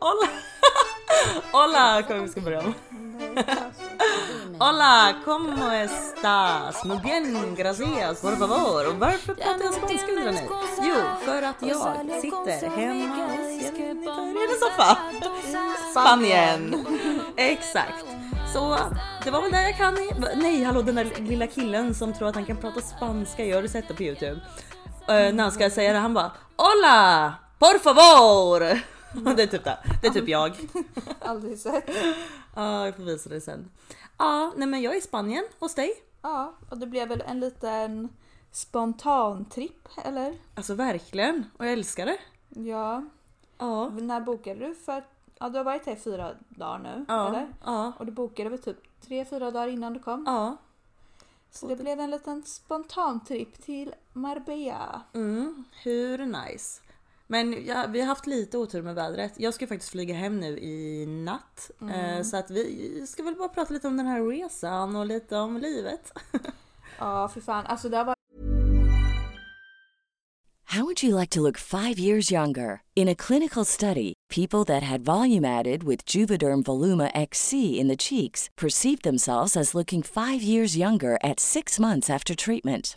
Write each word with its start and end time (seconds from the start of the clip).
Hola! 0.00 0.28
Hola! 1.52 2.02
Kom 2.02 2.22
vi 2.22 2.28
ska 2.28 2.40
börja 2.40 2.60
om. 2.60 2.74
Hola! 4.58 5.14
como 5.24 5.72
estás? 5.72 6.84
Muy 6.84 6.98
bien, 6.98 7.54
gracias, 7.54 8.20
por 8.20 8.36
favor. 8.36 8.88
Och 8.88 8.94
varför 8.94 9.34
pratar 9.34 9.64
jag 9.64 9.74
spanska 9.74 10.12
undrar 10.12 10.32
ni? 10.32 10.48
Jo, 10.82 10.94
för 11.24 11.42
att 11.42 11.56
jag 11.60 12.20
sitter 12.20 12.68
hemma 12.68 13.26
hos 13.26 13.62
Jennifer 13.62 14.22
i 14.36 14.52
en 14.52 14.58
soffa. 14.60 14.98
Spanien! 15.90 16.86
Exakt. 17.36 18.04
Så 18.52 18.78
det 19.24 19.30
var 19.30 19.42
väl 19.42 19.50
där 19.50 19.62
jag 19.62 19.76
kan. 19.76 19.96
Nej, 20.34 20.64
hallå 20.64 20.82
den 20.82 20.94
där 20.94 21.12
lilla 21.18 21.46
killen 21.46 21.94
som 21.94 22.12
tror 22.12 22.28
att 22.28 22.34
han 22.34 22.44
kan 22.44 22.56
prata 22.56 22.80
spanska. 22.80 23.44
Jag 23.44 23.60
har 23.60 23.68
sett 23.68 23.88
det 23.88 23.94
på 23.94 24.02
Youtube? 24.02 24.40
Uh, 25.08 25.34
när 25.34 25.42
han 25.42 25.52
ska 25.52 25.70
säga 25.70 25.92
det, 25.92 25.98
han 25.98 26.14
bara 26.14 26.30
Hola! 26.56 27.34
Por 27.58 27.78
favor! 27.78 28.95
det 29.36 29.42
är 29.42 29.46
typ 29.46 29.64
det. 29.64 29.78
Det 30.02 30.06
är 30.06 30.10
typ 30.12 30.28
jag. 30.28 30.56
Aldrig 31.20 31.58
sett. 31.58 31.90
Ja, 32.54 32.84
jag 32.84 32.96
får 32.96 33.02
visa 33.02 33.28
det 33.28 33.40
sen. 33.40 33.70
Ja, 34.18 34.52
nej 34.56 34.68
men 34.68 34.82
jag 34.82 34.94
är 34.94 34.98
i 34.98 35.00
Spanien 35.00 35.44
hos 35.58 35.74
dig. 35.74 35.92
Ja, 36.22 36.54
och 36.70 36.78
det 36.78 36.86
blev 36.86 37.08
väl 37.08 37.22
en 37.26 37.40
liten 37.40 38.08
spontan 38.52 39.44
tripp, 39.44 39.88
eller? 40.04 40.34
Alltså 40.54 40.74
verkligen, 40.74 41.44
och 41.56 41.66
jag 41.66 41.72
älskar 41.72 42.06
det. 42.06 42.18
Ja. 42.48 43.04
Ja. 43.58 43.88
När 43.88 44.20
bokade 44.20 44.66
du? 44.68 44.74
För 44.74 45.04
ja, 45.38 45.48
du 45.48 45.56
har 45.58 45.64
varit 45.64 45.86
här 45.86 45.92
i 45.92 45.96
fyra 45.96 46.30
dagar 46.48 46.78
nu, 46.78 47.04
Ja, 47.08 47.28
eller? 47.28 47.48
ja, 47.64 47.92
Och 47.98 48.06
du 48.06 48.12
bokade 48.12 48.50
väl 48.50 48.58
typ 48.62 49.00
tre, 49.00 49.24
fyra 49.24 49.50
dagar 49.50 49.68
innan 49.68 49.92
du 49.92 50.00
kom? 50.00 50.24
ja. 50.26 50.56
Så 51.50 51.66
det 51.66 51.76
blev 51.76 52.00
en 52.00 52.10
liten 52.10 52.42
spontan 52.42 53.24
tripp 53.24 53.62
till 53.64 53.94
Marbella. 54.12 55.02
Mm, 55.12 55.64
hur 55.82 56.18
nice. 56.18 56.80
Men 57.26 57.66
ja, 57.66 57.86
vi 57.88 58.00
har 58.00 58.06
haft 58.06 58.26
lite 58.26 58.58
otur 58.58 58.82
med 58.82 58.94
vädret. 58.94 59.32
Jag 59.36 59.54
ska 59.54 59.66
faktiskt 59.66 59.90
flyga 59.90 60.14
hem 60.14 60.40
nu 60.40 60.58
i 60.58 61.06
natt. 61.06 61.70
Eh, 61.80 62.22
så 62.22 62.36
att 62.36 62.50
vi 62.50 63.06
ska 63.06 63.22
väl 63.22 63.34
bara 63.34 63.48
prata 63.48 63.74
lite 63.74 63.88
om 63.88 63.96
den 63.96 64.06
här 64.06 64.22
resan 64.26 64.96
och 64.96 65.06
lite 65.06 65.36
om 65.36 65.56
livet. 65.56 66.12
Ja, 66.98 67.28
för 67.28 67.40
fan. 67.40 67.66
Alltså 67.66 67.88
det 67.88 68.04
varit 68.04 68.16
How 70.68 70.84
would 70.84 71.02
you 71.02 71.14
like 71.14 71.30
to 71.30 71.40
look 71.42 71.58
five 71.58 71.98
years 71.98 72.30
younger? 72.30 72.82
In 72.94 73.08
a 73.08 73.14
clinical 73.14 73.64
study, 73.64 74.14
people 74.28 74.64
that 74.64 74.82
had 74.82 75.04
volume 75.04 75.44
added 75.44 75.84
with 75.84 76.04
Juvederm 76.04 76.64
Voluma 76.64 77.10
XC 77.14 77.52
in 77.80 77.88
the 77.88 77.96
cheeks 77.96 78.50
perceived 78.56 79.02
themselves 79.02 79.56
as 79.56 79.74
looking 79.74 80.02
five 80.02 80.42
years 80.42 80.76
younger 80.76 81.18
at 81.22 81.40
six 81.40 81.78
months 81.78 82.10
after 82.10 82.34
treatment. 82.34 82.96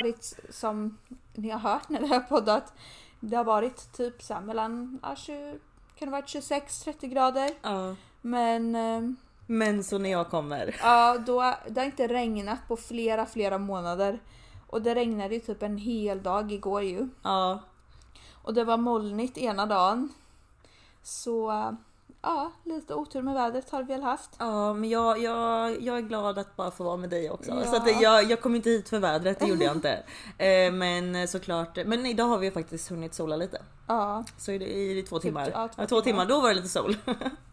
varit 0.00 0.38
som 0.50 0.98
ni 1.34 1.50
har 1.50 1.58
hört 1.58 1.88
när 1.88 2.00
vi 2.00 2.06
har 2.06 2.20
poddat. 2.20 2.72
Det 3.20 3.36
har 3.36 3.44
varit 3.44 3.92
typ 3.92 4.22
så 4.22 4.34
här 4.34 4.40
mellan 4.40 4.98
ja, 5.02 5.16
20, 5.16 5.58
kan 5.98 6.08
det 6.08 6.12
varit 6.12 6.24
26-30 6.26 7.06
grader. 7.06 7.50
Ja. 7.62 7.94
Men 8.22 8.74
eh, 8.74 9.00
Men 9.46 9.84
så 9.84 9.98
när 9.98 10.10
jag 10.10 10.30
kommer. 10.30 10.76
ja, 10.82 11.18
då, 11.26 11.54
det 11.68 11.80
har 11.80 11.86
inte 11.86 12.06
regnat 12.06 12.68
på 12.68 12.76
flera, 12.76 13.26
flera 13.26 13.58
månader. 13.58 14.18
Och 14.66 14.82
det 14.82 14.94
regnade 14.94 15.34
ju 15.34 15.40
typ 15.40 15.62
en 15.62 15.78
hel 15.78 16.22
dag 16.22 16.52
igår 16.52 16.82
ju. 16.82 17.08
Ja, 17.22 17.60
Och 18.42 18.54
det 18.54 18.64
var 18.64 18.76
molnigt 18.76 19.38
ena 19.38 19.66
dagen. 19.66 20.08
Så 21.02 21.50
eh, 21.50 21.72
ja, 22.26 22.52
lite 22.64 22.94
otur 22.94 23.22
med 23.22 23.34
vädret 23.34 23.70
har 23.70 23.82
vi 23.82 23.92
väl 23.94 24.02
haft. 24.02 24.30
ja 24.38 24.72
men 24.72 24.90
jag, 24.90 25.18
jag, 25.22 25.82
jag 25.82 25.96
är 25.96 26.00
glad 26.00 26.38
att 26.38 26.56
bara 26.56 26.70
få 26.70 26.84
vara 26.84 26.96
med 26.96 27.10
dig 27.10 27.30
också. 27.30 27.50
Ja. 27.50 27.64
Så 27.64 27.76
att 27.76 28.00
jag, 28.00 28.24
jag 28.30 28.40
kom 28.40 28.54
inte 28.54 28.70
hit 28.70 28.88
för 28.88 28.98
vädret, 28.98 29.38
det 29.40 29.46
gjorde 29.46 29.64
jag 29.64 29.76
inte. 29.76 30.02
Eh, 30.38 30.72
men 30.72 31.28
såklart, 31.28 31.78
men 31.86 32.06
idag 32.06 32.24
har 32.24 32.38
vi 32.38 32.50
faktiskt 32.50 32.90
hunnit 32.90 33.14
sola 33.14 33.36
lite. 33.36 33.62
Ja, 33.86 34.24
Så 34.38 34.52
i, 34.52 34.98
i 34.98 35.02
två 35.02 35.18
timmar. 35.18 35.50
ja, 35.54 35.60
ja, 35.62 35.68
två 35.68 35.86
två, 35.86 35.86
timmar. 36.00 36.02
timmar, 36.02 36.26
då 36.36 36.40
var 36.40 36.48
det 36.48 36.54
lite 36.54 36.68
sol. 36.68 36.96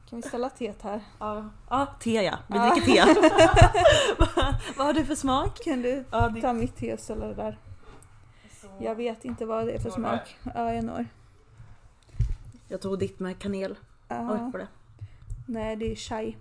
kan 0.09 0.21
vi 0.21 0.21
ställa 0.21 0.49
teet 0.49 0.81
här? 0.81 1.01
Ja, 1.19 1.49
ja 1.69 1.87
te 1.99 2.21
ja. 2.21 2.37
Vi 2.47 2.59
dricker 2.59 2.81
te. 2.81 3.13
vad, 4.19 4.55
vad 4.77 4.85
har 4.85 4.93
du 4.93 5.05
för 5.05 5.15
smak? 5.15 5.59
Kan 5.63 5.81
du 5.81 6.05
Ja, 6.11 6.29
det- 6.29 6.41
ta 6.41 6.53
mitt 6.53 6.75
te 6.77 6.93
och 6.93 6.99
ställa 6.99 7.27
det 7.27 7.33
där? 7.33 7.57
Jag 8.79 8.95
vet 8.95 9.25
inte 9.25 9.45
vad 9.45 9.65
det 9.65 9.71
är 9.73 9.79
för 9.79 9.89
smak. 9.89 10.37
Ja, 10.55 10.73
jag 10.73 10.83
når. 10.83 11.05
Jag 12.67 12.81
tog 12.81 12.99
ditt 12.99 13.19
med 13.19 13.39
kanel 13.39 13.75
Ja. 14.15 14.47
äpple. 14.47 14.67
Nej, 15.47 15.75
det 15.75 15.91
är 15.91 15.95
chai. 15.95 16.37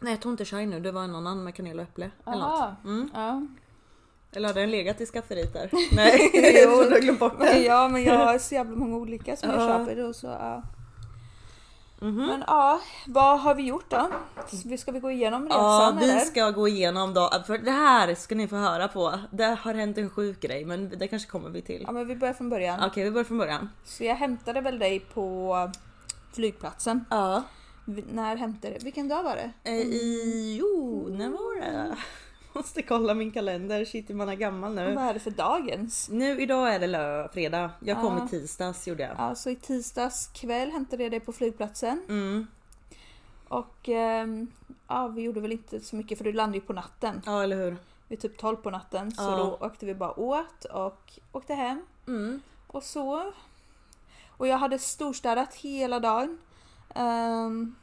Nej 0.00 0.12
jag 0.12 0.20
tog 0.22 0.32
inte 0.32 0.44
chai 0.44 0.66
nu, 0.66 0.80
det 0.80 0.92
var 0.92 1.04
en 1.04 1.14
annan 1.14 1.44
med 1.44 1.54
kanel 1.54 1.78
och 1.78 1.82
äpple. 1.82 2.10
Eller, 2.26 2.44
Aha. 2.44 2.68
något. 2.68 2.84
Mm. 2.84 3.10
Ja. 3.14 3.42
eller 4.32 4.48
hade 4.48 4.60
den 4.60 4.70
legat 4.70 5.00
i 5.00 5.06
skafferiet 5.06 5.52
där? 5.52 5.70
Nej, 5.96 6.30
Jo. 6.64 6.70
jag 6.82 6.90
har 6.90 7.00
glömt 7.00 7.18
bort 7.20 7.38
det. 7.40 7.58
ja, 7.58 7.88
men 7.88 8.04
jag 8.04 8.18
har 8.26 8.38
så 8.38 8.54
jävla 8.54 8.76
många 8.76 8.96
olika 8.96 9.36
som 9.36 9.50
jag 9.50 9.60
Ja. 9.62 9.78
köper. 9.78 10.04
Och 10.08 10.16
så, 10.16 10.26
ja. 10.26 10.62
Mhm. 12.00 12.26
Men 12.26 12.44
ja, 12.46 12.80
vad 13.06 13.40
har 13.40 13.54
vi 13.54 13.62
gjort 13.62 13.90
då? 13.90 14.08
Ska 14.78 14.92
vi 14.92 15.00
gå 15.00 15.10
igenom 15.10 15.44
resan 15.44 15.60
Ja, 15.60 15.96
vi 16.00 16.10
eller? 16.10 16.20
ska 16.20 16.50
gå 16.50 16.68
igenom 16.68 17.14
då, 17.14 17.30
för 17.46 17.58
det 17.58 17.70
här 17.70 18.14
ska 18.14 18.34
ni 18.34 18.48
få 18.48 18.56
höra 18.56 18.88
på. 18.88 19.14
Det 19.30 19.44
har 19.44 19.74
hänt 19.74 19.98
en 19.98 20.10
sjuk 20.10 20.40
grej, 20.40 20.64
men 20.64 20.98
det 20.98 21.08
kanske 21.08 21.30
kommer 21.30 21.50
vi 21.50 21.62
till. 21.62 21.82
Ja, 21.86 21.92
men 21.92 22.06
vi 22.08 22.16
börjar 22.16 22.34
från 22.34 22.50
början. 22.50 22.80
Okej, 22.86 23.04
vi 23.04 23.10
börjar 23.10 23.24
från 23.24 23.38
början. 23.38 23.70
Så 23.84 24.04
jag 24.04 24.14
hämtade 24.14 24.60
väl 24.60 24.78
dig 24.78 25.00
på 25.00 25.54
flygplatsen. 26.38 27.04
Ja, 27.10 27.42
När 28.12 28.36
hämtade 28.36 28.74
du? 28.78 28.84
Vilken 28.84 29.08
dag 29.08 29.22
var 29.22 29.36
det? 29.36 29.50
eh, 29.64 29.74
i, 29.76 30.56
jo, 30.60 31.06
när 31.10 31.28
var 31.28 31.60
det? 31.60 31.96
Måste 32.52 32.82
kolla 32.82 33.14
min 33.14 33.30
kalender, 33.32 33.84
shit 33.84 34.08
man 34.08 34.28
är 34.28 34.34
gammal 34.34 34.74
nu. 34.74 34.94
Vad 34.94 35.04
är 35.04 35.14
det 35.14 35.20
för 35.20 35.30
dagens? 35.30 36.08
Nu 36.10 36.40
idag 36.40 36.74
är 36.74 36.78
det 36.78 36.86
lö, 36.86 37.28
fredag. 37.28 37.70
Jag 37.80 38.00
kom 38.00 38.16
Ja. 38.18 38.24
i 38.24 38.28
tisdags 38.28 38.88
gjorde 38.88 39.02
jag. 39.02 39.14
Ja, 39.18 39.34
så 39.34 39.50
i 39.50 39.56
tisdags 39.56 40.26
kväll 40.34 40.70
hämtade 40.70 41.02
jag 41.02 41.12
dig 41.12 41.20
på 41.20 41.32
flygplatsen. 41.32 42.02
Mm. 42.08 42.46
Och 43.48 43.88
ehm, 43.88 44.46
ja, 44.88 45.06
vi 45.08 45.22
gjorde 45.22 45.40
väl 45.40 45.52
inte 45.52 45.80
så 45.80 45.96
mycket 45.96 46.18
för 46.18 46.24
du 46.24 46.32
landade 46.32 46.58
ju 46.58 46.64
på 46.64 46.72
natten. 46.72 47.22
Ja, 47.26 47.42
eller 47.42 47.56
hur? 47.56 47.76
Vid 48.08 48.20
typ 48.20 48.38
12 48.38 48.56
på 48.56 48.70
natten. 48.70 49.12
Så 49.12 49.22
Ja. 49.22 49.36
då 49.36 49.66
åkte 49.66 49.86
vi 49.86 49.94
bara 49.94 50.20
åt 50.20 50.64
och 50.64 51.12
åkte 51.32 51.54
hem. 51.54 51.82
Mm. 52.06 52.40
Och 52.66 52.82
så. 52.82 53.32
Och 54.38 54.46
jag 54.46 54.58
hade 54.58 54.78
storstädat 54.78 55.54
hela 55.54 56.00
dagen. 56.00 56.38
Ehm, 56.94 57.74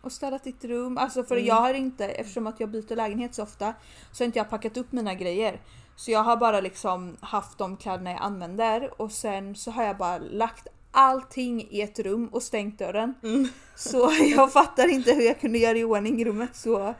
och 0.00 0.12
städat 0.12 0.44
ditt 0.44 0.64
rum. 0.64 0.98
Alltså 0.98 1.24
för 1.24 1.36
jag 1.36 1.54
har 1.54 1.74
inte, 1.74 2.06
eftersom 2.06 2.46
att 2.46 2.60
jag 2.60 2.70
byter 2.70 2.96
lägenhet 2.96 3.34
så 3.34 3.42
ofta, 3.42 3.74
så 4.12 4.22
har 4.22 4.26
inte 4.26 4.38
jag 4.38 4.50
packat 4.50 4.76
upp 4.76 4.92
mina 4.92 5.14
grejer. 5.14 5.60
Så 5.96 6.10
jag 6.10 6.22
har 6.22 6.36
bara 6.36 6.60
liksom 6.60 7.16
haft 7.20 7.58
de 7.58 7.76
kläderna 7.76 8.10
jag 8.10 8.22
använder 8.22 9.00
och 9.00 9.12
sen 9.12 9.56
så 9.56 9.70
har 9.70 9.84
jag 9.84 9.96
bara 9.96 10.18
lagt 10.18 10.68
allting 10.90 11.68
i 11.70 11.80
ett 11.80 11.98
rum 11.98 12.28
och 12.28 12.42
stängt 12.42 12.78
dörren. 12.78 13.14
Så 13.74 14.10
jag 14.36 14.52
fattar 14.52 14.88
inte 14.88 15.12
hur 15.12 15.22
jag 15.22 15.40
kunde 15.40 15.58
göra 15.58 15.78
i 15.78 15.84
ordning 15.84 16.24
rummet 16.24 16.56
så 16.56 16.94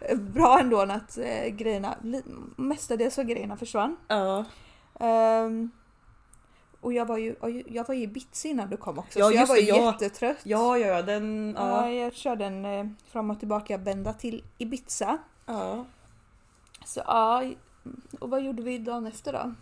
eh, 0.00 0.18
bra 0.18 0.58
ändå 0.60 0.80
att 0.80 1.18
eh, 1.18 1.46
grejerna, 1.48 1.96
mestadels 2.56 3.18
av 3.18 3.24
grejerna 3.24 3.56
försvann. 3.56 3.96
Ja. 4.08 4.44
Ehm, 5.00 5.70
och 6.82 6.92
jag 6.92 7.06
var 7.06 7.18
ju 7.18 7.36
jag 7.68 7.88
var 7.88 7.94
ju 7.94 8.00
i 8.00 8.04
Ibiza 8.04 8.48
innan 8.48 8.70
du 8.70 8.76
kom 8.76 8.98
också 8.98 9.18
Ja, 9.18 9.26
så 9.28 9.32
jag 9.34 9.46
var 9.46 9.54
det, 9.54 9.60
ju 9.60 9.68
ja. 9.68 9.92
jättetrött. 9.92 10.36
Ja, 10.42 10.78
ja, 10.78 10.86
ja, 10.86 11.02
den... 11.02 11.54
Ja, 11.58 11.88
Ja. 11.88 11.90
jag 11.92 12.14
körde 12.14 12.44
en 12.44 12.64
eh, 12.64 12.86
fram 13.06 13.30
och 13.30 13.38
tillbaka 13.38 13.76
vända 13.78 14.12
till 14.12 14.44
Ibiza. 14.58 15.18
ja. 15.46 15.84
Så 16.84 17.02
ja, 17.06 17.44
och 18.20 18.30
vad 18.30 18.42
gjorde 18.42 18.62
vi 18.62 18.78
dagen 18.78 19.06
efter 19.06 19.32
då? 19.32 19.54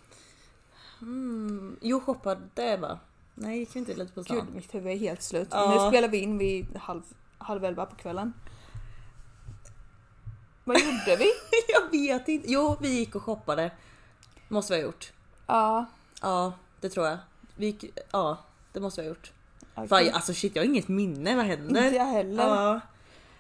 Mm. 1.03 1.77
Jo, 1.81 2.01
shoppade 2.01 2.77
va? 2.77 2.99
Nej, 3.35 3.59
gick 3.59 3.75
vi 3.77 3.79
inte 3.79 3.95
lite 3.95 4.13
på 4.13 4.21
Gud, 4.21 4.27
stan? 4.27 4.47
mitt 4.55 4.75
huvud 4.75 4.93
är 4.93 4.99
helt 4.99 5.23
slut. 5.23 5.49
Ja. 5.51 5.85
Nu 5.85 5.91
spelar 5.91 6.09
vi 6.09 6.19
in 6.19 6.39
vid 6.39 6.77
halv, 6.77 7.03
halv 7.39 7.65
elva 7.65 7.87
på 7.87 7.97
kvällen. 7.97 8.33
Vad 10.65 10.79
gjorde 10.81 11.17
vi? 11.19 11.27
Jag 11.69 11.91
vet 11.91 12.29
inte. 12.29 12.53
Jo, 12.53 12.77
vi 12.81 12.89
gick 12.99 13.15
och 13.15 13.23
shoppade. 13.23 13.71
Måste 14.49 14.73
vi 14.75 14.81
ha 14.81 14.87
gjort. 14.87 15.13
Ja, 15.47 15.85
Ja, 16.23 16.53
det 16.81 16.89
tror 16.89 17.07
jag. 17.07 17.19
Vi 17.57 17.67
gick... 17.67 17.85
Ja, 18.13 18.39
det 18.73 18.81
måste 18.81 19.01
vi 19.03 19.07
ha 19.09 19.15
gjort. 19.15 19.33
okej. 19.75 19.89
Fan, 19.89 20.05
jag- 20.07 20.15
alltså 20.15 20.35
shit, 20.35 20.57
jag 20.57 20.63
har 20.63 20.67
inget 20.69 20.89
minne. 20.89 21.37
Vad 21.37 21.45
händer? 21.45 21.85
Inte 21.85 21.97
jag 21.97 22.05
heller. 22.07 22.45
Ja, 22.47 22.81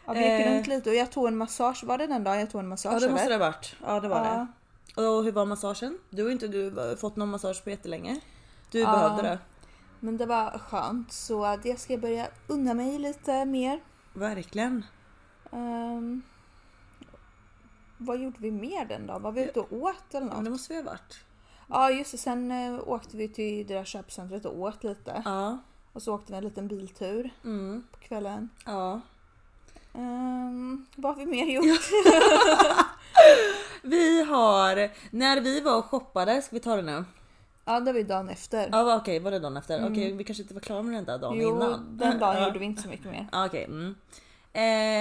Ja, 0.06 0.12
vi 0.12 0.20
gick 0.20 0.46
Eh. 0.46 0.54
runt 0.54 0.66
lite 0.66 0.90
och 0.90 0.96
jag 0.96 1.12
tog 1.12 1.28
en 1.28 1.36
massage. 1.36 1.84
Var 1.84 1.98
det 1.98 2.06
den 2.06 2.24
dagen 2.24 2.38
jag 2.40 2.50
tog 2.50 2.60
en 2.60 2.68
massage? 2.68 2.94
ja 2.94 3.00
det 3.00 3.10
måste 3.10 3.26
eller? 3.26 3.38
det 3.38 3.44
ha 3.44 3.50
varit. 3.50 3.76
Ja, 3.86 4.00
det 4.00 4.08
var 4.08 4.24
Ja. 4.24 4.46
det. 4.96 5.02
Och 5.06 5.24
hur 5.24 5.32
var 5.32 5.46
massagen? 5.46 5.98
Du 6.10 6.24
har 6.24 6.30
inte 6.30 6.48
du 6.48 6.96
fått 7.00 7.16
någon 7.16 7.28
massage 7.28 7.64
på 7.64 7.70
jättelänge. 7.70 8.20
Du 8.70 8.78
Ja. 8.80 8.92
behövde 8.92 9.22
det. 9.22 9.38
Men 10.00 10.16
det 10.16 10.26
var 10.26 10.58
skönt 10.58 11.12
så 11.12 11.58
det 11.62 11.80
ska 11.80 11.92
jag 11.92 12.00
börja 12.00 12.28
unna 12.46 12.74
mig 12.74 12.98
lite 12.98 13.44
mer. 13.44 13.80
Verkligen. 14.12 14.84
Ehm, 15.52 16.22
vad 17.98 18.20
gjorde 18.20 18.36
vi 18.38 18.50
mer 18.50 18.84
den 18.84 19.06
dagen? 19.06 19.22
Var 19.22 19.32
vi 19.32 19.44
ute 19.44 19.60
och 19.60 19.72
åt 19.72 20.14
eller 20.14 20.26
Ja, 20.26 20.34
något? 20.34 20.44
det 20.44 20.50
måste 20.50 20.72
vi 20.74 20.82
ha 20.82 20.90
varit. 20.90 21.24
Ja 21.70 21.90
just 21.90 22.12
det, 22.12 22.18
sen 22.18 22.50
eh, 22.50 22.80
åkte 22.88 23.16
vi 23.16 23.28
till 23.28 23.66
det 23.66 23.74
där 23.74 23.84
köpcentret 23.84 24.44
och 24.44 24.58
åt 24.60 24.84
lite. 24.84 25.22
Ja. 25.24 25.58
Och 25.92 26.02
så 26.02 26.14
åkte 26.14 26.32
vi 26.32 26.38
en 26.38 26.44
liten 26.44 26.68
biltur 26.68 27.30
Mm. 27.44 27.84
på 27.92 27.98
kvällen. 27.98 28.48
Ja. 28.66 29.00
Um, 29.92 30.86
vad 30.96 31.14
har 31.16 31.24
vi 31.24 31.26
mer 31.26 31.46
gjort? 31.46 31.80
Vi 33.82 34.22
har, 34.24 34.90
när 35.16 35.40
vi 35.40 35.60
var 35.60 35.78
och 35.78 35.84
shoppade, 35.84 36.42
ska 36.42 36.56
vi 36.56 36.60
ta 36.60 36.76
det 36.76 36.82
nu? 36.82 37.04
ja 37.64 37.80
det 37.80 37.92
var 37.92 37.98
ju 37.98 38.04
dagen 38.04 38.28
efter. 38.28 38.68
Ja 38.72 38.82
va, 38.84 38.96
okej, 38.96 39.18
var 39.20 39.30
det 39.30 39.38
dagen 39.38 39.56
efter? 39.56 39.86
Okej, 39.90 40.12
vi 40.12 40.24
kanske 40.24 40.42
inte 40.42 40.54
var 40.54 40.60
klara 40.60 40.82
med 40.82 40.94
den 40.94 41.04
där 41.04 41.18
dagen 41.18 41.32
Mm. 41.40 41.42
jo, 41.48 41.56
innan. 41.56 41.96
den 41.96 42.18
dagen 42.18 42.44
gjorde 42.46 42.58
vi 42.58 42.64
inte 42.64 42.82
så 42.82 42.88
mycket 42.88 43.06
mer. 43.06 43.28
Ja, 43.32 43.46
Okej. 43.46 43.64
mm. 43.64 43.94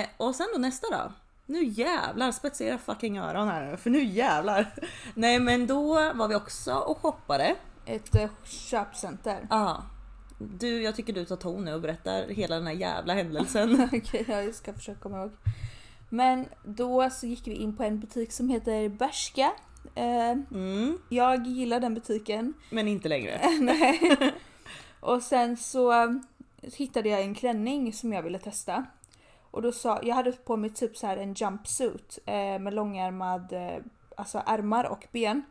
eh, 0.02 0.10
och 0.18 0.36
sen 0.36 0.48
då 0.54 0.60
nästa 0.60 0.90
dag. 0.90 1.12
Nu 1.50 1.64
jävlar, 1.64 2.32
spetsa 2.32 2.64
era 2.64 2.78
fucking 2.78 3.18
öron 3.18 3.48
här 3.48 3.76
för 3.76 3.90
nu 3.90 4.04
jävlar. 4.04 4.74
Nej 5.14 5.40
men 5.40 5.68
då 5.68 5.94
var 6.14 6.28
vi 6.28 6.36
också 6.36 6.74
och 6.74 6.98
shoppade. 6.98 7.56
Ett 7.86 8.16
eh, 8.16 8.30
köpcenter. 8.44 9.48
Ja. 9.50 9.84
Du, 10.40 10.82
jag 10.82 10.96
tycker 10.96 11.14
du 11.14 11.26
tar 11.26 11.36
ton 11.36 11.66
nu 11.66 11.74
och 11.74 11.82
berättar 11.82 12.28
hela 12.28 12.56
den 12.56 12.68
här 12.68 12.74
jävla 12.74 13.14
händelsen. 13.14 13.90
Okej, 13.94 14.26
jag 14.28 14.56
ska 14.56 14.74
försöka 14.74 15.00
komma 15.00 15.18
ihåg. 15.22 15.32
Men 16.10 16.46
då 16.64 17.10
så 17.10 17.28
gick 17.28 17.48
vi 17.48 17.54
in 17.54 17.78
på 17.78 17.84
en 17.84 18.00
butik 18.00 18.32
som 18.32 18.50
heter 18.50 18.90
Bershka. 18.90 19.52
Eh, 19.96 20.32
Mm, 20.52 20.98
jag 21.10 21.48
gillar 21.48 21.80
den 21.80 21.94
butiken. 21.94 22.54
men 22.70 22.88
inte 22.88 23.10
längre. 23.10 23.42
Nej. 23.60 24.18
Och 25.00 25.22
sen 25.22 25.58
så 25.58 26.20
hittade 26.62 27.10
jag 27.10 27.22
en 27.22 27.36
klänning 27.36 27.94
som 27.94 28.14
jag 28.14 28.24
ville 28.24 28.40
testa. 28.40 28.86
Och 29.52 29.62
då 29.62 29.72
sa, 29.72 30.00
jag 30.04 30.16
hade 30.16 30.32
på 30.32 30.58
mig 30.58 30.70
typ 30.70 30.98
så 30.98 31.08
här 31.08 31.18
en 31.18 31.34
jumpsuit 31.34 32.20
eh, 32.26 32.60
med 32.60 32.74
långärmad, 32.74 33.54
eh, 33.54 33.84
alltså 34.16 34.44
ärmar 34.46 34.84
och 34.84 35.08
ben. 35.12 35.44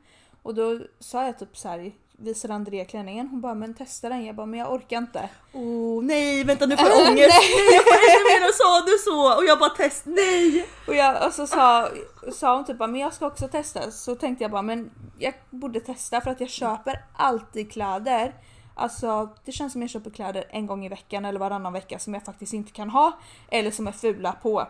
Och 0.43 0.55
då 0.55 0.79
sa 0.99 1.25
jag 1.25 1.39
typ 1.39 1.57
så 1.57 1.69
här, 1.69 1.93
visade 2.13 2.55
Andrea 2.55 2.85
klänningen, 2.85 3.29
hon 3.29 3.41
bara 3.41 3.55
men 3.55 3.75
testa 3.75 4.09
den. 4.09 4.25
Jag 4.25 4.35
bara 4.35 4.47
men 4.47 4.61
jag 4.61 4.73
orkar 4.73 4.99
inte. 4.99 5.29
Oh 5.53 6.03
nej, 6.03 6.45
vänta 6.45 6.67
nu 6.67 6.77
får 6.77 6.89
jag 6.89 7.09
ångest. 7.09 7.29
nej, 7.29 7.75
jag 7.75 7.85
får 7.85 7.95
ännu 7.95 8.41
mer 8.41 8.49
och 8.49 8.55
sa 8.55 8.81
du 8.87 8.99
så 8.99 9.37
och 9.39 9.45
jag 9.45 9.59
bara 9.59 9.71
test, 9.71 10.03
nej. 10.07 10.69
Och, 10.87 10.95
jag, 10.95 11.27
och 11.27 11.33
så 11.33 11.47
sa, 11.47 11.89
sa 12.33 12.57
hon 12.57 12.65
typ 12.65 12.79
bara, 12.79 12.89
men 12.89 13.01
jag 13.01 13.15
ska 13.15 13.27
också 13.27 13.49
testa. 13.49 13.91
Så 13.91 14.15
tänkte 14.15 14.45
jag 14.45 14.51
bara 14.51 14.63
men 14.63 14.91
jag 15.19 15.35
borde 15.51 15.81
testa 15.81 16.21
för 16.21 16.31
att 16.31 16.41
jag 16.41 16.51
köper 16.51 17.05
alltid 17.17 17.73
kläder. 17.73 18.35
Alltså 18.79 19.29
det 19.45 19.53
känns 19.53 19.73
som 19.73 19.83
jag 19.83 19.91
köper 19.91 20.11
kläder 20.11 20.45
en 20.51 20.67
gång 20.67 20.85
i 20.85 20.89
veckan 20.89 21.25
eller 21.25 21.41
varannan 21.41 21.73
vecka 21.73 21.99
som 21.99 22.15
jag 22.15 22.25
faktiskt 22.25 22.53
inte 22.53 22.73
kan 22.73 22.91
ha. 22.91 23.19
Eller 23.51 23.71
som 23.71 23.87
är 23.87 23.93
fula 23.93 24.33
på. 24.33 24.67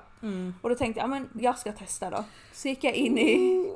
Och 0.62 0.68
då 0.68 0.74
tänkte 0.74 1.00
jag, 1.00 1.04
ja, 1.04 1.08
men 1.08 1.28
jag 1.34 1.58
ska 1.58 1.72
testa 1.72 2.10
då. 2.10 2.24
Så 2.52 2.68
gick 2.68 2.84
jag 2.84 2.94
in 2.94 3.18
i, 3.18 3.66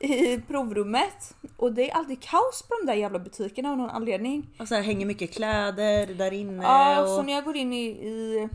i 0.00 0.40
provrummet. 0.40 1.34
Och 1.56 1.72
det 1.72 1.90
är 1.90 1.94
alltid 1.94 2.22
kaos 2.22 2.62
på 2.68 2.74
de 2.80 2.86
där 2.86 2.94
jävla 2.94 3.18
butikerna 3.18 3.70
av 3.70 3.76
någon 3.76 3.90
anledning. 3.90 4.48
Och 4.58 4.68
så 4.68 4.74
här, 4.74 4.82
hänger 4.82 5.06
mycket 5.06 5.32
kläder 5.32 6.06
där 6.06 6.32
inne. 6.32 6.62
Ja, 6.62 7.02
och... 7.02 7.08
så 7.08 7.22
när 7.22 7.32
jag 7.32 7.44
går 7.44 7.56
in 7.56 7.72
i, 7.72 7.86
i 7.86 8.48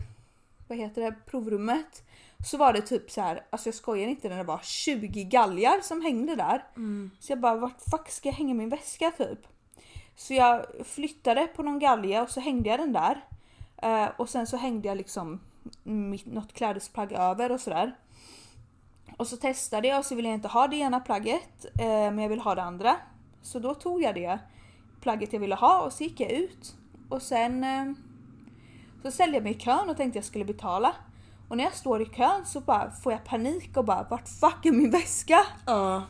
vad 0.68 0.78
heter 0.78 1.02
det, 1.02 1.14
provrummet 1.26 2.02
så 2.46 2.56
var 2.56 2.72
det 2.72 2.80
typ 2.80 3.10
så 3.10 3.20
här, 3.20 3.44
alltså 3.50 3.68
jag 3.68 3.74
skojar 3.74 4.08
inte 4.08 4.28
när 4.28 4.36
det 4.36 4.44
var 4.44 4.60
20 4.62 5.24
galgar 5.24 5.80
som 5.82 6.02
hängde 6.02 6.36
där. 6.36 6.64
Så 7.20 7.32
jag 7.32 7.40
bara, 7.40 7.56
vart 7.56 7.82
fuck 7.90 8.08
ska 8.08 8.28
jag 8.28 8.36
hänga 8.36 8.54
min 8.54 8.68
väska 8.68 9.10
typ? 9.10 9.38
Så 10.16 10.34
jag 10.34 10.66
flyttade 10.84 11.46
på 11.46 11.62
någon 11.62 11.78
galge 11.78 12.20
och 12.20 12.30
så 12.30 12.40
hängde 12.40 12.68
jag 12.68 12.80
den 12.80 12.92
där. 12.92 13.24
Eh, 13.76 14.08
och 14.16 14.28
sen 14.28 14.46
så 14.46 14.56
hängde 14.56 14.88
jag 14.88 14.96
liksom 14.96 15.40
mitt, 15.82 16.26
något 16.26 16.52
klädesplagg 16.52 17.12
över 17.12 17.52
och 17.52 17.60
sådär. 17.60 17.96
Och 19.16 19.26
så 19.26 19.36
testade 19.36 19.88
jag 19.88 19.98
och 19.98 20.04
så 20.04 20.14
ville 20.14 20.28
jag 20.28 20.34
inte 20.34 20.48
ha 20.48 20.68
det 20.68 20.76
ena 20.76 21.00
plagget 21.00 21.66
eh, 21.80 21.86
men 21.88 22.18
jag 22.18 22.28
vill 22.28 22.40
ha 22.40 22.54
det 22.54 22.62
andra. 22.62 22.96
Så 23.42 23.58
då 23.58 23.74
tog 23.74 24.02
jag 24.02 24.14
det 24.14 24.38
plagget 25.00 25.32
jag 25.32 25.40
ville 25.40 25.54
ha 25.54 25.82
och 25.82 25.92
så 25.92 26.04
gick 26.04 26.20
jag 26.20 26.30
ut. 26.30 26.76
Och 27.08 27.22
sen 27.22 27.64
eh, 27.64 27.92
så 29.02 29.10
ställde 29.10 29.36
jag 29.36 29.42
mig 29.42 29.52
i 29.52 29.60
kön 29.60 29.90
och 29.90 29.96
tänkte 29.96 30.18
jag 30.18 30.24
skulle 30.24 30.44
betala. 30.44 30.92
Och 31.48 31.56
när 31.56 31.64
jag 31.64 31.74
står 31.74 32.02
i 32.02 32.06
kön 32.06 32.46
så 32.46 32.60
bara 32.60 32.90
får 32.90 33.12
jag 33.12 33.24
panik 33.24 33.76
och 33.76 33.84
bara 33.84 34.06
vart 34.10 34.28
fuck 34.28 34.66
är 34.66 34.72
min 34.72 34.90
väska? 34.90 35.46
Ja. 35.66 36.02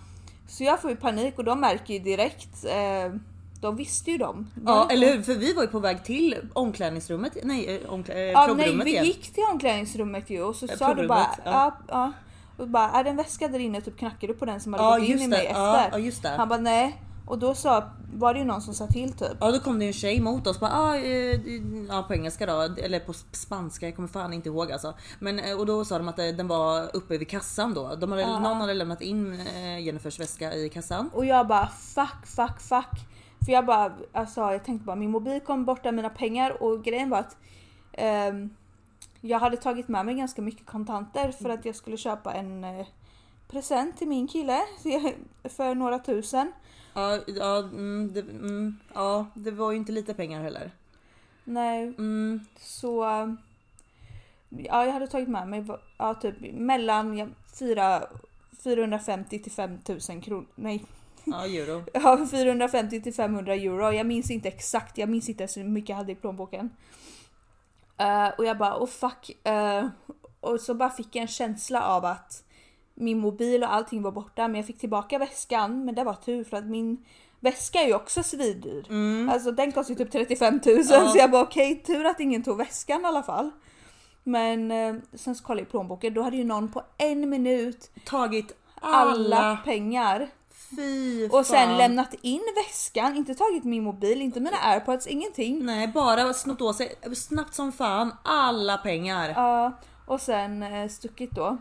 Så 0.49 0.65
jag 0.65 0.81
får 0.81 0.91
ju 0.91 0.97
panik 0.97 1.39
och 1.39 1.45
de 1.45 1.61
märker 1.61 1.95
ju 1.95 2.01
direkt. 2.01 2.65
Eh, 2.65 3.15
de 3.61 3.77
visste 3.77 4.11
ju 4.11 4.19
de. 4.19 4.51
ja, 4.67 4.89
eller 4.91 5.13
hur? 5.15 5.23
För 5.23 5.35
vi 5.35 5.53
var 5.53 5.63
ju 5.63 5.69
på 5.69 5.79
väg 5.79 6.05
till 6.05 6.37
omklädningsrummet, 6.53 7.37
nej 7.43 7.81
eh, 7.85 7.91
omklä... 7.93 8.15
eh, 8.15 8.21
Ja, 8.21 8.55
nej, 8.57 8.77
vi 8.85 8.91
igen. 8.91 9.05
gick 9.05 9.33
till 9.35 9.45
omklädningsrummet 9.53 10.31
ju 10.31 10.43
och 10.43 10.57
så 10.57 10.67
Eh, 10.67 10.77
sa 10.77 10.95
du 10.95 11.09
bara 11.09 11.27
ja. 11.45 11.51
ja. 11.53 11.77
Ja, 11.89 12.13
och 12.57 12.69
bara 12.69 12.91
är 12.91 13.05
det 13.05 13.11
en 13.11 13.17
väska 13.17 13.49
där 13.49 13.59
inne? 13.59 13.81
Typ 13.81 13.99
knackade 13.99 14.33
du 14.33 14.39
på 14.39 14.45
den 14.45 14.61
som 14.61 14.73
hade 14.73 14.85
Ja, 14.85 14.99
gått 14.99 15.09
in 15.09 15.21
i 15.21 15.29
mig 15.29 15.51
Ja, 15.55 15.77
efter. 15.85 15.99
ja, 15.99 16.05
just 16.05 16.23
det. 16.23 16.29
Han 16.29 16.49
bara 16.49 16.59
nej. 16.61 17.03
Och 17.27 17.39
då 17.39 17.55
sa, 17.55 17.85
var 18.15 18.35
det 18.35 18.39
ju 18.41 18.47
någon 18.47 18.63
som 18.63 18.75
sa 18.75 18.87
till 18.87 19.13
typ. 19.13 19.29
Ja 19.41 19.51
då 19.53 19.59
kom 19.59 19.79
det 19.79 19.87
en 19.87 19.93
tjej 19.93 20.21
mot 20.21 20.47
oss 20.47 20.61
bara, 20.61 20.73
ah, 20.73 20.97
eh, 20.97 21.41
ja, 21.89 22.03
på 22.09 22.15
engelska 22.15 22.47
då, 22.47 22.61
eller 22.61 23.01
på 23.01 23.13
spanska, 23.33 23.87
jag 23.87 23.97
kommer 23.97 24.09
fan 24.09 24.33
inte 24.33 24.49
ihåg 24.49 24.73
alltså. 24.73 24.95
Men, 25.19 25.59
och 25.59 25.67
då 25.67 25.85
sa 25.85 25.99
de 25.99 26.09
att 26.09 26.17
den 26.17 26.49
var 26.49 26.97
uppe 26.97 27.19
vid 27.19 27.29
kassan 27.29 27.75
då. 27.75 27.95
De 27.95 28.11
hade, 28.13 28.27
Någon 28.27 28.61
hade 28.61 28.75
lämnat 28.75 29.01
in 29.03 29.41
Jennifers 29.81 30.21
väska 30.21 30.55
i 30.55 30.69
kassan. 30.69 31.11
Och 31.13 31.27
jag 31.27 31.47
bara 31.47 31.67
fuck, 31.69 32.27
fuck, 32.27 32.61
fuck. 32.61 33.01
För 33.47 33.53
jag 33.53 33.67
bara, 33.67 33.97
alltså 34.13 34.41
jag 34.41 34.65
tänkte 34.65 34.87
bara 34.87 34.97
min 34.97 35.11
mobil 35.11 35.41
kom 35.41 35.65
borta, 35.65 35.93
mina 35.93 36.11
pengar 36.11 36.63
och 36.63 36.85
grejen 36.85 37.11
var 37.11 37.19
att 37.19 37.37
ehm, 37.93 38.51
jag 39.21 39.39
hade 39.39 39.57
tagit 39.57 39.89
med 39.89 40.07
mig 40.07 40.15
ganska 40.15 40.43
mycket 40.43 40.67
kontanter 40.67 41.33
för 41.33 41.51
att 41.51 41.65
jag 41.65 41.75
skulle 41.75 41.97
köpa 41.97 42.35
en 42.35 42.65
eh, 42.65 42.87
present 43.49 43.97
till 43.97 44.09
min 44.09 44.29
kille 44.29 44.61
för 45.45 45.75
några 45.75 45.99
tusen. 45.99 46.53
Ja, 46.95 47.19
ja, 47.27 47.59
mm, 47.59 48.11
det, 48.13 48.21
mm, 48.21 48.77
ja, 48.95 49.27
det 49.35 49.51
var 49.51 49.71
ju 49.71 49.77
inte 49.77 49.93
lite 49.93 50.15
pengar 50.15 50.43
heller. 50.43 50.71
Nej, 51.45 51.83
Mm, 51.99 52.41
så 52.59 53.05
ja, 54.49 54.85
jag 54.85 54.93
hade 54.93 55.07
tagit 55.07 55.29
med 55.29 55.49
mig 55.49 55.67
ja, 55.99 56.15
typ 56.15 56.35
mellan 56.53 57.19
ja, 57.19 57.27
fyra, 57.59 58.03
450 58.65 59.39
till 59.39 59.53
5000 59.53 60.21
kronor. 60.21 60.47
Nej, 60.55 60.85
ja, 61.27 61.47
euro. 61.47 61.85
Ja, 61.95 62.27
450 62.31 63.01
till 63.01 63.15
500 63.15 63.55
euro. 63.55 63.93
Jag 63.93 64.07
minns 64.07 64.31
inte 64.31 64.49
exakt, 64.49 64.99
jag 64.99 65.09
minns 65.09 65.29
inte 65.29 65.43
ens 65.43 65.57
hur 65.57 65.65
mycket 65.65 65.89
jag 65.89 65.97
hade 65.97 66.13
i 66.13 66.15
plånboken. 66.15 66.71
Eh, 67.99 68.29
och 68.39 68.45
jag 68.45 68.59
bara, 68.59 68.79
oh 68.79 68.87
fuck. 68.87 69.47
Eh, 69.47 69.89
och 70.41 70.61
så 70.61 70.75
bara 70.75 70.91
fick 70.91 71.17
jag 71.17 71.23
en 71.23 71.29
känsla 71.29 71.83
av 71.83 72.05
att 72.05 72.45
min 72.95 73.19
mobil 73.19 73.63
och 73.63 73.73
allting 73.73 74.03
var 74.03 74.13
borta. 74.13 74.49
Men 74.49 74.55
jag 74.55 74.67
fick 74.67 74.79
tillbaka 74.79 75.19
väskan. 75.19 75.85
Men 75.85 75.95
det 75.95 76.05
var 76.05 76.15
tur 76.15 76.45
för 76.45 76.57
att 76.57 76.67
min 76.67 77.05
väska 77.41 77.83
är 77.83 77.87
ju 77.87 77.95
också 77.95 78.23
svindyr. 78.23 78.87
Alltså 79.31 79.53
den 79.53 79.73
kostar 79.73 79.95
ju 79.95 79.99
typ 79.99 80.13
35 80.13 80.61
000. 80.67 80.75
Mm. 80.75 80.87
Ja. 80.91 81.09
Så 81.09 81.19
jag 81.19 81.31
bara 81.31 81.43
okej, 81.43 81.83
tur 81.87 82.05
att 82.05 82.21
ingen 82.21 82.43
tog 82.43 82.57
väskan 82.59 83.03
i 83.03 83.05
alla 83.05 83.23
fall. 83.23 83.51
Men 84.25 84.71
eh, 84.71 84.95
sen 85.15 85.35
så 85.35 85.45
kollade 85.45 85.61
jag 85.61 85.69
i 85.69 85.71
plånboken, 85.71 86.15
då 86.15 86.23
hade 86.23 86.37
ju 86.37 86.45
någon 86.45 86.69
på 86.69 86.83
en 86.99 87.31
minut 87.31 87.91
Tagit 88.05 88.57
alla 88.81 89.37
alla, 89.37 89.57
pengar. 89.57 90.29
Fy 90.77 91.29
Och 91.29 91.47
sen 91.47 91.69
fan. 91.69 91.79
lämnat 91.79 92.15
in 92.21 92.43
väskan, 92.57 93.17
inte 93.17 93.35
tagit 93.35 93.65
min 93.65 93.85
mobil, 93.85 94.23
inte 94.23 94.41
mina 94.41 94.57
airpods, 94.57 95.07
ingenting. 95.07 95.65
Nej, 95.65 95.89
bara 95.89 96.35
snott 96.35 96.61
åt 96.61 96.77
sig 96.77 96.95
snabbt 97.15 97.55
som 97.55 97.73
fan 97.73 98.15
alla 98.23 98.77
pengar. 98.77 99.29
Ja, 99.37 99.73
och 100.07 100.21
sen 100.21 100.63
eh, 100.63 100.89
stuckit 100.89 101.31
då. 101.31 101.59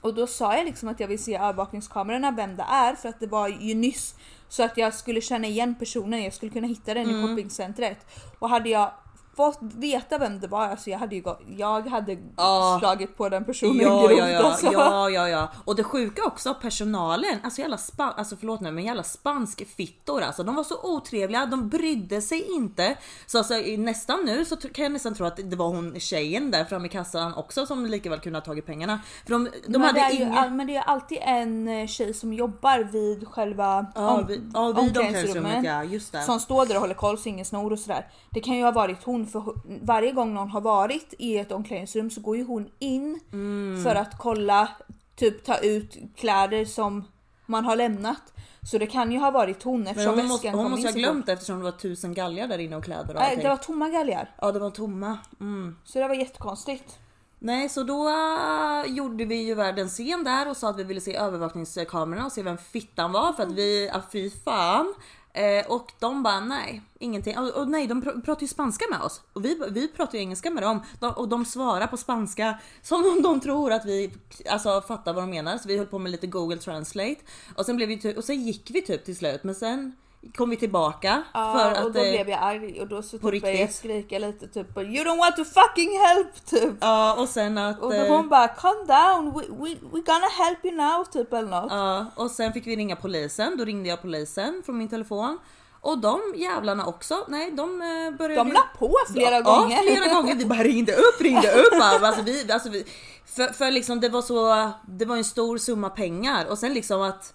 Och 0.00 0.14
då 0.14 0.26
sa 0.26 0.56
jag 0.56 0.64
liksom 0.64 0.88
att 0.88 1.00
jag 1.00 1.08
vill 1.08 1.24
se 1.24 1.36
övervakningskamerorna 1.36 2.30
vem 2.30 2.56
det 2.56 2.62
är 2.68 2.94
för 2.94 3.08
att 3.08 3.20
det 3.20 3.26
var 3.26 3.48
ju 3.48 3.74
nyss 3.74 4.14
Så 4.48 4.62
att 4.62 4.76
jag 4.76 4.94
skulle 4.94 5.20
känna 5.20 5.46
igen 5.46 5.74
personen, 5.78 6.22
jag 6.24 6.32
skulle 6.32 6.52
kunna 6.52 6.66
hitta 6.66 6.94
den 6.94 7.10
i 7.10 7.22
shoppingcentret. 7.22 8.06
Och 8.38 8.50
hade 8.50 8.68
jag 8.68 8.92
fått 9.38 9.58
veta 9.60 10.18
vem 10.18 10.40
det 10.40 10.46
var, 10.48 10.62
alltså 10.68 10.90
jag 10.90 10.98
hade 10.98 11.14
ju 11.14 11.22
gått, 11.22 11.40
jag 11.56 11.80
hade 11.88 12.16
Ja. 12.36 12.76
slagit 12.80 13.16
på 13.16 13.28
den 13.28 13.44
personen 13.44 13.76
Ja, 13.80 14.00
grovt 14.06 14.18
ja, 14.18 14.28
ja, 14.30 14.42
alltså. 14.42 14.72
ja, 14.72 15.10
ja, 15.10 15.28
ja. 15.28 15.48
Och 15.64 15.76
det 15.76 15.84
sjuka 15.84 16.22
också, 16.24 16.54
personalen, 16.54 17.38
alltså 17.44 17.60
jävla 17.60 17.78
span, 17.78 18.12
alltså 18.16 18.36
förlåt 18.36 18.60
nu 18.60 18.70
men 18.70 18.84
jävla 18.84 19.02
spanskfittor 19.02 20.22
alltså. 20.22 20.42
De 20.42 20.54
var 20.54 20.64
så 20.64 20.74
otrevliga, 20.82 21.46
de 21.46 21.68
brydde 21.68 22.20
sig 22.22 22.42
inte. 22.50 22.96
Så 23.26 23.38
alltså, 23.38 23.54
nästan 23.78 24.24
nu 24.24 24.44
så 24.44 24.56
kan 24.56 24.82
jag 24.82 24.92
nästan 24.92 25.14
tro 25.14 25.26
att 25.26 25.36
det 25.50 25.56
var 25.56 25.68
hon 25.68 26.00
tjejen 26.00 26.50
där 26.50 26.64
framme 26.64 26.86
i 26.86 26.88
kassan 26.88 27.34
också 27.34 27.66
som 27.66 27.86
lika 27.86 28.10
väl 28.10 28.20
kunde 28.20 28.38
ha 28.38 28.44
tagit 28.44 28.66
pengarna. 28.66 29.00
För 29.24 29.30
de, 29.32 29.44
de 29.66 29.72
men, 29.72 29.82
hade 29.82 30.00
det 30.00 30.12
ju, 30.12 30.24
all- 30.24 30.50
men 30.50 30.66
det 30.66 30.76
är 30.76 30.82
alltid 30.82 31.18
en 31.20 31.68
eh, 31.68 31.86
tjej 31.86 32.14
som 32.14 32.32
jobbar 32.32 32.78
vid 32.78 33.28
själva 33.28 33.86
Ja, 33.94 34.14
om- 34.14 34.26
vid, 34.26 34.50
ja, 34.54 34.66
vid 34.66 34.78
omklädningsrummet 34.78 35.64
ja, 35.64 35.84
just 35.84 36.12
det. 36.12 36.22
Som 36.22 36.40
står 36.40 36.66
där 36.66 36.74
och 36.74 36.80
håller 36.80 36.94
koll 36.94 37.18
så 37.18 37.28
ingen 37.28 37.44
snor 37.44 37.72
och 37.72 37.78
sådär. 37.78 38.06
Det 38.30 38.40
kan 38.40 38.56
ju 38.56 38.64
ha 38.64 38.70
varit 38.72 39.04
hon 39.04 39.26
för 39.28 39.42
varje 39.82 40.12
gång 40.12 40.34
någon 40.34 40.48
har 40.50 40.60
varit 40.60 41.14
i 41.18 41.38
ett 41.38 41.52
omklädningsrum 41.52 42.10
så 42.10 42.20
går 42.20 42.36
ju 42.36 42.44
hon 42.44 42.70
in 42.78 43.20
Mm. 43.32 43.84
för 43.84 43.94
att 43.94 44.18
kolla, 44.18 44.68
typ 45.16 45.44
ta 45.44 45.56
ut 45.58 45.96
kläder 46.16 46.64
som 46.64 47.04
man 47.46 47.64
har 47.64 47.76
lämnat. 47.76 48.22
Så 48.70 48.78
det 48.78 48.86
kan 48.86 49.12
ju 49.12 49.18
ha 49.18 49.30
varit 49.30 49.62
hon 49.62 49.78
Men 49.80 49.88
eftersom 49.88 50.10
hon 50.10 50.16
väskan 50.16 50.28
måste, 50.28 50.48
hon 50.50 50.70
måste 50.70 50.88
ha 50.88 50.92
glömt 50.92 51.24
fort. 51.24 51.28
eftersom 51.28 51.58
det 51.58 51.64
var 51.64 51.72
tusen 51.72 52.14
galgar 52.14 52.48
där 52.48 52.58
inne 52.58 52.76
och 52.76 52.84
kläder 52.84 53.08
och 53.08 53.14
Nej, 53.14 53.24
allting. 53.24 53.42
det 53.42 53.48
var 53.48 53.56
tomma 53.56 53.88
galgar. 53.88 54.34
Ja 54.40 54.52
det 54.52 54.58
var 54.58 54.70
tomma. 54.70 55.18
Mm. 55.40 55.76
Så 55.84 55.98
det 55.98 56.08
var 56.08 56.14
jättekonstigt. 56.14 56.98
Nej, 57.40 57.68
så 57.68 57.82
då 57.82 58.08
äh, 58.08 58.92
gjorde 58.94 59.24
vi 59.24 59.34
ju 59.34 59.54
världens 59.54 59.92
scen 59.92 60.24
där 60.24 60.48
och 60.50 60.56
sa 60.56 60.70
att 60.70 60.78
vi 60.78 60.84
ville 60.84 61.00
se 61.00 61.16
övervakningskamerorna 61.16 62.26
och 62.26 62.32
se 62.32 62.42
vem 62.42 62.58
fittan 62.58 63.12
var 63.12 63.32
för 63.32 63.42
att 63.42 63.52
vi, 63.52 63.90
ah, 63.92 64.00
fy 64.12 64.30
fan. 64.30 64.94
Eh, 65.32 65.66
och 65.66 65.92
de 65.98 66.22
bara 66.22 66.40
nej, 66.40 66.82
ingenting. 66.98 67.38
Och, 67.38 67.48
och 67.48 67.68
nej, 67.68 67.86
de 67.86 68.02
pr- 68.02 68.22
pratar 68.22 68.42
ju 68.42 68.48
spanska 68.48 68.84
med 68.90 69.00
oss 69.00 69.22
och 69.32 69.44
vi, 69.44 69.60
vi 69.70 69.88
pratar 69.88 70.14
ju 70.14 70.20
engelska 70.20 70.50
med 70.50 70.62
dem 70.62 70.80
de, 71.00 71.10
och 71.10 71.28
de 71.28 71.44
svarar 71.44 71.86
på 71.86 71.96
spanska 71.96 72.58
som 72.82 73.04
om 73.04 73.22
de 73.22 73.40
tror 73.40 73.72
att 73.72 73.84
vi 73.84 74.12
alltså, 74.50 74.80
fattar 74.80 75.12
vad 75.12 75.22
de 75.22 75.30
menar. 75.30 75.58
Så 75.58 75.68
vi 75.68 75.78
höll 75.78 75.86
på 75.86 75.98
med 75.98 76.12
lite 76.12 76.26
google 76.26 76.58
translate 76.58 77.20
och 77.56 77.66
sen 77.66 77.76
blev 77.76 77.88
vi 77.88 77.98
typ, 78.00 78.16
och 78.16 78.24
sen 78.24 78.42
gick 78.46 78.70
vi 78.70 78.82
typ 78.82 79.04
till 79.04 79.16
slut, 79.16 79.44
men 79.44 79.54
sen 79.54 79.96
kom 80.36 80.50
vi 80.50 80.56
tillbaka 80.56 81.22
Ja, 81.34 81.52
för 81.52 81.72
att 81.72 81.84
och 81.84 81.92
då 81.92 82.00
eh, 82.00 82.10
blev 82.10 82.28
jag 82.28 82.42
arg 82.42 82.80
och 82.80 82.88
då 82.88 83.02
så 83.02 83.10
typ 83.10 83.20
började 83.20 83.60
jag 83.60 83.72
skrika 83.72 84.18
lite 84.18 84.48
typ 84.48 84.76
You 84.76 85.04
don't 85.04 85.18
want 85.18 85.36
to 85.36 85.44
fucking 85.44 85.98
help 85.98 86.46
typ. 86.46 86.74
Ja, 86.80 87.14
och 87.14 87.28
sen 87.28 87.58
att 87.58 87.80
Och 87.80 87.92
då 87.92 87.96
eh, 87.96 88.16
hon 88.16 88.28
bara 88.28 88.48
calm 88.48 88.86
down, 88.86 89.34
we, 89.34 89.40
we, 89.40 89.74
we 89.92 90.00
gonna 90.00 90.28
help 90.38 90.64
you 90.64 90.74
now 90.74 91.04
typ 91.04 91.32
eller 91.32 91.48
något. 91.48 91.72
Ja, 91.72 92.06
och 92.14 92.30
sen 92.30 92.52
fick 92.52 92.66
vi 92.66 92.76
ringa 92.76 92.96
polisen. 92.96 93.56
Då 93.56 93.64
ringde 93.64 93.88
jag 93.88 94.02
polisen 94.02 94.62
från 94.66 94.78
min 94.78 94.88
telefon. 94.88 95.38
Och 95.80 95.98
de 95.98 96.20
jävlarna 96.36 96.86
också, 96.86 97.24
nej 97.28 97.50
de 97.50 97.82
eh, 97.82 98.18
började... 98.18 98.50
De 98.50 98.52
la 98.52 98.62
på 98.78 98.94
flera 99.12 99.34
ja, 99.34 99.40
gånger. 99.40 99.76
Ja, 99.76 99.82
flera 99.82 100.14
gånger. 100.14 100.34
Vi 100.34 100.46
bara 100.46 100.62
ringde 100.62 100.92
upp, 100.92 101.20
ringde 101.20 101.52
upp. 101.52 101.78
va. 101.78 102.06
Alltså 102.06 102.22
vi, 102.22 102.52
alltså 102.52 102.68
vi, 102.68 102.84
för, 103.26 103.46
för 103.46 103.70
liksom 103.70 104.00
det 104.00 104.08
var 104.08 104.22
så, 104.22 104.70
det 104.86 105.04
var 105.04 105.16
en 105.16 105.24
stor 105.24 105.58
summa 105.58 105.90
pengar 105.90 106.46
och 106.46 106.58
sen 106.58 106.74
liksom 106.74 107.02
att, 107.02 107.34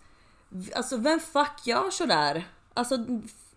alltså 0.76 0.98
vem 0.98 1.20
fuck 1.20 1.68
gör 1.68 1.90
sådär? 1.90 2.48
Alltså 2.74 2.98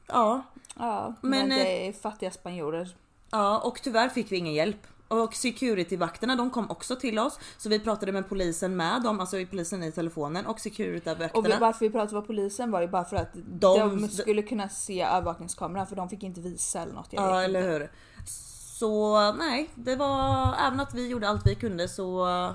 ja, 0.07 0.43
Ja, 0.79 1.15
men, 1.21 1.31
Men, 1.49 1.53
eh, 1.53 1.65
det 1.65 1.89
är 1.89 1.93
fattiga 1.93 2.31
spanjorer. 2.31 2.97
ja 3.31 3.59
och 3.59 3.81
tyvärr 3.83 4.09
fick 4.09 4.33
vi 4.33 4.37
ingen 4.37 4.55
hjälp. 4.55 4.87
Och 5.09 5.35
securityvakterna 5.35 6.37
de 6.37 6.51
kom 6.51 6.71
också 6.71 6.97
till 6.97 7.19
oss 7.19 7.39
så 7.59 7.69
vi 7.69 7.79
pratade 7.81 8.13
med 8.13 8.29
polisen 8.29 8.77
med 8.77 9.03
dem, 9.03 9.21
alltså 9.21 9.37
polisen 9.51 9.83
i 9.83 9.93
telefonen 9.93 10.45
och 10.47 10.51
Och 10.51 10.57
vi, 10.57 10.61
securityvakterna. 10.61 11.59
varför 11.61 11.81
vi 11.81 11.91
pratade 11.91 12.15
med 12.15 12.27
polisen 12.27 12.71
var 12.71 12.81
ju 12.81 12.89
bara 12.89 13.05
för 13.05 13.17
att 13.17 13.33
De- 13.35 13.79
de, 14.01 14.09
skulle 14.09 14.43
kunna 14.43 14.69
se 14.69 15.03
övervakningskameran 15.03 15.87
för 15.87 15.97
de 15.97 16.09
fick 16.09 16.23
inte 16.23 16.41
visa 16.41 16.81
eller 16.83 16.93
något. 16.93 17.09
Ja 17.11 17.43
eller 17.43 17.61
inte. 17.61 17.71
hur. 17.73 17.91
Så 18.79 19.33
nej, 19.33 19.71
det 19.75 19.97
var 19.97 20.55
även 20.67 20.81
att 20.81 20.95
vi 20.95 21.09
gjorde 21.09 21.29
allt 21.29 21.47
vi 21.47 21.55
kunde 21.55 21.89
så 21.89 22.29
eh, 22.29 22.53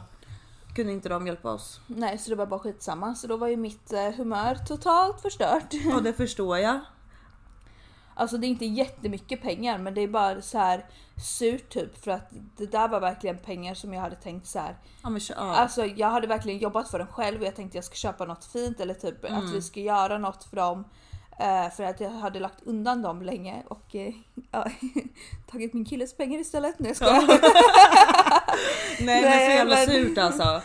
kunde 0.76 0.92
inte 0.94 1.10
de 1.10 1.28
hjälpa 1.28 1.52
oss. 1.52 1.80
Nej 1.88 2.18
så 2.18 2.30
det 2.30 2.36
var 2.36 2.46
bara 2.46 2.60
skitsamma. 2.60 3.16
Så 3.16 3.28
då 3.28 3.38
var 3.38 3.48
ju 3.48 3.58
mitt 3.58 3.94
eh, 3.94 4.12
humör 4.12 4.56
totalt 4.68 5.22
förstört. 5.22 5.74
Och 5.96 6.04
det 6.04 6.14
förstår 6.14 6.58
jag. 6.58 6.80
Alltså 8.16 8.38
det 8.38 8.48
är 8.48 8.50
inte 8.50 8.66
jättemycket 8.66 9.42
pengar 9.42 9.78
men 9.78 9.94
det 9.94 10.02
är 10.02 10.08
bara 10.08 10.42
så 10.42 10.58
här 10.58 10.86
surt 11.24 11.70
typ 11.70 12.04
för 12.04 12.12
att 12.12 12.30
det 12.58 12.66
där 12.72 12.88
var 12.88 13.00
verkligen 13.00 13.38
pengar 13.38 13.74
som 13.74 13.94
jag 13.94 14.02
hade 14.02 14.16
tänkt 14.16 14.48
så 14.48 14.60
här. 14.60 14.76
Ja, 15.04 15.10
men, 15.10 15.22
ja. 15.30 15.36
Alltså 15.36 15.86
jag 15.86 16.10
hade 16.10 16.28
verkligen 16.28 16.60
jobbat 16.60 16.90
för 16.92 17.00
dem 17.00 17.08
själv 17.08 17.42
och 17.42 17.48
jag 17.48 17.56
tänkte 17.56 17.78
jag 17.78 17.86
ska 17.86 17.96
köpa 17.96 18.26
något 18.26 18.46
fint 18.46 18.80
eller 18.80 18.94
typ 18.94 19.24
att 19.24 19.30
Mm. 19.30 19.52
vi 19.52 19.62
ska 19.62 19.80
göra 19.80 20.18
något 20.18 20.44
för 20.44 20.56
dem. 20.56 20.86
eh, 21.40 21.70
för 21.70 21.84
att 21.84 22.00
jag 22.00 22.10
hade 22.10 22.40
lagt 22.40 22.64
undan 22.64 23.02
dem 23.02 23.22
länge 23.22 23.64
och 23.68 23.96
eh, 23.96 24.14
ja, 24.52 24.66
tagit 25.52 25.74
min 25.74 25.86
killes 25.86 26.14
pengar 26.18 26.40
istället. 26.40 26.80
Nej 26.80 26.90
jag 26.90 26.98
skojar. 26.98 27.40
nej, 29.00 29.22
men 29.22 29.32
så 29.32 29.52
jävla 29.52 29.76
men- 29.76 29.86
surt 29.88 30.18
alltså. 30.18 30.62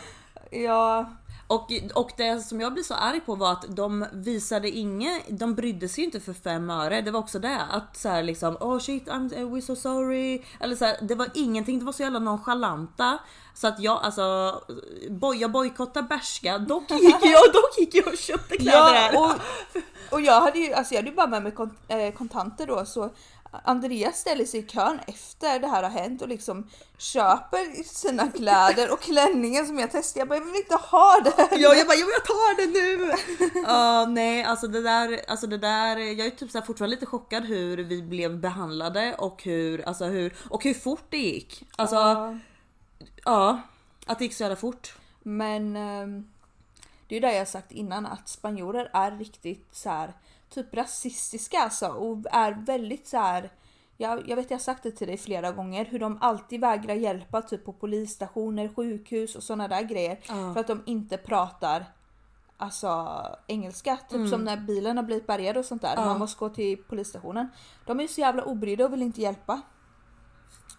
Ja, 0.50 1.11
Och, 1.49 1.71
och 1.95 2.11
det 2.16 2.40
som 2.40 2.61
jag 2.61 2.73
blir 2.73 2.83
så 2.85 2.95
arg 2.95 3.21
på 3.21 3.35
var 3.35 3.52
att 3.52 3.64
de 3.69 4.07
visade 4.12 4.71
inget, 4.71 5.23
de 5.38 5.55
brydde 5.55 5.88
sig 5.88 6.05
inte 6.05 6.21
för 6.21 6.33
fem 6.33 6.71
öre. 6.71 7.00
Det 7.00 7.11
var 7.11 7.21
också 7.21 7.38
det 7.38 7.61
att 7.71 7.97
så 7.97 8.09
här 8.09 8.23
liksom 8.23 8.57
oh 8.61 8.78
shit 8.78 9.07
I'm, 9.09 9.31
we're 9.31 9.61
so 9.61 9.76
sorry. 9.76 10.43
Eller 10.61 10.76
så 10.76 10.85
här, 10.85 10.97
det 11.02 11.14
var 11.14 11.28
ingenting, 11.35 11.78
det 11.78 11.85
var 11.85 11.93
så 11.93 12.02
jävla 12.02 12.19
nonchalanta. 12.19 13.19
Så 13.55 13.66
att 13.69 13.81
jag 13.81 14.00
alltså, 14.02 14.61
boj, 15.11 15.37
jag 15.37 15.50
bojkottade 15.52 16.09
Bershka. 16.09 16.59
Dock 16.59 16.90
gick 16.90 17.14
jag, 17.23 17.52
dock 17.52 17.78
gick 17.78 17.95
jag 17.95 18.07
och 18.07 18.19
köpte 18.19 18.57
kläder 18.57 18.78
här. 18.95 19.12
ja 19.12 19.35
och, 19.35 20.12
och 20.12 20.21
jag 20.21 20.40
hade 20.40 20.59
ju 20.59 20.73
alltså 20.73 20.95
jag 20.95 20.99
hade 20.99 21.11
ju 21.11 21.16
bara 21.16 21.26
med 21.26 21.43
mig 21.43 21.52
eh, 21.88 22.14
kontanter 22.14 22.66
då 22.66 22.85
så 22.85 23.11
Andreas 23.50 24.19
ställer 24.21 24.45
sig 24.45 24.61
i 24.61 24.62
kön 24.62 25.00
efter 25.07 25.59
det 25.61 25.67
här 25.67 25.83
har 25.83 25.91
hänt 25.91 26.23
och 26.23 26.29
liksom 26.29 26.71
köper 26.99 27.83
sina 27.85 28.31
kläder 28.31 28.93
och 28.93 29.00
klänningen 29.00 29.67
som 29.67 29.79
jag 29.79 29.91
testade. 29.91 30.21
Jag 30.21 30.29
bara 30.29 30.38
jag 30.38 30.45
vill 30.45 30.57
inte 30.57 30.76
ha 30.76 31.21
det. 31.25 31.49
Ja, 31.57 31.75
jag 31.75 31.87
bara, 31.87 31.97
jo, 31.97 32.07
jag 32.12 32.25
tar 32.25 32.57
det 32.57 32.67
nu! 32.67 33.12
Ja, 33.67 34.07
nej, 34.09 34.45
alltså 34.45 34.67
det 34.69 34.83
där, 34.83 35.21
alltså 35.29 35.47
det 35.47 35.59
där, 35.59 35.97
jag 35.97 36.26
är 36.26 36.31
typ 36.31 36.50
så 36.50 36.62
fortfarande 36.62 36.95
lite 36.97 37.07
chockad 37.07 37.45
hur 37.45 37.76
vi 37.76 38.03
blev 38.03 38.38
behandlade 38.41 39.15
och 39.19 39.43
hur, 39.43 39.88
alltså 39.88 40.05
hur, 40.05 40.35
och 40.50 40.65
hur 40.65 40.75
fort 40.75 41.05
det 41.11 41.19
gick. 41.19 41.65
Alltså, 41.76 41.97
ja, 41.97 42.38
Ja. 43.25 43.61
att 44.07 44.19
det 44.19 44.25
gick 44.25 44.35
så 44.35 44.43
jävla 44.43 44.57
fort. 44.57 44.95
Men 45.23 45.76
ehm, 45.76 46.29
det 47.09 47.15
är 47.15 47.21
ju 47.21 47.26
det 47.29 47.37
jag 47.37 47.49
sagt 47.49 47.73
innan 47.73 48.07
att 48.07 48.29
spanjorer 48.29 48.91
är 48.93 49.11
riktigt 49.11 49.69
så 49.73 49.91
här 49.91 50.12
typ 50.50 50.75
rasistiska 50.75 51.59
alltså 51.59 51.88
och 51.88 52.19
är 52.31 52.53
väldigt 52.53 53.07
så 53.07 53.17
här. 53.19 53.53
Jag, 53.97 54.29
jag 54.29 54.37
vet 54.37 54.50
jag 54.50 54.59
har 54.59 54.62
sagt 54.62 54.83
det 54.83 54.91
till 54.91 55.07
dig 55.07 55.17
flera 55.17 55.53
gånger 55.53 55.85
hur 55.85 55.99
de 55.99 56.19
alltid 56.21 56.61
vägrar 56.61 56.95
hjälpa 56.95 57.43
typ 57.43 57.65
på 57.65 57.73
polisstationer, 57.73 58.69
sjukhus 58.76 59.37
och 59.37 59.43
sådana 59.43 59.69
där 59.69 59.83
grejer 59.83 60.19
för 60.55 60.61
att 60.61 60.67
de 60.67 60.83
inte 60.87 61.17
pratar 61.17 61.85
alltså 62.57 63.23
engelska. 63.47 63.99
Typ 64.09 64.29
som 64.29 64.45
när 64.45 64.57
bilen 64.57 64.97
har 64.97 65.05
blivit 65.05 65.26
bärgad 65.26 65.57
och 65.57 65.65
sånt 65.65 65.83
där. 65.83 65.97
Man 65.97 66.19
måste 66.19 66.38
gå 66.38 66.49
till 66.49 66.76
polisstationen. 66.76 67.49
De 67.87 68.00
är 68.00 68.07
så 68.07 68.21
jävla 68.21 68.45
obrydda 68.45 68.85
och 68.85 68.93
vill 68.93 69.03
inte 69.03 69.21
hjälpa. 69.21 69.62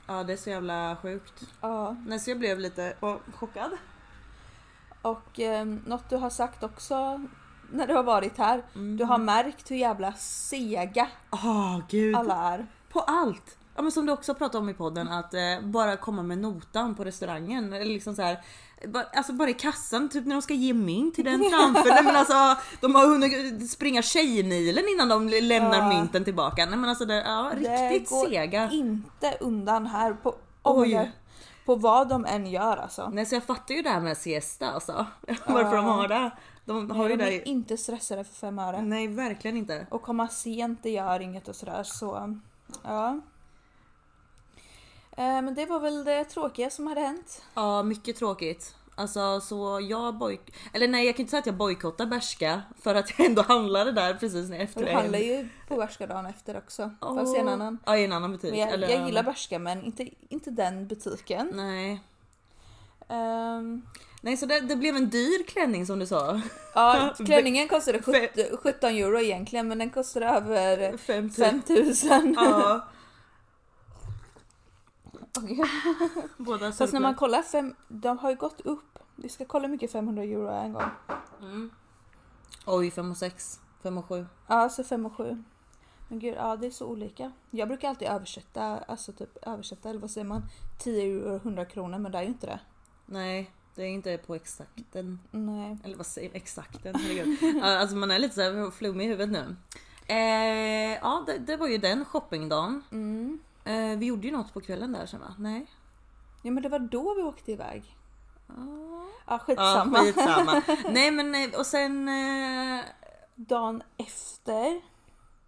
Ja, 0.08 0.24
det 0.24 0.34
är 0.34 0.38
så 0.38 0.50
jävla 0.50 0.98
sjukt. 1.02 1.44
Ja. 1.62 1.96
Nej, 2.08 2.20
så 2.20 2.30
jag 2.30 2.40
blev 2.40 2.60
lite 2.60 2.94
åh, 3.02 3.16
chockad. 3.34 3.72
Och 5.02 5.40
eh, 5.40 5.66
något 5.66 6.10
du 6.10 6.16
har 6.16 6.30
sagt 6.30 6.64
också 6.64 7.26
när 7.72 7.88
du 7.88 7.94
har 7.94 8.04
varit 8.04 8.38
här. 8.38 8.64
Du 8.98 9.04
har 9.04 9.18
märkt 9.18 9.72
hur 9.72 9.76
jävla 9.76 10.14
sega 10.18 11.08
Åh 11.32 11.80
gud. 11.90 12.16
alla 12.16 12.54
är. 12.54 12.68
På 12.90 13.00
allt. 13.00 13.58
Ja, 13.76 13.82
men 13.82 13.92
som 13.92 14.06
du 14.06 14.12
också 14.14 14.34
pratade 14.34 14.58
om 14.58 14.70
i 14.70 14.74
podden 14.74 15.08
att 15.08 15.34
eh, 15.34 15.40
bara 15.64 15.98
komma 15.98 16.24
med 16.24 16.38
notan 16.38 16.96
på 16.96 17.04
restaurangen. 17.04 17.74
Eller 17.74 17.86
liksom 17.86 18.16
så 18.16 18.22
här, 18.22 18.42
bara, 18.88 19.04
alltså 19.04 19.34
bara 19.34 19.50
i 19.50 19.54
kassan, 19.54 20.10
typ 20.10 20.26
när 20.26 20.36
de 20.36 20.42
ska 20.42 20.54
ge 20.54 20.74
mynt 20.74 21.16
till 21.16 21.26
den 21.26 21.40
framför. 21.52 21.90
Nej, 21.90 22.04
men 22.04 22.16
alltså, 22.16 22.56
de 22.82 22.96
har 22.96 23.08
hunnit 23.08 23.72
springa 23.72 24.02
tjejmilen 24.02 24.84
innan 24.96 25.10
de 25.10 25.28
lämnar 25.44 25.78
Ja. 25.78 25.90
mynten 25.90 26.24
tillbaka. 26.24 26.66
Nej, 26.66 26.78
men 26.78 26.90
alltså 26.90 27.06
det, 27.06 27.16
ja, 27.16 27.52
riktigt 27.54 28.10
det 28.10 28.16
går 28.16 28.26
sega. 28.30 28.70
inte 28.72 29.38
undan 29.40 29.86
här 29.88 30.14
på, 30.14 30.36
Oj. 30.64 31.12
På 31.66 31.76
vad 31.76 32.10
de 32.10 32.26
än 32.26 32.48
gör 32.48 32.78
alltså. 32.78 33.10
Nej, 33.14 33.26
så 33.26 33.36
jag 33.36 33.44
fattar 33.44 33.76
ju 33.76 33.82
det 33.82 33.90
här 33.90 34.00
med 34.00 34.18
siesta 34.18 34.72
alltså. 34.72 35.06
Varför 35.48 35.76
de 35.76 35.86
har 35.86 36.08
det. 36.08 36.32
De 36.68 36.92
har 36.92 36.98
Nej, 37.04 37.12
ju 37.12 37.18
de 37.18 37.26
det. 37.26 37.36
är 37.36 37.48
inte 37.48 37.78
stressade 37.78 38.24
för 38.24 38.34
fem 38.36 38.60
öre. 38.60 38.82
Nej, 38.82 39.08
verkligen 39.08 39.58
inte. 39.58 39.88
Och 39.92 40.02
komma 40.02 40.28
sent 40.28 40.80
det 40.84 40.90
gör 40.90 41.20
inget 41.20 41.48
och 41.48 41.56
sådär 41.56 41.84
så 41.84 42.38
ja. 42.84 43.20
Eh, 45.12 45.42
Men 45.42 45.54
det 45.56 45.66
var 45.66 45.80
väl 45.80 46.04
det 46.04 46.24
tråkiga 46.24 46.70
som 46.70 46.88
hade 46.88 47.02
hänt. 47.02 47.44
Ja, 47.54 47.84
mycket 47.84 48.16
tråkigt. 48.16 48.76
Alltså 48.96 49.42
så 49.42 49.80
jag 49.90 50.16
boj... 50.18 50.42
Eller 50.74 50.88
nej 50.88 51.06
jag 51.06 51.16
kan 51.16 51.22
inte 51.24 51.30
säga 51.32 51.40
att 51.40 51.46
jag 51.46 51.56
bojkottar 51.56 52.06
Bershka 52.06 52.62
för 52.82 52.96
att 52.96 53.20
jag 53.20 53.28
ändå 53.28 53.42
handlade 53.42 53.92
där 53.92 54.14
precis 54.14 54.50
när 54.50 54.60
efter 54.60 54.86
du 54.86 54.92
handlar 54.92 55.20
ju 55.20 55.48
på 55.68 55.76
Värska 55.76 56.08
dagen 56.08 56.26
efter 56.26 56.58
också. 56.58 56.92
Fast 57.02 57.36
i 57.36 57.40
en 57.40 57.48
annan. 57.50 57.78
Ja 57.86 57.98
i 57.98 58.06
en 58.06 58.12
annan 58.12 58.32
butik. 58.32 58.52
Men 58.52 58.60
jag, 58.60 58.70
Eller- 58.70 58.90
jag 58.90 59.06
gillar 59.06 59.24
Bershka 59.24 59.60
men 59.60 59.86
inte, 59.86 60.08
inte 60.30 60.52
den 60.52 60.88
butiken. 60.88 61.52
Nej. 61.54 62.02
Ehm, 63.08 63.82
Nej 64.22 64.38
så 64.38 64.46
det, 64.46 64.60
det 64.60 64.76
blev 64.76 64.96
en 64.96 65.10
dyr 65.10 65.44
klänning 65.48 65.86
som 65.86 66.00
du 66.00 66.06
sa. 66.06 66.42
ja, 66.74 67.14
klänningen 67.26 67.68
kostade 67.68 68.02
17, 68.02 68.58
17 68.64 68.90
euro 68.90 69.20
egentligen 69.20 69.68
men 69.68 69.78
den 69.78 69.90
kostade 69.90 70.26
över 70.26 70.98
50. 70.98 71.42
5000. 71.42 72.36
Ja. 72.40 72.88
Båda 76.38 76.72
Fast 76.72 76.94
när 76.94 77.00
man 77.00 77.16
kollar, 77.16 77.42
fem, 77.42 77.76
de 77.88 78.18
har 78.18 78.30
ju 78.30 78.36
gått 78.36 78.62
upp. 78.62 79.00
Vi 79.16 79.30
ska 79.30 79.46
kolla 79.46 79.68
hur 79.68 79.72
mycket 79.72 79.92
500 79.92 80.24
euro 80.24 80.48
är 80.48 80.64
en 80.64 80.74
gång. 80.74 80.90
Oj 82.66 82.92
5 82.92 83.12
och 83.12 83.18
6, 83.18 83.60
5 83.84 83.98
och 83.98 84.06
7. 84.06 84.26
Ja, 84.48 84.70
så 84.70 84.84
5 84.84 85.06
och 85.06 85.16
7. 85.16 85.44
Men 86.08 86.20
gud, 86.20 86.36
ja 86.38 86.56
det 86.56 86.68
är 86.68 86.72
så 86.72 86.86
olika. 86.86 87.32
Jag 87.52 87.68
brukar 87.68 87.90
alltid 87.90 88.08
översätta, 88.08 88.78
alltså 88.88 89.12
typ 89.12 89.38
översätta, 89.42 89.90
eller 89.90 90.00
vad 90.00 90.12
säger 90.12 90.28
man? 90.28 90.42
10 90.80 91.04
euro 91.04 91.36
100 91.36 91.66
kronor, 91.66 91.98
men 91.98 92.12
det 92.12 92.18
är 92.18 92.22
ju 92.22 92.28
inte 92.28 92.48
det. 92.48 92.60
Nej 93.08 93.52
det 93.76 93.84
är 93.84 93.88
inte 93.88 94.18
på 94.18 94.36
exakten. 94.36 95.20
Nej. 95.32 95.78
Eller 95.84 95.98
vad 95.98 96.06
säger 96.06 96.32
exakten? 96.34 96.96
Herregud. 96.96 97.38
Ja, 97.62 97.78
alltså 97.78 97.96
man 97.96 98.12
är 98.12 98.20
lite 98.20 98.36
så 98.36 98.42
här 98.42 98.72
flummig 98.72 99.06
i 99.06 99.08
huvudet 99.08 99.30
nu. 99.30 99.56
Eh, 100.08 100.94
ja 101.02 101.24
det, 101.28 101.38
det 101.38 101.58
var 101.58 101.68
ju 101.68 101.78
den 101.78 102.06
shoppingdagen. 102.06 102.84
Mm. 102.92 103.40
Eh, 103.64 103.98
vi 104.00 104.06
gjorde 104.06 104.28
ju 104.28 104.34
något 104.34 104.54
på 104.54 104.62
kvällen 104.62 104.92
där 104.92 105.06
sen 105.06 105.20
va? 105.20 105.36
Nej? 105.38 105.66
Ja 106.44 106.52
men 106.52 106.64
det 106.64 106.70
var 106.70 106.80
då 106.80 107.14
vi 107.16 107.22
åkte 107.24 107.52
iväg. 107.52 107.96
Ja 108.48 108.56
Ja 109.28 109.40
skitsamma. 109.40 109.98
skitsamma. 109.98 110.62
Nej 110.92 111.12
men 111.12 111.36
eh, 111.36 111.60
och 111.60 111.66
sen 111.66 112.08
eh, 112.08 112.84
Dagen 113.36 113.84
efter, 113.98 114.82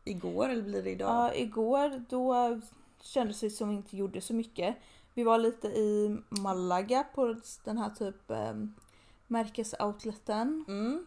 igår 0.04 0.50
eller 0.50 0.64
blir 0.64 0.84
det 0.84 0.90
idag? 0.92 1.10
ja 1.10 1.34
igår, 1.34 2.06
då 2.10 2.60
kändes 3.02 3.40
det 3.40 3.50
som 3.50 3.70
vi 3.70 3.76
inte 3.76 3.98
gjorde 3.98 4.22
så 4.22 4.34
mycket. 4.34 4.76
Vi 5.14 5.24
var 5.24 5.38
lite 5.38 5.68
i 5.68 6.18
Malaga 6.30 7.04
på 7.16 7.36
den 7.64 7.78
här 7.78 7.90
typ 7.90 8.32
eh, 8.32 8.54
märkesoutleten. 9.28 10.66
Mm. 10.68 11.06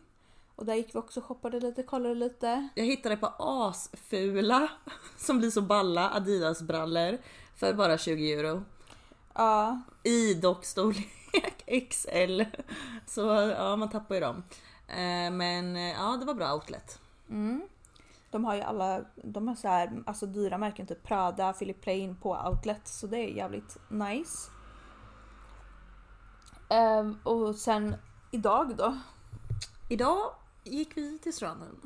Och 0.56 0.66
där 0.66 0.74
gick 0.74 0.94
vi 0.94 0.98
också 0.98 1.20
och 1.20 1.26
shoppade 1.26 1.60
lite, 1.60 1.82
kollade 1.82 2.14
lite. 2.14 2.68
Jag 2.74 2.84
hittade 2.84 3.16
på 3.16 3.26
asfula 3.38 4.68
som 5.16 5.38
blir 5.38 5.50
så 5.50 5.62
balla 5.62 6.10
Adidas 6.10 6.62
brallor 6.62 7.18
för 7.56 7.74
bara 7.74 7.98
20 7.98 8.32
euro. 8.32 8.64
Ja, 9.34 9.80
I 10.02 10.34
dock 10.34 10.64
storlek 10.64 11.64
XL. 11.90 12.42
Så 13.06 13.20
ja, 13.58 13.76
man 13.76 13.90
tappar 13.90 14.14
ju 14.14 14.20
dem. 14.20 14.42
Eh, 14.88 15.30
Men 15.30 15.76
eh, 15.76 15.90
ja, 15.92 16.16
det 16.20 16.26
var 16.26 16.34
bra 16.34 16.54
outlet. 16.54 17.00
Mm. 17.30 17.62
De 18.32 18.44
har 18.44 18.54
ju 18.54 18.60
alla, 18.60 19.04
de 19.14 19.48
har 19.48 19.54
så 19.54 19.68
här, 19.68 20.02
alltså 20.06 20.26
dyra 20.26 20.58
märken, 20.58 20.86
typ 20.86 21.02
Prada, 21.02 21.52
Philip 21.52 21.80
Plain 21.80 22.16
på 22.16 22.48
outlet. 22.48 22.88
Så 22.88 23.06
det 23.06 23.18
är 23.18 23.28
jävligt 23.28 23.78
nice. 23.88 24.50
Um, 26.70 27.18
och 27.24 27.54
sen 27.54 27.96
idag 28.30 28.76
då? 28.76 28.98
Idag 29.88 30.34
gick 30.64 30.96
vi 30.96 31.18
till 31.18 31.32
stranden 31.32 31.76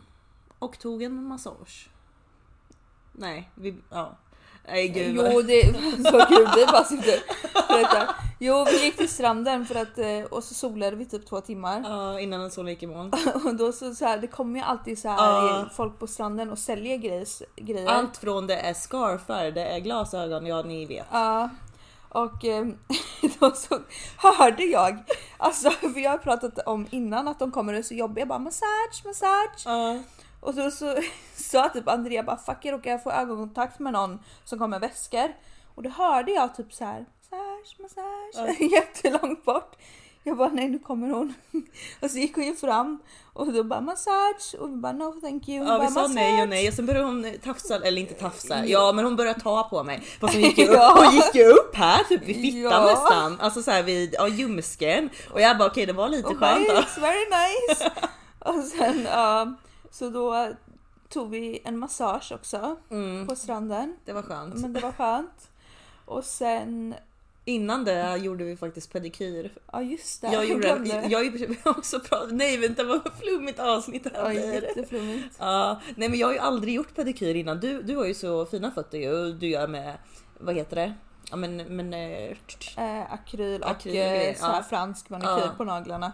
och 0.59 0.79
tog 0.79 1.03
en 1.03 1.25
massage. 1.25 1.91
Nej, 3.13 3.51
vi, 3.55 3.79
ja. 3.91 4.17
Nej 4.69 4.89
gud. 4.89 5.15
Jo 5.17 5.43
det 5.43 5.63
så 6.11 6.27
kul, 6.27 6.49
vi 6.57 6.67
bara 6.67 6.85
sitter 6.85 7.21
berättar. 7.69 8.15
Jo 8.39 8.65
vi 8.65 8.85
gick 8.85 8.97
till 8.97 9.09
stranden 9.09 9.67
för 9.67 9.75
att, 9.75 9.99
eh, 9.99 10.21
och 10.31 10.45
så 10.45 10.55
solade 10.55 10.97
vi 10.97 11.05
typ 11.05 11.27
två 11.27 11.41
timmar. 11.41 11.83
Ja, 11.85 12.21
innan 12.21 12.51
solen 12.51 12.73
gick 12.73 12.83
i 12.83 12.87
moln. 12.87 13.13
Och 13.45 13.55
då 13.55 13.73
så, 13.73 13.95
så 13.95 14.05
här, 14.05 14.19
det 14.19 14.27
kommer 14.27 14.59
ju 14.59 14.65
alltid 14.65 14.99
så 14.99 15.09
här 15.09 15.17
Ja. 15.19 15.69
folk 15.77 15.99
på 15.99 16.07
stranden 16.07 16.51
och 16.51 16.59
säljer 16.59 16.97
grejer. 16.97 17.27
grejer. 17.57 17.89
Allt 17.89 18.17
från 18.17 18.47
det 18.47 18.57
är 18.57 18.75
scarfar, 18.75 19.51
det 19.51 19.65
är 19.65 19.79
glasögon, 19.79 20.47
ja 20.47 20.63
ni 20.63 20.87
vet. 20.87 21.07
Ja. 21.13 21.51
Och 22.09 22.45
eh, 22.45 22.67
då 23.39 23.51
så 23.51 23.79
hörde 24.17 24.65
jag, 24.65 24.99
alltså 25.39 25.71
för 25.71 26.01
jag 26.01 26.11
har 26.11 26.19
pratat 26.19 26.59
om 26.67 26.87
innan 26.91 27.29
att 27.29 27.39
de 27.39 27.51
kommer 27.51 27.73
och 27.73 27.79
är 27.79 27.83
så 27.83 27.95
jobbiga, 27.95 28.21
jag 28.23 28.29
bara 28.29 28.39
massage, 28.39 29.03
massage. 29.05 29.63
Ja. 29.65 29.99
Och 30.47 30.55
då 30.55 30.71
så 30.71 30.95
sa 31.37 31.69
typ 31.69 31.89
Andrea 31.89 32.23
bara 32.23 32.37
fuck 32.37 32.59
jag 32.63 32.73
råkar 32.73 32.99
få 32.99 33.11
ögonkontakt 33.11 33.79
med 33.79 33.93
någon 33.93 34.19
som 34.45 34.59
kommer 34.59 34.81
med 34.81 34.89
väskor. 34.89 35.35
Och 35.75 35.83
då 35.83 35.91
hörde 35.91 36.33
jag 36.33 36.55
typ 36.55 36.73
så 36.73 36.85
här 36.85 37.05
massage, 37.31 37.77
massage, 37.79 38.61
jättelångt 38.73 39.45
bort. 39.45 39.77
Jag 40.23 40.37
bara 40.37 40.49
nej 40.49 40.69
nu 40.69 40.79
kommer 40.79 41.09
hon. 41.11 41.35
Och 42.01 42.11
så 42.11 42.19
gick 42.19 42.35
hon 42.35 42.45
ju 42.45 42.55
fram 42.55 42.99
och 43.33 43.53
då 43.53 43.65
bara 43.65 43.81
massage 43.81 44.55
och 44.59 44.71
vi 44.71 44.77
bara 44.77 44.93
no 44.93 45.21
thank 45.21 45.49
you. 45.49 45.59
Hon 45.59 45.69
Ja 45.69 45.79
vi 45.79 45.95
bara, 45.95 46.09
sa 46.09 46.15
nej 46.15 46.43
och 46.43 46.49
nej 46.49 46.69
och 46.69 46.75
sen 46.75 46.87
började 46.87 47.07
hon 47.07 47.27
tafsa, 47.45 47.81
eller 47.85 48.01
inte 48.01 48.15
tafsa, 48.15 48.67
ja 48.67 48.93
men 48.93 49.05
hon 49.05 49.17
började 49.17 49.41
ta 49.41 49.63
på 49.63 49.83
mig. 49.83 50.01
Fast 50.21 50.35
hon 50.35 50.43
gick 50.43 50.59
ju 50.59 50.67
upp, 50.67 50.81
hon 50.95 51.15
gick 51.15 51.35
ju 51.35 51.45
upp 51.45 51.75
här 51.75 52.05
typ 52.05 52.25
vid 52.25 52.37
fittan 52.37 52.73
Ja. 52.73 52.85
nästan. 52.85 53.41
Alltså 53.41 53.63
såhär 53.63 53.83
vid 53.83 54.15
ja, 54.19 54.29
ljumsken. 54.29 55.11
Och 55.31 55.41
jag 55.41 55.59
bara 55.59 55.69
okej 55.69 55.87
det 55.87 55.93
var 55.93 56.09
lite 56.09 56.29
Och 56.29 56.39
bara, 56.39 56.55
skönt 56.55 56.69
då. 56.69 56.75
It's 56.75 57.01
very 57.01 57.25
nice. 57.25 57.91
och 58.39 58.65
sen 58.65 59.09
ja, 59.11 59.55
så 59.99 60.11
då 60.11 60.49
tog 61.09 61.31
vi 61.31 61.61
en 61.65 61.79
massage 61.79 62.33
också 62.35 62.77
Mm, 62.91 63.27
på 63.27 63.37
stranden. 63.37 63.97
det 64.05 64.13
var 64.13 64.23
skönt. 64.23 64.55
Men 64.55 64.73
det 64.73 64.81
var 64.81 64.93
skönt. 64.93 65.51
Och 66.05 66.25
sen, 66.25 66.95
Innan 67.49 67.85
det 67.85 68.17
gjorde 68.17 68.45
vi 68.45 68.57
faktiskt 68.57 68.93
pedikyr. 68.93 69.53
ja 69.73 69.83
just 69.83 70.21
det. 70.21 70.33
Jag 70.33 70.47
gjorde 70.47 70.69
jag, 71.09 71.41
jag 71.41 71.57
också 71.79 72.01
pratat, 72.01 72.33
nej 72.33 72.57
vänta 72.59 72.85
vad 72.85 73.01
flummigt 73.21 73.59
avsnitt 73.61 74.05
det 74.05 74.11
Ja, 74.15 74.23
här 74.25 74.31
blir. 74.31 74.53
jätteflummigt. 74.63 75.37
Ja, 75.39 75.81
nej 75.97 76.09
men 76.09 76.19
jag 76.19 76.27
har 76.27 76.33
ju 76.33 76.39
aldrig 76.39 76.75
gjort 76.75 76.95
pedikyr 76.95 77.35
innan. 77.35 77.61
Du, 77.61 77.83
du 77.83 77.97
har 77.97 78.05
ju 78.05 78.15
så 78.15 78.47
fina 78.47 78.71
fötter 78.71 78.99
ju. 78.99 79.33
Du 79.33 79.49
gör 79.49 79.69
med, 79.69 79.95
vad 80.41 80.55
heter 80.55 80.77
det? 80.77 80.95
Ja 81.31 81.37
men, 81.37 81.57
men, 81.57 81.95
eh, 81.95 82.37
Eh, 82.77 83.13
akryl 83.13 83.63
och 83.63 83.71
Akryl 83.71 83.97
eh, 83.97 84.35
så 84.37 84.47
här 84.47 84.57
ja. 84.57 84.63
fransk 84.69 85.11
manikyr 85.11 85.31
Ja. 85.31 85.51
på 85.57 85.65
naglarna. 85.65 86.13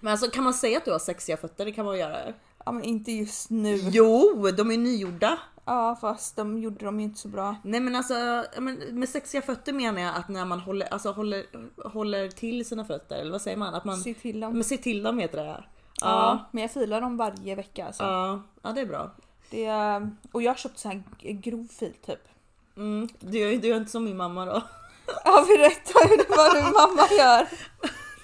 men 0.00 0.10
alltså 0.10 0.30
kan 0.30 0.44
man 0.44 0.54
säga 0.54 0.78
att 0.78 0.84
du 0.84 0.92
har 0.92 0.98
sexiga 0.98 1.36
fötter? 1.36 1.64
Det 1.64 1.72
kan 1.72 1.84
man 1.84 1.98
göra. 1.98 2.18
Ja 2.64 2.72
men 2.72 2.84
inte 2.84 3.12
just 3.12 3.50
nu. 3.50 3.76
Jo, 3.76 4.50
de 4.56 4.70
är 4.70 4.78
nygjorda. 4.78 5.38
Ja 5.64 5.96
fast 6.00 6.36
de 6.36 6.58
gjorde 6.58 6.84
dem 6.84 7.00
ju 7.00 7.04
inte 7.06 7.20
så 7.20 7.28
bra. 7.28 7.56
Nej 7.64 7.80
men 7.80 7.96
alltså 7.96 8.44
men 8.58 8.74
med 8.76 9.08
sexiga 9.08 9.42
fötter 9.42 9.72
menar 9.72 10.00
jag 10.00 10.14
att 10.16 10.28
när 10.28 10.44
man 10.44 10.60
håller, 10.60 10.86
alltså 10.86 11.12
håller, 11.12 11.44
håller 11.88 12.28
till 12.28 12.64
sina 12.64 12.84
fötter 12.84 13.16
eller 13.16 13.30
vad 13.30 13.42
säger 13.42 13.56
man? 13.56 13.74
Att 13.74 13.84
man 13.84 13.96
Se 13.96 14.14
till 14.14 14.40
dem. 14.40 14.52
men 14.52 14.64
se 14.64 14.76
till 14.76 15.02
dem 15.02 15.18
heter 15.18 15.36
det. 15.38 15.44
Ja, 15.44 15.64
Ja, 16.00 16.48
men 16.52 16.62
jag 16.62 16.70
filar 16.72 17.00
dem 17.00 17.16
varje 17.16 17.54
vecka 17.54 17.86
alltså. 17.86 18.02
ja, 18.02 18.42
ja 18.62 18.70
det 18.72 18.80
är 18.80 18.86
bra. 18.86 19.10
Det 19.50 19.64
är, 19.64 20.10
och 20.32 20.42
jag 20.42 20.50
har 20.50 20.56
köpt 20.56 20.78
så 20.78 20.88
här 20.88 21.02
grov 21.32 21.68
fil 21.78 21.92
typ. 22.06 22.28
Mm, 22.76 23.08
du, 23.20 23.56
du 23.58 23.68
gör 23.68 23.76
inte 23.76 23.90
som 23.90 24.04
min 24.04 24.16
mamma 24.16 24.44
då. 24.46 24.62
Ja 25.24 25.44
berätta 25.48 25.92
hur 26.08 26.36
var 26.36 26.54
din 26.54 26.72
mamma 26.72 27.08
gör. 27.18 27.48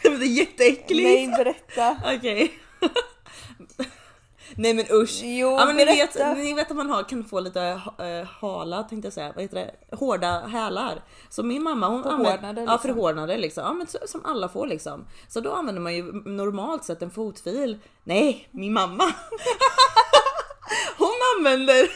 det 0.18 0.24
är 0.24 0.38
jätteäckligt. 0.38 1.04
Nej 1.08 1.28
berätta. 1.28 1.96
Okej. 2.16 2.52
Nej 4.58 4.74
men 4.74 4.84
usch. 4.90 5.20
Jo, 5.22 5.50
ja, 5.50 5.66
men 5.66 5.76
ni, 5.76 5.84
vet, 5.84 6.36
ni 6.36 6.54
vet 6.54 6.70
att 6.70 6.76
man 6.76 6.90
har, 6.90 7.02
kan 7.02 7.24
få 7.24 7.40
lite 7.40 7.80
uh, 8.00 8.28
hala 8.40 8.82
tänkte 8.82 9.06
jag 9.06 9.12
säga, 9.12 9.32
vad 9.34 9.42
heter 9.42 9.56
det? 9.56 9.96
Hårda 9.96 10.46
hälar. 10.46 11.04
Så 11.28 11.42
min 11.42 11.62
mamma 11.62 11.88
hon 11.88 12.02
Förhårdnade, 12.02 12.34
använder, 12.34 12.62
liksom. 12.62 12.72
Ja 12.72 12.78
förhårdnade 12.78 13.38
liksom. 13.38 13.64
Ja 13.64 13.72
men 13.72 13.86
så, 13.86 13.98
som 14.06 14.24
alla 14.24 14.48
får 14.48 14.66
liksom. 14.66 15.06
Så 15.28 15.40
då 15.40 15.52
använder 15.52 15.82
man 15.82 15.94
ju 15.94 16.02
normalt 16.12 16.84
sett 16.84 17.02
en 17.02 17.10
fotfil. 17.10 17.78
Nej, 18.04 18.48
min 18.50 18.72
mamma. 18.72 19.04
Hon 20.98 21.14
använder 21.36 21.82
en 21.82 21.88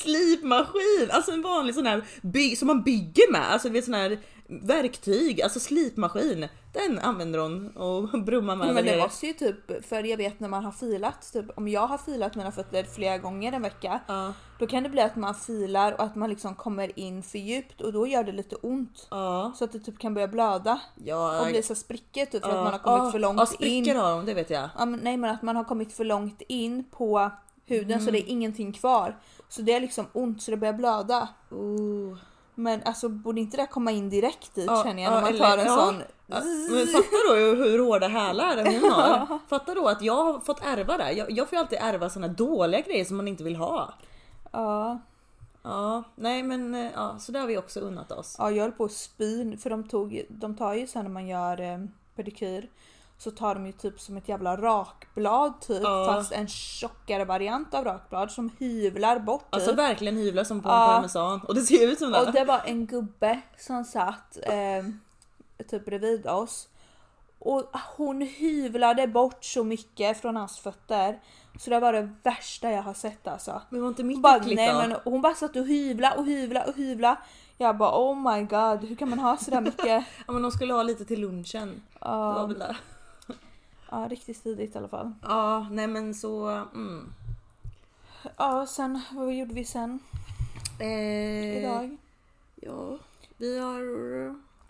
slipmaskin, 0.00 1.10
alltså 1.10 1.32
en 1.32 1.42
vanlig 1.42 1.74
sån 1.74 1.86
här 1.86 2.04
bygg, 2.22 2.58
som 2.58 2.66
man 2.66 2.82
bygger 2.82 3.32
med, 3.32 3.52
alltså 3.52 3.68
vet 3.68 3.84
sån 3.84 3.94
här 3.94 4.18
verktyg, 4.50 5.42
alltså 5.42 5.60
slipmaskin. 5.60 6.48
Den 6.72 6.98
använder 6.98 7.38
hon 7.38 7.70
och 7.76 8.22
brummar 8.24 8.56
med 8.56 8.66
Men 8.66 8.84
det 8.84 8.90
nere. 8.90 9.00
måste 9.02 9.26
ju 9.26 9.32
typ, 9.32 9.84
för 9.86 10.02
jag 10.04 10.16
vet 10.16 10.40
när 10.40 10.48
man 10.48 10.64
har 10.64 10.72
filat, 10.72 11.32
typ, 11.32 11.44
om 11.58 11.68
jag 11.68 11.86
har 11.86 11.98
filat 11.98 12.34
mina 12.34 12.52
fötter 12.52 12.84
flera 12.84 13.18
gånger 13.18 13.52
en 13.52 13.62
vecka, 13.62 14.00
Ja. 14.06 14.32
då 14.58 14.66
kan 14.66 14.82
det 14.82 14.88
bli 14.88 15.00
att 15.00 15.16
man 15.16 15.34
filar 15.34 15.92
och 15.92 16.02
att 16.02 16.16
man 16.16 16.30
liksom 16.30 16.54
kommer 16.54 16.98
in 16.98 17.22
för 17.22 17.38
djupt 17.38 17.80
och 17.80 17.92
då 17.92 18.06
gör 18.06 18.24
det 18.24 18.32
lite 18.32 18.56
ont. 18.56 19.08
Ja. 19.10 19.52
Så 19.56 19.64
att 19.64 19.72
det 19.72 19.78
typ 19.80 19.98
kan 19.98 20.14
börja 20.14 20.28
blöda 20.28 20.80
Ja, 21.04 21.40
och 21.40 21.46
bli 21.46 21.62
så 21.62 21.74
sprickor 21.74 22.24
typ 22.24 22.42
för 22.42 22.50
ja. 22.50 22.56
att 22.58 22.64
man 22.64 22.72
har 22.72 22.78
kommit 22.98 23.12
för 23.12 23.18
långt 23.18 23.48
sprickor 23.48 23.94
in. 23.94 23.96
har 23.96 24.10
de, 24.16 24.26
det 24.26 24.34
vet 24.34 24.50
jag. 24.50 24.68
Ja, 24.78 24.84
men, 24.84 25.00
nej 25.00 25.16
men 25.16 25.30
att 25.30 25.42
man 25.42 25.56
har 25.56 25.64
kommit 25.64 25.92
för 25.92 26.04
långt 26.04 26.42
in 26.48 26.84
på 26.90 27.30
huden 27.66 28.00
så 28.00 28.10
det 28.10 28.18
Mm. 28.18 28.28
är 28.28 28.32
ingenting 28.32 28.72
kvar. 28.72 29.16
Så 29.48 29.62
det 29.62 29.72
är 29.72 29.80
liksom 29.80 30.06
ont 30.12 30.42
så 30.42 30.50
det 30.50 30.56
börjar 30.56 30.74
blöda. 30.74 31.28
Oh. 31.50 32.16
Men 32.58 32.82
alltså 32.84 33.08
borde 33.08 33.40
inte 33.40 33.56
det 33.56 33.66
komma 33.66 33.90
in 33.90 34.10
direkt 34.10 34.54
dit 34.54 34.64
Ja, 34.66 34.82
känner 34.84 35.02
jag 35.02 35.12
ja, 35.12 35.14
när 35.14 35.22
man 35.22 35.30
eller- 35.34 35.44
tar 35.50 35.58
en 35.58 35.66
ja. 35.66 35.76
sån... 35.76 36.02
Ja, 36.26 36.40
Men 36.70 36.86
fatta 36.86 37.16
då 37.28 37.34
hur 37.34 37.78
hårda 37.78 38.08
hälar 38.08 38.56
hon 38.80 38.90
har. 38.92 39.38
Fatta 39.48 39.74
då 39.74 39.88
att 39.88 40.02
jag 40.02 40.24
har 40.24 40.40
fått 40.40 40.60
ärva 40.62 40.96
det. 40.98 41.12
Jag, 41.12 41.30
jag 41.30 41.48
får 41.48 41.56
ju 41.56 41.60
alltid 41.60 41.78
ärva 41.82 42.10
såna 42.10 42.28
dåliga 42.28 42.80
grejer 42.80 43.04
som 43.04 43.16
man 43.16 43.28
inte 43.28 43.44
vill 43.44 43.56
ha. 43.56 43.94
Ja, 44.52 44.98
Ja, 45.62 46.02
nej 46.14 46.42
men 46.42 46.74
eh, 46.74 46.90
ja, 46.94 47.16
så 47.18 47.32
det 47.32 47.38
har 47.38 47.46
vi 47.46 47.58
också 47.58 47.80
unnat 47.80 48.12
oss. 48.12 48.36
ja 48.38 48.50
jag 48.50 48.62
höll 48.62 48.72
på 48.72 48.84
att 48.84 48.92
spy 48.92 49.56
för 49.56 49.70
de, 49.70 49.88
tog, 49.88 50.22
de 50.28 50.56
tar 50.56 50.74
ju 50.74 50.86
sen 50.86 51.04
när 51.04 51.10
man 51.10 51.26
gör 51.26 51.60
eh, 51.60 51.78
pedikyr 52.16 52.68
så 53.18 53.30
tar 53.30 53.54
de 53.54 53.66
ju 53.66 53.72
typ 53.72 54.00
som 54.00 54.16
ett 54.16 54.28
jävla 54.28 54.56
rakblad 54.56 55.60
typ 55.60 55.82
Ja. 55.82 56.04
fast 56.06 56.32
en 56.32 56.48
tjockare 56.48 57.24
variant 57.24 57.74
av 57.74 57.84
rakblad 57.84 58.30
som 58.30 58.50
hyvlar 58.58 59.18
bort 59.18 59.40
typ. 59.44 59.54
Alltså 59.54 59.72
verkligen 59.72 60.16
hyvlar 60.16 60.44
som 60.44 60.62
på 60.62 60.68
en 60.68 60.74
Ja. 60.74 60.86
parmesan. 60.86 61.40
Och 61.48 61.54
det 61.54 61.60
ser 61.60 61.88
ut 61.88 61.98
som 61.98 62.10
det. 62.12 62.20
Och 62.20 62.32
det 62.32 62.44
var 62.44 62.60
en 62.64 62.86
gubbe 62.86 63.40
som 63.58 63.84
satt 63.84 64.38
eh, 64.42 64.84
typ 65.70 65.84
bredvid 65.84 66.26
oss. 66.26 66.68
Och 67.38 67.64
hon 67.96 68.20
hyvlade 68.22 69.06
bort 69.06 69.44
så 69.44 69.64
mycket 69.64 70.20
från 70.20 70.36
hans 70.36 70.58
fötter. 70.58 71.18
Så 71.58 71.70
det 71.70 71.80
var 71.80 71.92
det 71.92 72.10
värsta 72.22 72.70
jag 72.70 72.82
har 72.82 72.94
sett 72.94 73.28
alltså. 73.28 73.62
Men 73.70 73.80
var 73.82 73.88
inte 73.88 74.04
mitt 74.04 74.22
Bara, 74.22 74.36
äckligt 74.36 74.56
nej, 74.56 74.72
då? 74.72 74.78
men 74.78 74.96
hon 75.04 75.20
bara 75.22 75.34
satt 75.34 75.56
och 75.56 75.66
hyvla 75.66 76.12
och 76.14 76.24
hyvla 76.26 76.64
och 76.64 76.74
hyvla. 76.74 77.16
Jag 77.56 77.76
bara 77.76 77.98
oh 77.98 78.32
my 78.34 78.42
god, 78.42 78.88
hur 78.88 78.96
kan 78.96 79.10
man 79.10 79.18
ha 79.18 79.36
sådär 79.36 79.60
mycket? 79.60 80.04
Ja 80.26 80.32
men 80.32 80.42
de 80.42 80.50
skulle 80.50 80.74
ha 80.74 80.82
lite 80.82 81.04
till 81.04 81.20
lunchen. 81.20 81.82
Det 82.00 82.08
var 82.08 82.46
väl 82.46 82.58
det. 82.58 82.76
Ja 83.90 84.08
riktigt 84.10 84.36
stiligt 84.36 84.74
i 84.74 84.78
alla 84.78 84.88
fall. 84.88 85.12
Ja, 85.22 85.66
nej 85.70 85.86
men 85.86 86.14
så... 86.14 86.48
Mm. 86.74 87.12
Ja, 88.36 88.66
sen 88.66 89.00
vad 89.12 89.34
gjorde 89.34 89.54
vi 89.54 89.64
sen 89.64 89.98
Eh, 90.80 91.58
idag? 91.58 91.96
Ja, 92.56 92.98
vi 93.36 93.58
har... 93.58 93.80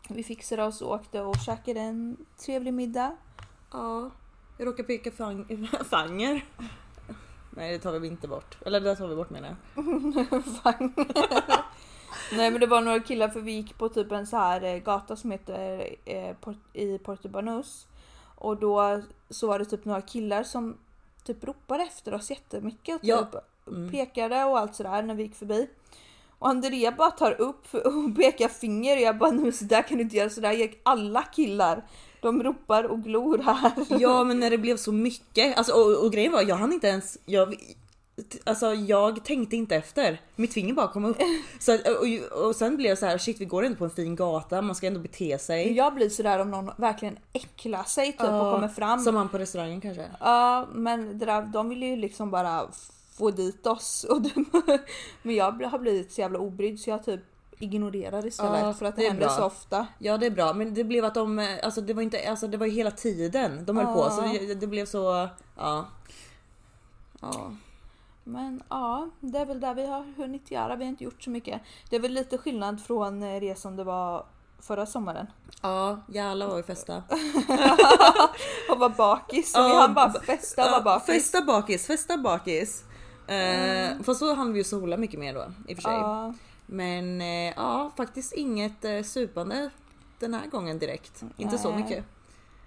Vi 0.08 0.22
fixade 0.22 0.64
oss 0.64 0.82
och 0.82 0.90
åkte 0.94 1.20
och 1.22 1.36
käkade 1.36 1.80
en 1.80 2.16
trevlig 2.38 2.74
middag. 2.74 3.16
Ja, 3.72 4.10
jag 4.58 4.66
råkar 4.66 4.84
peka 4.84 5.10
fang, 5.10 5.68
fanger. 5.90 6.44
Nej 7.50 7.72
det 7.72 7.78
tar 7.78 7.98
vi 7.98 8.08
inte 8.08 8.28
bort. 8.28 8.58
Eller 8.66 8.80
det 8.80 8.96
tar 8.96 9.08
vi 9.08 9.16
bort 9.16 9.30
menar 9.30 9.48
jag. 9.74 9.84
Nej 12.32 12.50
men 12.50 12.60
det 12.60 12.66
var 12.66 12.80
några 12.80 13.00
killar 13.00 13.28
för 13.28 13.40
vi 13.40 13.52
gick 13.52 13.78
på 13.78 13.88
typ 13.88 14.12
en 14.12 14.26
så 14.26 14.36
här 14.36 14.62
eh, 14.64 14.76
gata 14.78 15.16
som 15.16 15.30
heter 15.30 15.88
eh, 16.04 16.36
Port- 16.40 16.76
i 16.76 16.98
Porto 16.98 17.28
Banús. 17.28 17.86
Och 18.38 18.56
då 18.56 19.02
så 19.30 19.46
var 19.46 19.58
det 19.58 19.64
typ 19.64 19.84
några 19.84 20.00
killar 20.00 20.42
som 20.42 20.76
typ 21.24 21.44
ropade 21.44 21.82
efter 21.82 22.14
oss 22.14 22.30
jättemycket 22.30 22.94
och 22.94 23.00
Ja. 23.04 23.24
typ 23.24 23.90
pekade 23.90 24.44
och 24.44 24.58
allt 24.58 24.74
sådär 24.74 25.02
när 25.02 25.14
vi 25.14 25.22
gick 25.22 25.34
förbi. 25.34 25.68
Och 26.38 26.48
Andrea 26.48 26.92
bara 26.92 27.10
tar 27.10 27.40
upp 27.40 27.74
och 27.84 28.16
pekar 28.16 28.48
finger 28.48 28.96
och 28.96 29.02
jag 29.02 29.18
bara 29.18 29.30
nu 29.30 29.52
så 29.52 29.64
där 29.64 29.82
kan 29.82 29.96
du 29.98 30.02
inte 30.02 30.16
göra 30.16 30.30
sådär. 30.30 30.70
Alla 30.82 31.22
killar 31.22 31.86
de 32.22 32.42
ropar 32.42 32.84
och 32.84 33.02
glor 33.02 33.38
här. 33.38 33.72
Ja 34.00 34.24
men 34.24 34.40
när 34.40 34.50
det 34.50 34.58
blev 34.58 34.76
så 34.76 34.92
mycket. 34.92 35.58
Alltså, 35.58 35.72
och, 35.72 36.04
och 36.04 36.12
grejen 36.12 36.32
var 36.32 36.42
jag 36.42 36.56
hann 36.56 36.72
inte 36.72 36.86
ens... 36.88 37.18
Jag, 37.26 37.54
alltså 38.44 38.74
jag 38.74 39.24
tänkte 39.24 39.56
inte 39.56 39.76
efter. 39.76 40.20
Mitt 40.36 40.52
finger 40.52 40.74
bara 40.74 40.88
kom 40.88 41.04
upp. 41.04 41.16
Så, 41.60 41.74
och, 41.74 42.46
och 42.46 42.56
sen 42.56 42.76
blev 42.76 42.88
jag 42.88 42.98
så 42.98 43.06
här 43.06 43.18
shit 43.18 43.40
vi 43.40 43.44
går 43.44 43.64
ändå 43.64 43.78
på 43.78 43.84
en 43.84 43.90
fin 43.90 44.16
gata. 44.16 44.62
Man 44.62 44.74
ska 44.74 44.86
ändå 44.86 45.00
bete 45.00 45.38
sig. 45.38 45.72
Jag 45.72 45.94
blir 45.94 46.08
sådär 46.08 46.38
om 46.38 46.50
någon 46.50 46.70
verkligen 46.76 47.18
äcklar 47.32 47.84
sig 47.84 48.12
typ 48.12 48.20
och 48.20 48.26
Ja, 48.26 48.54
kommer 48.54 48.68
fram. 48.68 48.98
Som 49.00 49.14
man 49.14 49.28
på 49.28 49.38
restaurangen 49.38 49.80
kanske. 49.80 50.06
Ja, 50.20 50.68
men 50.72 51.18
det 51.18 51.26
där, 51.26 51.42
de 51.42 51.68
vill 51.68 51.82
ju 51.82 51.96
liksom 51.96 52.30
bara 52.30 52.68
få 53.18 53.30
dit 53.30 53.66
oss. 53.66 54.04
Och 54.10 54.22
de, 54.22 54.44
men 55.22 55.34
jag 55.34 55.52
har 55.52 55.78
blivit 55.78 56.12
så 56.12 56.20
jävla 56.20 56.38
obrydd 56.38 56.80
så 56.80 56.90
jag 56.90 57.04
typ 57.04 57.20
ignorerar 57.60 58.26
istället 58.26 58.60
Ja, 58.60 58.74
för 58.74 58.86
att 58.86 58.96
det, 58.96 59.02
det 59.02 59.08
händer 59.08 59.26
bra. 59.26 59.36
så 59.36 59.44
ofta. 59.44 59.86
Ja 59.98 60.18
det 60.18 60.26
är 60.26 60.30
bra 60.30 60.52
men 60.52 60.74
det 60.74 60.84
blev 60.84 61.04
att 61.04 61.14
de, 61.14 61.56
alltså 61.62 61.80
det 61.80 61.94
var 61.94 62.02
inte, 62.02 62.30
alltså 62.30 62.46
det 62.48 62.56
var 62.56 62.66
ju 62.66 62.72
hela 62.72 62.90
tiden 62.90 63.64
de 63.64 63.76
höll 63.76 63.94
på 63.94 64.10
så 64.10 64.20
det, 64.20 64.54
det 64.54 64.66
blev 64.66 64.86
så, 64.86 65.28
ja. 65.56 65.86
Ja. 67.20 67.52
Men 68.28 68.62
ja, 68.68 69.08
det 69.20 69.38
är 69.38 69.46
väl 69.46 69.60
där 69.60 69.74
vi 69.74 69.86
har 69.86 70.04
hunnit 70.16 70.50
göra. 70.50 70.76
Vi 70.76 70.84
har 70.84 70.88
inte 70.88 71.04
gjort 71.04 71.22
så 71.22 71.30
mycket. 71.30 71.60
Det 71.90 71.96
är 71.96 72.00
väl 72.00 72.12
lite 72.12 72.38
skillnad 72.38 72.80
från 72.82 73.22
eh, 73.22 73.40
resan 73.40 73.76
det 73.76 73.84
var 73.84 74.26
förra 74.60 74.86
sommaren. 74.86 75.26
Ja 75.62 76.00
jävlar 76.08 76.46
vad 76.46 76.56
vi 76.56 76.62
festa. 76.62 76.96
Och 78.70 78.78
var 78.78 78.88
bakis. 78.88 79.52
Så 79.52 79.62
vi 79.62 79.68
Ja, 79.68 79.80
hann 79.80 79.94
bara 79.94 80.12
festa 80.12 80.62
och 80.62 80.68
Ja, 80.68 80.70
vara 80.70 80.82
bakis. 80.82 81.06
Festa 81.06 81.42
bakis, 81.42 81.86
festa 81.86 82.16
bakis. 82.18 82.84
Eh, 83.26 84.02
Fast 84.02 84.20
så 84.20 84.34
hann 84.34 84.52
vi 84.52 84.58
ju 84.58 84.64
sola 84.64 84.96
mycket 84.96 85.20
mer 85.20 85.34
då 85.34 85.44
i 85.68 85.72
och 85.72 85.76
för 85.76 85.82
sig. 85.82 85.92
Ja, 85.92 86.34
Men 86.66 87.20
eh, 87.20 87.52
ja 87.56 87.90
faktiskt 87.96 88.32
inget 88.32 88.84
eh, 88.84 89.02
supande 89.02 89.70
den 90.18 90.34
här 90.34 90.46
gången 90.46 90.78
direkt. 90.78 91.22
Inte 91.36 91.58
så 91.58 91.70
Nej. 91.70 91.82
mycket. 91.82 92.04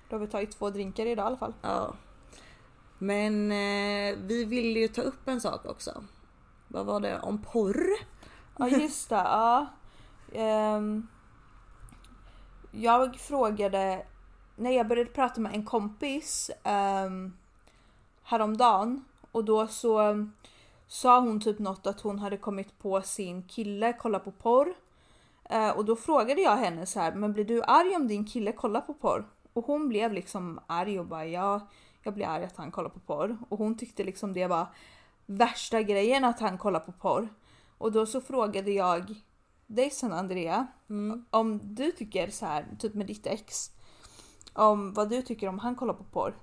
då 0.09 0.15
har 0.15 0.19
vi 0.19 0.27
tagit 0.27 0.51
två 0.51 0.69
drinkar 0.69 1.05
idag 1.05 1.23
i 1.23 1.27
alla 1.27 1.37
fall. 1.37 1.53
Ja. 1.61 1.93
Men 3.03 3.51
eh, 3.51 4.15
vi 4.17 4.45
ville 4.45 4.79
ju 4.79 4.87
ta 4.87 5.01
upp 5.01 5.27
en 5.27 5.41
sak 5.41 5.65
också. 5.65 6.03
Vad 6.67 6.85
var 6.85 6.99
det? 6.99 7.19
Om 7.19 7.41
porr? 7.41 7.85
Ja 8.57 8.67
just 8.67 9.09
det, 9.09 9.15
ja. 9.15 9.67
Um, 10.75 11.07
jag 12.71 13.15
frågade, 13.15 14.05
när 14.55 14.71
jag 14.71 14.87
började 14.87 15.09
prata 15.09 15.41
med 15.41 15.53
en 15.53 15.65
kompis 15.65 16.51
um, 17.05 17.37
häromdagen 18.23 19.05
och 19.31 19.43
då 19.45 19.67
så 19.67 20.27
sa 20.87 21.19
hon 21.19 21.41
typ 21.41 21.59
något 21.59 21.87
att 21.87 22.01
hon 22.01 22.19
hade 22.19 22.37
kommit 22.37 22.79
på 22.79 23.01
sin 23.01 23.43
kille 23.43 23.93
kolla 23.93 24.19
på 24.19 24.31
porr. 24.31 24.73
Uh, 25.53 25.69
och 25.69 25.85
då 25.85 25.95
frågade 25.95 26.41
jag 26.41 26.57
henne 26.57 26.85
så 26.85 26.99
här, 26.99 27.11
men 27.11 27.33
blir 27.33 27.45
du 27.45 27.63
arg 27.63 27.95
om 27.95 28.07
din 28.07 28.25
kille 28.25 28.51
kollar 28.51 28.81
på 28.81 28.93
porr? 28.93 29.25
Och 29.53 29.65
hon 29.65 29.89
blev 29.89 30.13
liksom 30.13 30.59
arg 30.67 30.99
och 30.99 31.05
bara 31.05 31.25
ja, 31.25 31.67
jag 32.03 32.13
blir 32.13 32.25
arg 32.25 32.43
att 32.43 32.57
han 32.57 32.71
kollar 32.71 32.89
på 32.89 32.99
porr. 32.99 33.37
Och 33.49 33.57
hon 33.57 33.77
tyckte 33.77 34.03
liksom 34.03 34.33
det 34.33 34.47
var 34.47 34.67
värsta 35.25 35.81
grejen 35.81 36.23
att 36.23 36.39
han 36.39 36.57
kollar 36.57 36.79
på 36.79 36.91
porr. 36.91 37.29
Och 37.77 37.91
då 37.91 38.05
så 38.05 38.21
frågade 38.21 38.71
jag 38.71 39.15
dig 39.67 39.89
sen 39.89 40.13
Andrea 40.13 40.67
om 41.29 41.59
du 41.63 41.91
tycker 41.91 42.29
så 42.29 42.45
här, 42.45 42.65
typ 42.79 42.93
med 42.93 43.07
ditt 43.07 43.27
ex, 43.27 43.71
om 44.53 44.93
vad 44.93 45.09
du 45.09 45.21
tycker 45.21 45.47
om 45.47 45.59
han 45.59 45.75
kollar 45.75 45.93
på 45.93 46.03
porr. 46.03 46.33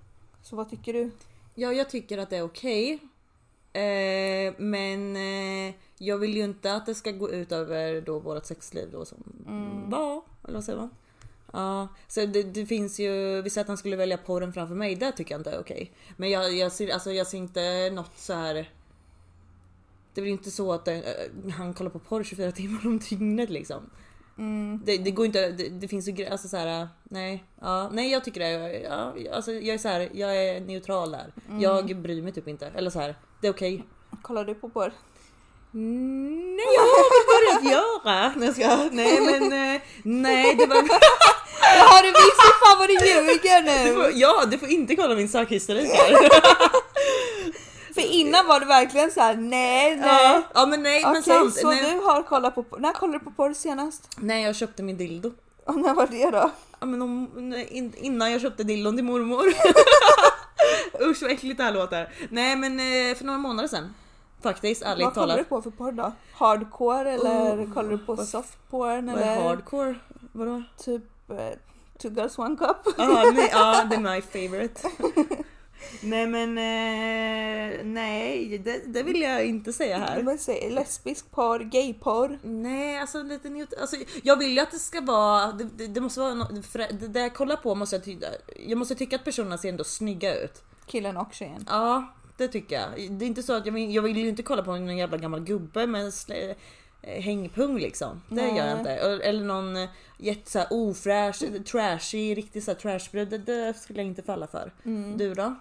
Så 0.42 0.56
vad 0.56 0.70
tycker 0.70 0.92
du? 0.92 1.10
Ja, 1.54 1.72
jag 1.72 1.90
tycker 1.90 2.18
att 2.18 2.30
det 2.30 2.36
är 2.36 2.42
okej. 2.42 2.98
Eh, 3.72 4.54
men 4.58 5.16
eh, 5.16 5.74
jag 5.98 6.18
vill 6.18 6.36
ju 6.36 6.44
inte 6.44 6.74
att 6.74 6.86
det 6.86 6.94
ska 6.94 7.10
gå 7.10 7.30
ut 7.30 7.52
över 7.52 8.00
då 8.00 8.18
vårt 8.18 8.46
sexliv 8.46 8.90
då 8.92 9.04
som 9.04 9.18
var, 9.90 10.22
eller 10.44 10.54
vad 10.54 10.64
säger 10.64 10.78
man? 10.78 10.90
Ja, 11.52 11.88
så 12.08 12.26
det, 12.26 12.42
det 12.42 12.66
finns 12.66 13.00
ju, 13.00 13.42
vi 13.42 13.50
säger 13.50 13.64
att 13.64 13.68
han 13.68 13.76
skulle 13.76 13.96
välja 13.96 14.18
porren 14.18 14.52
framför 14.52 14.74
mig, 14.74 14.94
det 14.94 15.12
tycker 15.12 15.34
jag 15.34 15.40
inte 15.40 15.50
är 15.50 15.60
okej. 15.60 15.92
Men 16.16 16.30
jag, 16.30 16.52
jag, 16.52 16.72
ser, 16.72 16.88
alltså, 16.92 17.12
jag 17.12 17.26
ser 17.26 17.38
inte 17.38 17.90
något 17.90 18.18
så 18.18 18.32
här. 18.32 18.54
Det 20.14 20.20
är 20.20 20.22
väl 20.22 20.32
inte 20.32 20.50
så 20.50 20.72
att 20.72 20.88
eh, 20.88 20.98
han 21.56 21.74
kollar 21.74 21.90
på 21.90 21.98
porr 21.98 22.24
24 22.24 22.52
timmar 22.52 22.86
om 22.86 22.98
dygnet 22.98 23.50
liksom. 23.50 23.90
Det, 24.84 24.98
det 24.98 25.10
går 25.10 25.26
inte, 25.26 25.50
det, 25.50 25.68
det 25.68 25.88
finns 25.88 26.08
ju 26.08 26.26
alltså 26.26 26.48
så 26.48 26.56
här, 26.56 26.88
nej, 27.04 27.44
ja, 27.60 27.88
nej 27.92 28.12
jag 28.12 28.24
tycker 28.24 28.40
det, 28.40 28.80
ja, 28.80 29.14
alltså 29.32 29.52
jag 29.52 29.74
är 29.74 29.78
så 29.78 29.88
här, 29.88 30.08
jag 30.12 30.36
är 30.36 30.60
neutral 30.60 31.10
där. 31.10 31.32
Jag 31.60 31.96
bryr 31.96 32.22
mig 32.22 32.32
typ 32.32 32.48
inte, 32.48 32.66
eller 32.66 32.90
så 32.90 33.00
här, 33.00 33.14
det 33.40 33.46
är 33.46 33.52
okej. 33.52 33.84
Kollar 34.22 34.44
du 34.44 34.54
på 34.54 34.68
porr? 34.68 34.92
Nej 35.70 36.66
jag 36.74 36.82
har 36.82 37.60
börjat 37.60 37.72
göra. 37.72 38.32
Nej, 38.36 38.54
ska, 38.54 38.88
nej 38.92 39.20
men 39.20 39.74
eh, 39.74 39.82
nej 40.02 40.54
det 40.54 40.66
var... 40.66 40.88
Har 41.92 42.02
du 42.02 42.08
visat 42.08 42.54
fan 42.62 42.78
vad 42.78 42.88
du 42.88 42.94
ljuger 42.94 43.62
Du 43.84 43.90
nu? 43.90 43.94
får, 43.94 44.10
ja 44.14 44.44
du 44.50 44.58
får 44.58 44.68
inte 44.68 44.96
kolla 44.96 45.14
min 45.14 45.28
sökhistorik 45.28 45.90
här. 45.92 46.12
För 47.94 48.00
innan 48.12 48.46
var 48.46 48.60
det 48.60 48.66
verkligen 48.66 49.10
så 49.10 49.20
här: 49.20 49.36
nej 49.36 49.96
nej. 49.96 50.24
Ja, 50.24 50.42
ja 50.54 50.66
men 50.66 50.82
nej 50.82 51.00
Okej 51.00 51.12
men 51.12 51.22
sant. 51.22 51.54
så 51.56 51.70
nej, 51.70 51.82
du 51.92 51.98
har 52.00 52.22
kollat 52.22 52.54
på. 52.54 52.64
När 52.78 52.92
kollade 52.92 53.18
du 53.18 53.24
på 53.24 53.30
porr 53.30 53.54
senast? 53.54 54.08
nej 54.16 54.42
jag 54.44 54.56
köpte 54.56 54.82
min 54.82 54.96
dildo. 54.96 55.32
Och 55.66 55.76
när 55.78 55.94
var 55.94 56.06
det 56.06 56.30
då? 56.30 56.50
Ja, 56.80 56.86
men 56.86 57.02
om, 57.02 57.28
innan 57.96 58.32
jag 58.32 58.40
köpte 58.40 58.62
dildon 58.64 58.96
till 58.96 59.04
mormor. 59.04 59.44
Usch 61.10 61.22
vad 61.22 61.30
äckligt 61.30 61.58
det 61.58 61.64
här 61.64 61.72
låter. 61.72 62.08
Nej 62.30 62.56
men 62.56 62.80
eh, 62.80 63.16
för 63.16 63.24
några 63.24 63.38
månader 63.38 63.68
sedan. 63.68 63.94
Faktiskt 64.42 64.82
ärligt 64.82 65.04
vad 65.04 65.14
kollar 65.14 65.26
talat. 65.26 65.38
du 65.38 65.44
på 65.44 65.62
för 65.62 65.70
porr 65.70 65.92
då? 65.92 66.12
Hardcore 66.34 67.10
eller 67.12 67.74
kollar 67.74 67.90
du 67.90 67.98
på 67.98 68.16
softporn 68.16 69.06
Vad 69.12 69.22
är 69.22 69.32
eller 69.32 69.42
hardcore? 69.42 69.94
Vadå? 70.32 70.62
typ 70.84 71.02
eh, 71.30 71.52
two 71.98 72.08
girls 72.10 72.38
one 72.38 72.56
cup? 72.56 72.94
Ja, 72.98 73.30
nej, 73.34 73.48
ja, 73.52 73.84
det 73.90 73.96
är 73.96 74.00
my 74.00 74.20
favorite. 74.22 74.88
nej 76.02 76.26
men 76.26 76.58
eh, 76.58 77.84
nej, 77.84 78.58
det, 78.58 78.82
det 78.86 79.02
vill 79.02 79.20
jag 79.22 79.46
inte 79.46 79.72
säga 79.72 79.98
här. 79.98 80.22
Men 80.22 80.38
säg 80.38 80.70
lesbisk 80.70 81.30
porr, 81.30 81.58
gayporr. 81.58 82.38
Nej, 82.42 82.98
alltså 82.98 83.22
lite 83.22 83.48
neut- 83.48 83.80
alltså, 83.80 83.96
Jag 84.22 84.36
vill 84.36 84.52
ju 84.54 84.60
att 84.60 84.70
det 84.70 84.78
ska 84.78 85.00
vara, 85.00 85.52
det, 85.52 85.64
det, 85.64 85.86
det 85.86 86.00
måste 86.00 86.20
vara 86.20 86.34
no, 86.34 86.44
det, 86.72 87.08
det 87.08 87.20
jag 87.20 87.34
kollar 87.34 87.56
på 87.56 87.74
måste 87.74 87.96
jag 87.96 88.04
tycka, 88.04 88.26
jag 88.66 88.78
måste 88.78 88.94
tycka 88.94 89.16
att 89.16 89.24
personerna 89.24 89.58
ser 89.58 89.68
ändå 89.68 89.84
snygga 89.84 90.40
ut. 90.44 90.62
Killen 90.86 91.16
och 91.16 91.32
tjejen. 91.34 91.64
Ja, 91.68 92.14
det 92.36 92.48
tycker 92.48 92.76
jag. 92.80 93.10
Det 93.10 93.24
är 93.24 93.26
inte 93.26 93.42
så 93.42 93.52
att 93.52 93.66
jag 93.66 93.72
vill, 93.72 93.94
jag 93.94 94.02
vill 94.02 94.16
ju 94.16 94.28
inte 94.28 94.42
kolla 94.42 94.62
på 94.62 94.70
någon 94.70 94.96
jävla 94.96 95.16
gammal 95.16 95.40
gubbe 95.40 95.86
med 95.86 96.00
en 96.04 96.12
slä, 96.12 96.50
eh, 96.50 96.56
hängpung 97.02 97.78
liksom. 97.78 98.22
Det 98.28 98.34
Nej. 98.34 98.56
gör 98.56 98.66
jag 98.66 98.78
inte. 98.78 98.90
Eller 98.90 99.44
någon 99.44 99.76
eh, 99.76 99.88
jätte 100.18 100.66
ofräsch, 100.70 101.64
trashy, 101.64 102.34
riktigt 102.34 102.64
såhär 102.64 102.78
trashbrud. 102.78 103.28
Det, 103.28 103.38
det 103.38 103.74
skulle 103.74 103.98
jag 103.98 104.06
inte 104.06 104.22
falla 104.22 104.46
för. 104.46 104.72
Du 105.16 105.34
då? 105.34 105.54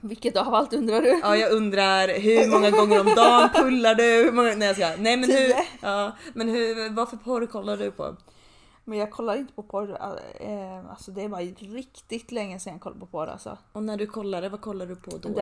Vilket 0.00 0.36
av 0.36 0.54
allt 0.54 0.72
undrar 0.72 1.00
du? 1.02 1.20
Ja 1.22 1.36
jag 1.36 1.52
undrar 1.52 2.08
hur 2.20 2.50
många 2.50 2.70
gånger 2.70 3.00
om 3.00 3.06
dagen 3.06 3.48
pullar 3.54 3.94
du? 3.94 4.24
Hur 4.24 4.32
många, 4.32 4.54
nej 4.54 4.66
jag 4.68 4.76
ska, 4.76 5.02
nej 5.02 5.16
men 5.16 5.30
hur, 5.30 5.54
ja, 5.80 6.12
men 6.34 6.48
hur, 6.48 6.90
vad 6.90 7.10
för 7.10 7.16
porr 7.16 7.46
kollar 7.46 7.76
du 7.76 7.90
på? 7.90 8.16
Men 8.84 8.98
jag 8.98 9.10
kollar 9.10 9.36
inte 9.36 9.52
på 9.52 9.62
porr. 9.62 9.90
Eh, 10.40 10.90
alltså 10.90 11.10
det 11.10 11.28
var 11.28 11.72
riktigt 11.74 12.32
länge 12.32 12.60
sedan 12.60 12.72
jag 12.72 12.80
kollade 12.80 13.00
på 13.00 13.06
porr 13.06 13.26
alltså. 13.26 13.58
Och 13.72 13.82
när 13.82 13.96
du 13.96 14.06
kollar 14.06 14.42
det, 14.42 14.48
vad 14.48 14.60
kollar 14.60 14.86
du 14.86 14.96
på 14.96 15.18
då? 15.18 15.41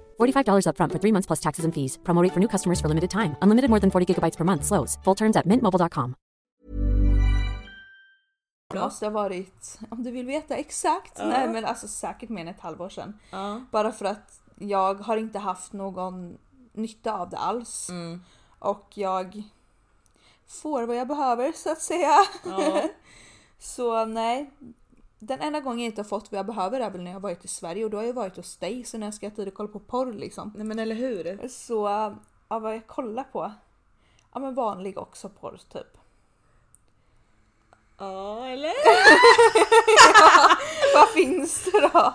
$45 0.21 0.65
upfront 0.67 0.91
for 0.91 0.99
three 0.99 1.11
months 1.11 1.27
plus 1.27 1.39
taxes 1.39 1.65
and 1.65 1.73
fees. 1.73 1.99
Promo 2.03 2.21
rate 2.23 2.33
for 2.33 2.39
new 2.39 2.49
customers 2.49 2.79
for 2.81 2.87
limited 2.87 3.09
time. 3.09 3.35
Unlimited 3.41 3.69
more 3.69 3.79
than 3.79 3.91
40 3.91 4.05
gigabytes 4.05 4.37
per 4.37 4.45
month. 4.45 4.63
Slows. 4.65 4.97
Full 5.03 5.15
terms 5.15 5.37
at 5.37 5.45
mintmobile.com. 5.45 6.15
Det 8.73 8.79
måste 8.79 9.05
ha 9.05 9.11
varit, 9.11 9.79
om 9.89 10.03
du 10.03 10.11
vill 10.11 10.25
veta 10.25 10.55
exakt, 10.55 11.17
nej 11.17 11.47
men 11.49 11.65
alltså 11.65 11.87
säkert 11.87 12.29
mer 12.29 12.41
än 12.41 12.47
ett 12.47 12.59
halvår 12.59 12.89
sedan. 12.89 13.19
Bara 13.71 13.91
för 13.91 14.05
att 14.05 14.41
jag 14.59 14.93
har 14.95 15.17
inte 15.17 15.39
haft 15.39 15.73
någon 15.73 16.37
nytta 16.73 17.13
av 17.13 17.29
det 17.29 17.37
alls. 17.37 17.89
Och 18.59 18.87
jag 18.93 19.43
får 20.47 20.83
vad 20.83 20.95
jag 20.95 21.07
behöver 21.07 21.51
så 21.51 21.71
att 21.71 21.81
säga. 21.81 22.15
så 23.59 24.05
nej. 24.05 24.51
Den 25.23 25.41
enda 25.41 25.59
gången 25.59 25.79
jag 25.79 25.85
inte 25.85 26.01
har 26.01 26.07
fått 26.07 26.31
vad 26.31 26.39
jag 26.39 26.45
behöver 26.45 26.79
är 26.79 26.89
väl 26.89 27.01
när 27.01 27.11
jag 27.11 27.19
varit 27.19 27.45
i 27.45 27.47
Sverige 27.47 27.85
och 27.85 27.89
då 27.89 27.97
har 27.97 28.03
jag 28.03 28.13
varit 28.13 28.35
hos 28.35 28.57
dig 28.57 28.83
så 28.83 28.97
när 28.97 29.07
jag 29.07 29.13
ska 29.13 29.25
ha 29.25 29.35
tid 29.35 29.47
att 29.47 29.53
kolla 29.53 29.69
på 29.69 29.79
porr 29.79 30.13
liksom. 30.13 30.53
Nej 30.55 30.65
men 30.65 30.79
eller 30.79 30.95
hur? 30.95 31.47
Så 31.47 31.87
ja, 32.49 32.59
vad 32.59 32.75
jag 32.75 32.87
kollar 32.87 33.23
på? 33.23 33.51
Ja 34.33 34.39
men 34.39 34.55
vanlig 34.55 34.97
också 34.97 35.29
porr 35.29 35.59
typ. 35.73 35.97
Ja 37.97 38.47
eller? 38.47 38.73
Vad 40.95 41.09
finns 41.09 41.63
det 41.63 41.89
då? 41.93 42.13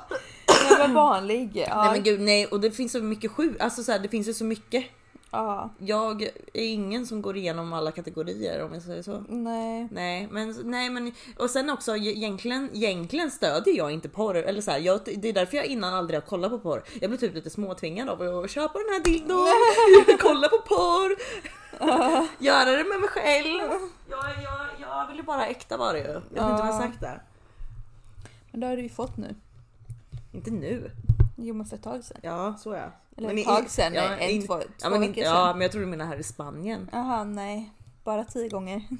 Nej 0.48 0.78
men 0.78 0.94
vanlig. 0.94 1.56
Ja, 1.56 1.82
Nej 1.82 1.92
men 1.92 2.02
gud 2.02 2.20
nej 2.20 2.46
och 2.46 2.60
det 2.60 2.70
finns 2.70 2.92
så 2.92 3.02
mycket 3.02 3.30
sju, 3.30 3.56
alltså 3.60 3.82
så 3.82 3.92
här, 3.92 3.98
det 3.98 4.08
finns 4.08 4.28
ju 4.28 4.34
så 4.34 4.44
mycket. 4.44 4.84
Ja, 5.30 5.70
Jag 5.78 6.22
är 6.52 6.64
ingen 6.64 7.06
som 7.06 7.22
går 7.22 7.36
igenom 7.36 7.72
alla 7.72 7.92
kategorier 7.92 8.64
om 8.64 8.72
jag 8.74 8.82
säger 8.82 9.02
så. 9.02 9.24
nej. 9.28 9.88
Nej 9.90 10.28
men, 10.30 10.54
nej 10.64 10.90
men 10.90 11.12
och 11.38 11.50
sen 11.50 11.70
också 11.70 11.96
egentligen, 11.96 12.70
egentligen 12.74 13.30
stödjer 13.30 13.76
jag 13.76 13.90
inte 13.92 14.08
porr. 14.08 14.36
Eller 14.36 14.60
så 14.60 14.70
här, 14.70 14.78
jag, 14.78 15.00
det 15.16 15.28
är 15.28 15.32
därför 15.32 15.56
jag 15.56 15.66
innan 15.66 15.94
aldrig 15.94 16.20
har 16.20 16.26
kollat 16.26 16.50
på 16.50 16.58
porr. 16.58 16.82
Jag 17.00 17.10
blir 17.10 17.18
typ 17.18 17.34
lite 17.34 17.50
småtvingad 17.50 18.08
av 18.08 18.22
att 18.22 18.50
köpa 18.50 18.78
den 18.78 18.88
här 18.88 19.00
dildon, 19.04 20.18
kolla 20.20 20.48
på 20.48 20.58
porr, 20.58 21.16
göra 22.44 22.70
det 22.70 22.84
med 22.84 23.00
mig 23.00 23.08
själv. 23.08 23.70
Jag, 24.10 24.24
jag, 24.42 24.66
jag 24.80 25.06
vill 25.08 25.16
ju 25.16 25.22
bara 25.22 25.46
äkta 25.46 25.76
vara 25.76 25.92
det 25.92 25.98
ju. 25.98 26.04
Jag 26.04 26.20
vet 26.20 26.30
inte 26.30 26.62
om 26.62 26.68
jag 26.68 26.74
sagt 26.74 27.00
det. 27.00 27.20
Men 28.50 28.60
det 28.60 28.66
har 28.66 28.76
du 28.76 28.82
ju 28.82 28.88
fått 28.88 29.16
nu. 29.16 29.34
Inte 30.32 30.50
nu. 30.50 30.90
Jo 31.36 31.54
men 31.54 31.66
för 31.66 31.76
ett 31.76 31.82
tag 31.82 32.04
sedan. 32.04 32.18
Ja 32.22 32.54
så 32.58 32.74
ja. 32.74 32.92
Eller 33.16 33.38
i- 33.38 33.40
ett 33.40 33.46
tag 33.46 33.70
sedan, 33.70 33.94
ja, 33.94 34.02
en, 34.16 34.30
in- 34.30 34.46
två, 34.46 34.54
ja, 34.58 34.64
två 34.82 34.90
men, 34.90 35.00
veckor 35.00 35.14
sedan. 35.22 35.34
ja 35.34 35.52
men 35.52 35.60
jag 35.62 35.70
tror 35.72 35.80
du 35.80 35.86
menar 35.86 36.06
här 36.06 36.18
i 36.18 36.22
Spanien. 36.22 36.88
Jaha 36.92 37.24
nej. 37.24 37.70
Bara 38.04 38.24
tio 38.24 38.48
gånger. 38.48 38.82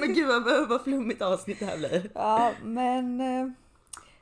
men 0.00 0.14
gud 0.14 0.28
vad, 0.28 0.68
vad 0.68 0.82
flummigt 0.84 1.22
avsnitt 1.22 1.58
det 1.60 1.66
här 1.66 1.78
blir. 1.78 2.10
Ja 2.14 2.52
men. 2.62 3.20
eh, 3.20 3.48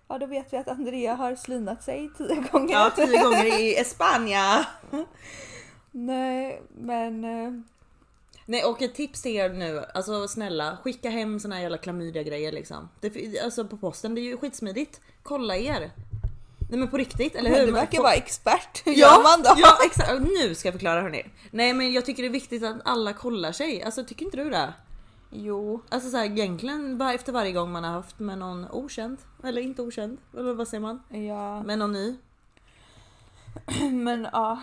Ja 0.09 0.19
då 0.19 0.27
vet 0.27 0.53
vi 0.53 0.57
att 0.57 0.69
Andrea 0.69 1.15
har 1.15 1.35
slinat 1.35 1.83
sig 1.83 2.11
tio 2.19 2.45
gånger. 2.53 2.73
Ja 2.73 2.91
tio 2.97 3.23
gånger 3.23 3.61
i 3.61 3.77
Espanja. 3.77 4.67
Nej 5.91 6.63
men. 6.79 7.25
eh, 7.25 7.53
Nej 8.47 8.65
och 8.65 8.83
ett 8.83 8.95
tips 8.95 9.23
till 9.23 9.37
er 9.37 9.49
nu, 9.49 9.85
alltså 9.95 10.29
snälla 10.29 10.79
skicka 10.85 11.11
hem 11.11 11.41
såna 11.41 11.55
här 11.55 11.63
jävla 11.63 11.79
klamydia 11.79 12.23
grejer 12.23 12.53
liksom. 12.53 12.89
Det, 13.01 13.41
alltså 13.45 13.65
på 13.65 13.77
posten, 13.77 14.15
det 14.15 14.21
är 14.21 14.23
ju 14.23 14.37
skitsmidigt. 14.37 15.01
Kolla 15.23 15.57
er. 15.57 15.91
Nej 16.71 16.79
men 16.79 16.89
på 16.89 16.97
riktigt, 16.97 17.35
eller 17.35 17.51
hur? 17.51 17.67
Du 17.67 17.73
verkar 17.73 18.03
vara 18.03 18.15
expert. 18.15 18.83
Hur 18.87 18.93
Ja, 18.93 18.99
gör 18.99 19.23
man 19.23 19.43
då? 19.43 19.63
ja 19.63 19.79
exakt, 19.87 20.21
nu 20.23 20.55
ska 20.55 20.69
jag 20.69 20.75
förklara 20.75 21.03
hörni. 21.03 21.25
Nej 21.51 21.73
men 21.75 21.93
jag 21.93 22.05
tycker 22.05 22.23
det 22.23 22.29
är 22.29 22.33
viktigt 22.33 22.63
att 22.65 22.77
alla 22.85 23.13
kollar 23.13 23.53
sig, 23.53 23.83
alltså 23.83 24.05
tycker 24.05 24.25
inte 24.25 24.37
du 24.37 24.51
det? 24.51 24.73
Jo. 25.31 25.83
Alltså 25.89 26.11
så 26.11 26.17
här, 26.17 26.25
egentligen 26.25 27.01
efter 27.01 27.33
varje 27.33 27.53
gång 27.53 27.73
man 27.73 27.85
har 27.85 27.91
haft 27.93 28.19
med 28.19 28.39
någon 28.39 28.67
okänd, 28.71 29.19
eller 29.45 29.63
inte 29.63 29.83
okänd, 29.83 30.19
eller 30.39 30.55
vad 30.55 30.69
säger 30.69 30.81
man? 30.81 31.03
Ja. 31.09 31.63
Med 31.63 31.79
någon 31.79 31.93
ny. 31.93 32.17
Men 33.93 34.29
ja. 34.33 34.63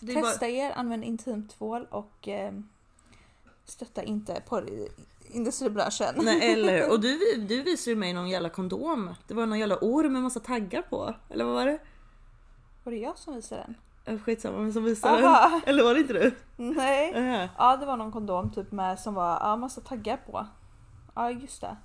Är 0.00 0.14
bara- 0.14 0.24
Testa 0.30 0.48
er, 0.48 0.72
använd 0.76 1.04
intimtvål 1.04 1.86
och 1.90 2.28
eh, 2.28 2.52
stötta 3.64 4.02
inte 4.02 4.40
porrindustribranschen. 5.26 6.14
Nej 6.16 6.52
eller? 6.52 6.90
Och 6.90 7.00
du, 7.00 7.34
du 7.48 7.62
visade 7.62 7.90
ju 7.90 7.96
mig 7.96 8.12
någon 8.12 8.28
jävla 8.28 8.48
kondom. 8.48 9.14
Det 9.28 9.34
var 9.34 9.46
någon 9.46 9.58
jävla 9.58 9.76
orm 9.76 10.12
med 10.12 10.22
massa 10.22 10.40
taggar 10.40 10.82
på. 10.82 11.14
Eller 11.30 11.44
vad 11.44 11.54
var 11.54 11.66
det? 11.66 11.78
Var 12.84 12.92
det 12.92 12.98
jag 12.98 13.18
som 13.18 13.34
visade 13.34 13.62
den? 14.04 14.20
Skitsamma 14.20 14.58
vem 14.58 14.72
som 14.72 14.84
visade 14.84 15.22
den. 15.22 15.60
Eller 15.66 15.84
var 15.84 15.94
det 15.94 16.00
inte 16.00 16.12
du? 16.12 16.34
Nej. 16.56 17.14
Aha. 17.14 17.48
Ja 17.58 17.76
det 17.76 17.86
var 17.86 17.96
någon 17.96 18.12
kondom 18.12 18.52
typ 18.52 18.72
med 18.72 18.98
som 18.98 19.14
var 19.14 19.38
ja, 19.40 19.56
massa 19.56 19.80
taggar 19.80 20.16
på. 20.16 20.46
Ja 21.14 21.30
just 21.30 21.60
det. 21.60 21.76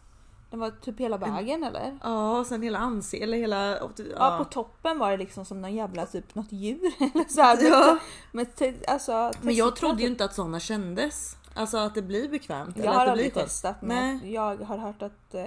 Den 0.49 0.59
var 0.59 0.71
typ 0.71 0.99
hela 0.99 1.17
vägen 1.17 1.63
eller? 1.63 1.99
Ja, 2.03 2.39
och 2.39 2.45
sen 2.45 2.61
hela 2.61 2.79
ansiktet, 2.79 3.23
eller 3.23 3.37
hela... 3.37 3.67
Ja. 3.69 3.89
Ja. 4.17 4.37
på 4.37 4.43
toppen 4.43 4.99
var 4.99 5.11
det 5.11 5.17
liksom 5.17 5.45
som 5.45 5.61
någon 5.61 5.75
jävla 5.75 6.05
typ 6.05 6.35
något 6.35 6.51
djur 6.51 6.93
eller 6.99 7.29
så 7.29 7.41
här. 7.41 7.57
Ja. 7.69 7.97
Med 8.31 8.55
te- 8.55 8.85
alltså, 8.87 9.31
Men 9.41 9.55
jag 9.55 9.75
trodde 9.75 10.01
ju 10.01 10.07
inte 10.07 10.25
att 10.25 10.35
sådana 10.35 10.59
kändes. 10.59 11.37
Alltså 11.53 11.77
att 11.77 11.95
det 11.95 12.01
blir 12.01 12.29
bekvämt. 12.29 12.75
eller 12.77 12.85
Jag 12.85 12.91
att 12.91 12.97
har 12.99 13.05
det 13.05 13.11
aldrig 13.11 13.33
blir 13.33 13.41
skönt. 13.41 13.47
testat 13.51 13.75
Nej. 13.81 14.19
men 14.21 14.31
jag 14.31 14.57
har 14.57 14.77
hört 14.77 15.01
att 15.01 15.33
eh, 15.33 15.43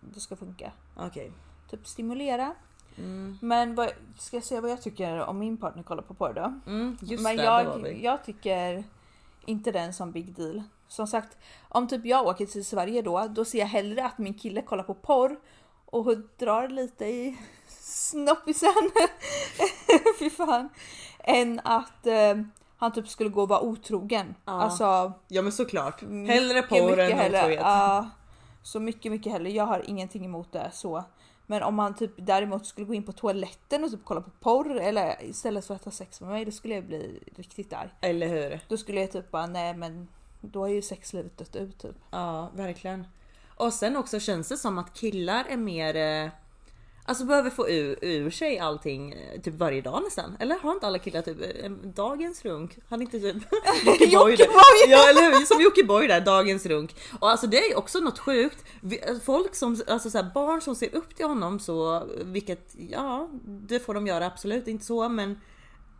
det 0.00 0.20
ska 0.20 0.36
funka. 0.36 0.72
Okej. 0.96 1.32
Typ 1.70 1.86
stimulera. 1.86 2.54
Mm. 2.98 3.38
Men 3.42 3.74
vad, 3.74 3.90
ska 4.18 4.36
jag 4.36 4.44
säga 4.44 4.60
vad 4.60 4.70
jag 4.70 4.82
tycker 4.82 5.18
om 5.20 5.38
min 5.38 5.56
partner 5.56 5.82
kollar 5.82 6.02
på 6.02 6.14
porr 6.14 6.32
då? 6.32 6.70
Mm, 6.70 6.98
just 7.02 7.22
Men 7.22 7.36
det, 7.36 7.46
var 7.46 7.60
jag, 7.62 7.78
vi. 7.82 8.04
jag 8.04 8.24
tycker 8.24 8.84
inte 9.44 9.72
det 9.72 9.78
är 9.78 9.84
en 9.84 9.94
sån 9.94 10.12
big 10.12 10.34
deal. 10.34 10.62
Som 10.88 11.06
sagt, 11.06 11.36
om 11.68 11.88
typ 11.88 12.06
jag 12.06 12.26
åker 12.26 12.46
till 12.46 12.64
Sverige 12.64 13.02
då, 13.02 13.26
då 13.30 13.44
ser 13.44 13.58
jag 13.58 13.66
hellre 13.66 14.04
att 14.06 14.18
min 14.18 14.34
kille 14.34 14.62
kollar 14.62 14.84
på 14.84 14.94
porr 14.94 15.36
och 15.86 16.16
drar 16.38 16.68
lite 16.68 17.04
i 17.06 17.38
snoppisen. 17.80 18.90
Fy 20.18 20.30
fan. 20.30 20.68
Än 21.18 21.60
att 21.64 22.06
eh, 22.06 22.34
han 22.76 22.92
typ 22.92 23.08
skulle 23.08 23.30
gå 23.30 23.42
och 23.42 23.48
vara 23.48 23.60
otrogen. 23.60 24.34
Ja. 24.44 24.52
Alltså 24.52 25.12
Ja 25.28 25.42
men 25.42 25.52
såklart. 25.52 26.00
Hellre 26.02 26.62
porr 26.62 26.98
än 26.98 27.12
otrohet. 27.12 27.60
Ja, 27.60 28.10
så 28.62 28.80
mycket, 28.80 29.12
mycket 29.12 29.32
hellre. 29.32 29.50
Jag 29.50 29.66
har 29.66 29.82
ingenting 29.86 30.24
emot 30.24 30.52
det 30.52 30.70
så. 30.72 31.04
Men 31.46 31.62
om 31.62 31.78
han 31.78 31.94
typ 31.94 32.12
däremot 32.16 32.66
skulle 32.66 32.86
gå 32.86 32.94
in 32.94 33.02
på 33.02 33.12
toaletten 33.12 33.84
och 33.84 33.90
typ 33.90 34.00
kolla 34.04 34.20
på 34.20 34.30
porr 34.30 34.80
eller 34.80 35.24
istället 35.24 35.66
för 35.66 35.74
att 35.74 35.84
ha 35.84 35.92
sex 35.92 36.20
med 36.20 36.30
mig 36.30 36.44
då 36.44 36.50
skulle 36.50 36.74
jag 36.74 36.84
bli 36.84 37.20
riktigt 37.36 37.72
arg. 37.72 37.90
Eller 38.00 38.28
hur? 38.28 38.60
Då 38.68 38.76
skulle 38.76 39.00
jag 39.00 39.12
typ 39.12 39.30
bara 39.30 39.46
nej 39.46 39.74
men 39.74 40.08
då 40.40 40.60
har 40.60 40.68
ju 40.68 40.82
sexlivet 40.82 41.38
dött 41.38 41.56
ut 41.56 41.78
typ. 41.78 41.96
Ja, 42.10 42.50
verkligen. 42.54 43.06
Och 43.56 43.72
sen 43.72 43.96
också 43.96 44.20
känns 44.20 44.48
det 44.48 44.56
som 44.56 44.78
att 44.78 44.94
killar 44.94 45.44
är 45.48 45.56
mer... 45.56 46.30
eh, 47.06 47.10
Alltså 47.10 47.24
behöver 47.24 47.50
få 47.50 47.68
ur, 47.68 47.98
ur 48.02 48.30
sig 48.30 48.58
allting 48.58 49.12
eh, 49.12 49.40
typ 49.40 49.54
varje 49.54 49.80
dag 49.80 50.02
nästan. 50.04 50.36
Eller 50.40 50.58
har 50.58 50.72
inte 50.72 50.86
alla 50.86 50.98
killar 50.98 51.22
typ 51.22 51.38
en 51.64 51.92
dagens 51.96 52.44
runk? 52.44 52.78
Han 52.88 53.02
inte 53.02 53.20
typ 53.20 53.36
Jockiboi 54.00 54.36
där. 54.36 54.46
Ja 54.88 55.08
eller 55.10 55.38
hur? 55.38 55.44
Som 55.46 55.60
Jockiboi 55.60 56.06
där, 56.06 56.20
dagens 56.20 56.66
runk. 56.66 56.96
Och 57.20 57.30
alltså 57.30 57.46
det 57.46 57.70
är 57.70 57.78
också 57.78 57.98
något 57.98 58.18
sjukt. 58.18 58.64
Eh, 58.82 59.18
Folk 59.24 59.54
som, 59.54 59.82
alltså 59.88 60.10
så 60.10 60.18
här, 60.18 60.30
barn 60.34 60.60
som 60.60 60.74
ser 60.74 60.94
upp 60.94 61.16
till 61.16 61.26
honom 61.26 61.60
så, 61.60 62.06
vilket 62.24 62.74
ja, 62.90 63.28
det 63.44 63.80
får 63.80 63.94
de 63.94 64.06
göra 64.06 64.26
absolut 64.26 64.68
inte 64.68 64.84
så 64.84 65.08
men 65.08 65.40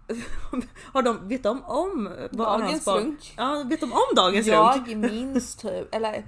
har 0.93 1.03
de, 1.03 1.29
vet 1.29 1.43
de 1.43 1.65
om 1.65 2.11
vad 2.31 2.61
Dagens 2.61 2.87
runk? 2.89 3.35
Ja, 3.37 3.65
vet 3.67 3.81
de 3.81 3.93
om 3.93 4.15
dagens 4.17 4.47
runk? 4.47 4.89
Jag 4.89 4.97
minns 4.97 5.57
typ, 5.57 5.95
eller 5.95 6.25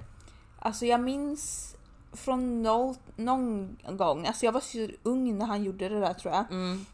alltså 0.59 0.85
jag 0.85 1.01
minns 1.01 1.75
från 2.13 2.63
no, 2.63 2.95
någon 3.15 3.77
gång, 3.89 4.27
alltså 4.27 4.45
jag 4.45 4.51
var 4.51 4.61
så 4.61 4.87
ung 5.03 5.37
när 5.37 5.45
han 5.45 5.63
gjorde 5.63 5.89
det 5.89 5.99
där 5.99 6.13
tror 6.13 6.33
jag. 6.33 6.45
Mm. 6.51 6.85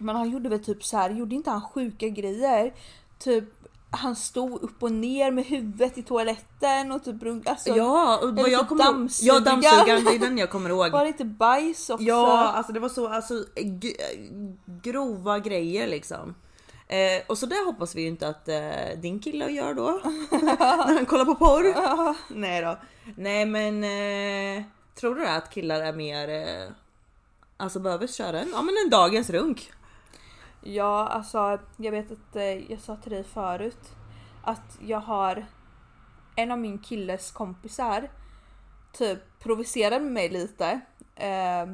Men 0.00 0.16
han 0.16 0.30
gjorde 0.30 0.48
väl 0.48 0.64
typ 0.64 0.84
så 0.84 0.96
här, 0.96 1.10
gjorde 1.10 1.34
inte 1.34 1.50
han 1.50 1.60
sjuka 1.60 2.08
grejer? 2.08 2.74
Typ 3.18 3.44
han 3.90 4.16
stod 4.16 4.62
upp 4.62 4.82
och 4.82 4.92
ner 4.92 5.30
med 5.30 5.44
huvudet 5.44 5.98
i 5.98 6.02
toaletten 6.02 6.92
och 6.92 7.04
typ 7.04 7.22
runk- 7.22 7.48
alltså, 7.50 7.76
Ja, 7.76 8.18
och 8.22 8.36
vad 8.36 8.48
jag 8.48 8.60
typ 8.60 8.68
kommer 8.68 8.84
ihåg. 8.84 8.94
Ja, 9.22 9.40
dammsugaren. 9.40 9.44
dammsugaren, 9.44 10.04
det 10.04 10.14
är 10.14 10.18
den 10.18 10.38
jag 10.38 10.50
kommer 10.50 10.70
ihåg. 10.70 10.90
Var 10.92 11.02
det 11.02 11.08
inte 11.08 11.24
bajs 11.24 11.90
också? 11.90 12.04
Ja, 12.04 12.48
alltså 12.48 12.72
det 12.72 12.80
var 12.80 12.88
så 12.88 13.08
alltså, 13.08 13.44
grova 14.82 15.38
grejer 15.38 15.88
liksom. 15.88 16.34
Eh, 16.88 17.22
och 17.26 17.38
så 17.38 17.46
där 17.46 17.66
hoppas 17.66 17.94
vi 17.94 18.02
ju 18.02 18.08
inte 18.08 18.28
att 18.28 18.48
eh, 18.48 18.98
din 19.00 19.20
kille 19.20 19.50
gör 19.50 19.74
då. 19.74 20.00
när 20.42 20.94
han 20.94 21.06
kollar 21.06 21.24
på 21.24 21.34
porr. 21.34 21.74
Nej 22.34 22.62
då. 22.62 22.78
Nej 23.16 23.46
men 23.46 23.84
eh, 23.84 24.64
tror 24.94 25.14
du 25.14 25.26
att 25.26 25.50
killar 25.50 25.80
är 25.80 25.92
mer 25.92 26.28
eh, 26.28 26.70
alltså 27.56 27.80
behöver 27.80 28.06
köra 28.06 28.40
en, 28.40 28.48
ja, 28.52 28.62
men 28.62 28.74
en 28.84 28.90
dagens 28.90 29.30
runk? 29.30 29.72
Ja, 30.62 31.08
alltså 31.08 31.58
jag 31.76 31.92
vet 31.92 32.12
att 32.12 32.36
eh, 32.36 32.70
jag 32.70 32.80
sa 32.80 32.96
till 32.96 33.12
dig 33.12 33.24
förut 33.24 33.94
att 34.42 34.78
jag 34.80 35.00
har 35.00 35.46
en 36.36 36.50
av 36.50 36.58
min 36.58 36.78
killes 36.78 37.30
kompisar 37.30 38.10
typ 38.92 39.18
provocerar 39.38 40.00
med 40.00 40.12
mig 40.12 40.28
lite. 40.28 40.80
Eh, 41.16 41.66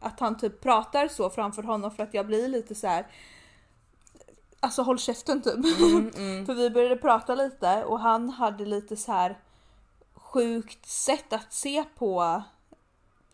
att 0.00 0.20
han 0.20 0.38
typ 0.38 0.60
pratar 0.60 1.08
så 1.08 1.30
framför 1.30 1.62
honom 1.62 1.90
för 1.90 2.02
att 2.02 2.14
jag 2.14 2.26
blir 2.26 2.48
lite 2.48 2.74
så 2.74 2.86
här. 2.86 3.06
Alltså 4.64 4.82
håll 4.82 4.98
käften 4.98 5.42
typ. 5.42 5.54
för 6.46 6.54
vi 6.54 6.70
började 6.70 6.96
prata 6.96 7.34
lite 7.34 7.84
och 7.84 8.00
han 8.00 8.30
hade 8.30 8.64
lite 8.64 8.96
så 8.96 9.12
här 9.12 9.38
sjukt 10.14 10.86
sätt 10.86 11.32
att 11.32 11.52
se 11.52 11.84
på 11.98 12.42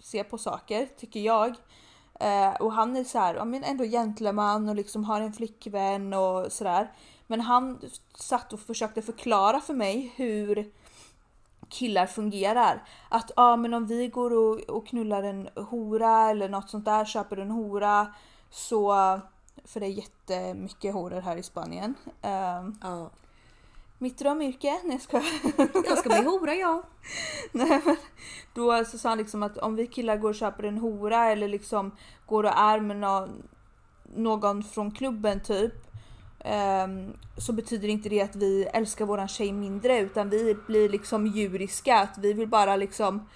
se 0.00 0.24
på 0.24 0.38
saker 0.38 0.88
tycker 0.98 1.20
jag. 1.20 1.54
Eh, 2.20 2.54
och 2.60 2.72
han 2.72 2.96
är 2.96 3.04
så 3.04 3.18
här, 3.18 3.34
ja, 3.34 3.44
men 3.44 3.64
ändå 3.64 3.84
gentleman 3.84 4.68
och 4.68 4.74
liksom 4.74 5.04
har 5.04 5.20
en 5.20 5.32
flickvän 5.32 6.14
och 6.14 6.52
sådär. 6.52 6.92
Men 7.26 7.40
han 7.40 7.80
satt 8.14 8.52
och 8.52 8.60
försökte 8.60 9.02
förklara 9.02 9.60
för 9.60 9.74
mig 9.74 10.12
hur 10.16 10.72
killar 11.68 12.06
fungerar. 12.06 12.84
Att 13.08 13.30
ja 13.36 13.56
men 13.56 13.74
om 13.74 13.86
vi 13.86 14.08
går 14.08 14.32
och, 14.32 14.60
och 14.60 14.86
knullar 14.86 15.22
en 15.22 15.48
hora 15.54 16.30
eller 16.30 16.48
något 16.48 16.70
sånt 16.70 16.84
där, 16.84 17.04
köper 17.04 17.36
en 17.36 17.50
hora 17.50 18.14
så 18.50 18.92
för 19.68 19.80
det 19.80 19.86
är 19.86 19.90
jättemycket 19.90 20.94
horor 20.94 21.20
här 21.20 21.36
i 21.36 21.42
Spanien. 21.42 21.94
Um, 22.22 22.78
Ja. 22.82 23.10
mitt 23.98 24.18
drömyrke? 24.18 24.80
Nej 24.84 24.92
jag 24.92 25.02
skojar. 25.02 25.68
Jag 25.88 25.98
ska 25.98 26.08
bli 26.08 26.24
hora 26.24 26.54
ja. 26.54 26.82
Nej, 27.52 27.80
men 27.84 27.96
då 28.54 28.84
så 28.84 28.98
sa 28.98 29.08
han 29.08 29.18
liksom 29.18 29.42
att 29.42 29.58
om 29.58 29.76
vi 29.76 29.86
killar 29.86 30.16
går 30.16 30.28
och 30.28 30.34
köper 30.34 30.64
en 30.64 30.78
hora 30.78 31.26
eller 31.26 31.48
liksom 31.48 31.92
går 32.26 32.44
och 32.44 32.58
är 32.58 32.80
med 32.80 32.96
någon, 32.96 33.42
någon 34.16 34.62
från 34.62 34.90
klubben 34.90 35.40
typ. 35.40 35.72
ehm, 36.44 37.12
så 37.38 37.52
betyder 37.52 37.88
inte 37.88 38.08
det 38.08 38.22
att 38.22 38.36
vi 38.36 38.64
älskar 38.64 39.06
våran 39.06 39.28
tjej 39.28 39.52
mindre 39.52 39.98
utan 39.98 40.30
vi 40.30 40.54
blir 40.66 40.88
liksom 40.88 41.26
djuriska. 41.26 41.98
Att 42.00 42.18
vi 42.18 42.32
vill 42.32 42.48
bara 42.48 42.76
liksom 42.76 43.28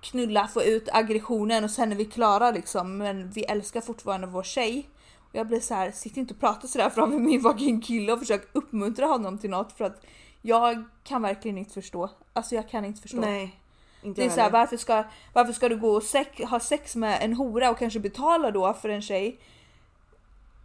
knulla, 0.00 0.48
få 0.48 0.62
ut 0.62 0.88
aggressionen 0.92 1.64
och 1.64 1.70
sen 1.70 1.92
är 1.92 1.96
vi 1.96 2.04
klara 2.04 2.50
liksom. 2.50 2.96
Men 2.96 3.30
vi 3.30 3.44
älskar 3.44 3.80
fortfarande 3.80 4.26
vår 4.26 4.42
tjej. 4.42 4.88
Och 5.32 5.38
jag 5.38 5.46
blir 5.46 5.60
så 5.60 5.74
här, 5.74 5.90
sitt 5.90 6.16
inte 6.16 6.34
och 6.34 6.40
prata 6.40 6.66
sådär 6.66 6.90
framför 6.90 7.18
min 7.18 7.40
fucking 7.42 7.80
kille 7.80 8.12
och 8.12 8.18
försök 8.18 8.48
uppmuntra 8.52 9.06
honom 9.06 9.38
till 9.38 9.50
något 9.50 9.72
för 9.72 9.84
att 9.84 10.06
jag 10.42 10.84
kan 11.04 11.22
verkligen 11.22 11.58
inte 11.58 11.72
förstå. 11.72 12.10
Alltså 12.32 12.54
jag 12.54 12.68
kan 12.68 12.84
inte 12.84 13.02
förstå. 13.02 13.20
Nej. 13.20 13.58
Inte 14.02 14.20
Det 14.20 14.24
är 14.24 14.26
jag 14.26 14.32
så 14.32 14.40
här, 14.40 14.46
heller. 14.46 14.58
varför, 14.58 14.76
ska, 14.76 15.04
varför 15.32 15.52
ska 15.52 15.68
du 15.68 15.76
gå 15.76 15.90
och 15.90 16.02
sex, 16.02 16.44
ha 16.50 16.60
sex 16.60 16.96
med 16.96 17.18
en 17.22 17.32
hora 17.32 17.70
och 17.70 17.78
kanske 17.78 18.00
betala 18.00 18.50
då 18.50 18.72
för 18.72 18.88
en 18.88 19.02
tjej? 19.02 19.38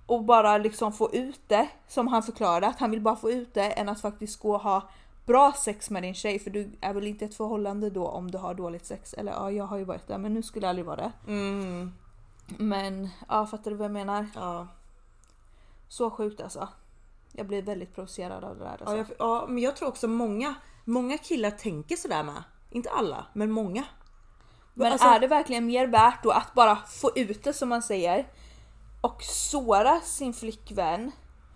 Och 0.06 0.24
bara 0.24 0.58
liksom 0.58 0.94
få 0.94 1.14
ut 1.14 1.42
det, 1.48 1.68
som 1.88 2.08
han 2.08 2.24
förklarade, 2.24 2.68
att 2.68 2.80
han 2.80 2.92
vill 2.92 3.02
bara 3.02 3.16
få 3.16 3.32
ut 3.32 3.54
det 3.54 3.72
än 3.72 3.90
att 3.90 4.02
faktiskt 4.02 4.40
gå 4.40 4.54
och 4.54 4.62
ha 4.62 4.90
bra 5.26 5.52
sex 5.52 5.90
med 5.90 6.04
din 6.04 6.14
tjej. 6.14 6.40
För 6.40 6.50
du 6.50 6.72
är 6.82 6.94
väl 6.94 7.08
inte 7.08 7.26
ett 7.26 7.36
förhållande 7.36 7.90
då 7.90 8.08
om 8.08 8.32
du 8.32 8.38
har 8.38 8.54
dåligt 8.54 8.86
sex? 8.86 9.14
Eller 9.14 9.32
ja, 9.32 9.52
jag 9.52 9.64
har 9.64 9.78
ju 9.78 9.84
varit 9.84 10.08
där 10.08 10.18
men 10.18 10.34
nu 10.34 10.44
skulle 10.44 10.66
jag 10.66 10.70
aldrig 10.70 10.86
vara 10.86 10.96
det. 10.96 11.12
Mm, 11.28 11.94
Men 12.48 13.10
ja, 13.28 13.46
fattar 13.48 13.72
du 13.72 13.78
vad 13.78 13.86
jag 13.86 13.92
menar? 13.92 14.28
ja. 14.36 14.68
Så 15.90 16.12
sjukt 16.12 16.42
alltså. 16.42 16.68
Jag 17.32 17.48
blir 17.48 17.62
väldigt 17.62 17.96
provocerad 17.96 18.44
av 18.44 18.58
det 18.58 18.64
där. 18.64 18.72
Alltså. 18.72 18.98
Ja, 18.98 18.98
jag, 18.98 19.08
ja, 19.20 19.46
men 19.48 19.64
jag 19.64 19.76
tror 19.76 19.90
också 19.90 20.08
många, 20.08 20.56
många 20.86 21.18
killar 21.18 21.52
tänker 21.52 21.96
sådär 21.96 22.24
med. 22.24 22.44
Inte 22.72 22.90
alla, 22.90 23.26
men 23.34 23.52
många. 23.52 23.84
Men 24.74 24.92
Alltså- 24.92 25.08
är 25.08 25.20
det 25.20 25.28
verkligen 25.28 25.66
mer 25.66 25.88
värt 25.88 26.24
då 26.24 26.32
att 26.32 26.54
bara 26.54 26.76
få 26.76 27.12
ut 27.16 27.44
det 27.44 27.54
som 27.54 27.70
man 27.70 27.82
säger 27.82 28.28
och 29.02 29.24
såra 29.24 30.00
sin 30.00 30.34
flickvän 30.34 31.12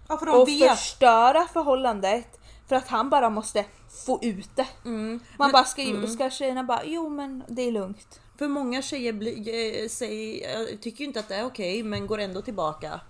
Ja, 0.08 0.17
för 0.17 0.41
och 0.41 0.47
vet. 0.47 0.69
förstöra 0.69 1.45
förhållandet 1.45 2.39
för 2.67 2.75
att 2.75 2.88
han 2.88 3.10
bara 3.10 3.30
måste 3.30 3.65
få 4.06 4.19
ut 4.21 4.56
det. 4.56 4.67
Mm. 4.86 5.19
Man 5.38 5.51
bara 5.51 5.63
ska 5.63 5.82
ju, 5.84 6.08
ska 6.08 6.30
tjejerna 6.30 6.63
bara 6.63 6.84
jo 6.84 7.10
men 7.10 7.43
det 7.47 7.62
är 7.62 7.71
lugnt. 7.71 8.21
För 8.41 8.47
många 8.47 8.82
tjejer 8.82 9.13
bli, 9.13 9.84
eh, 9.84 9.89
säger, 9.89 10.71
eh, 10.71 10.77
tycker 10.77 10.99
ju 10.99 11.06
inte 11.06 11.19
att 11.19 11.27
det 11.27 11.36
är 11.36 11.45
okej 11.45 11.84
men 11.84 12.08
går 12.08 12.17
ändå 12.17 12.41
tillbaka. 12.41 13.01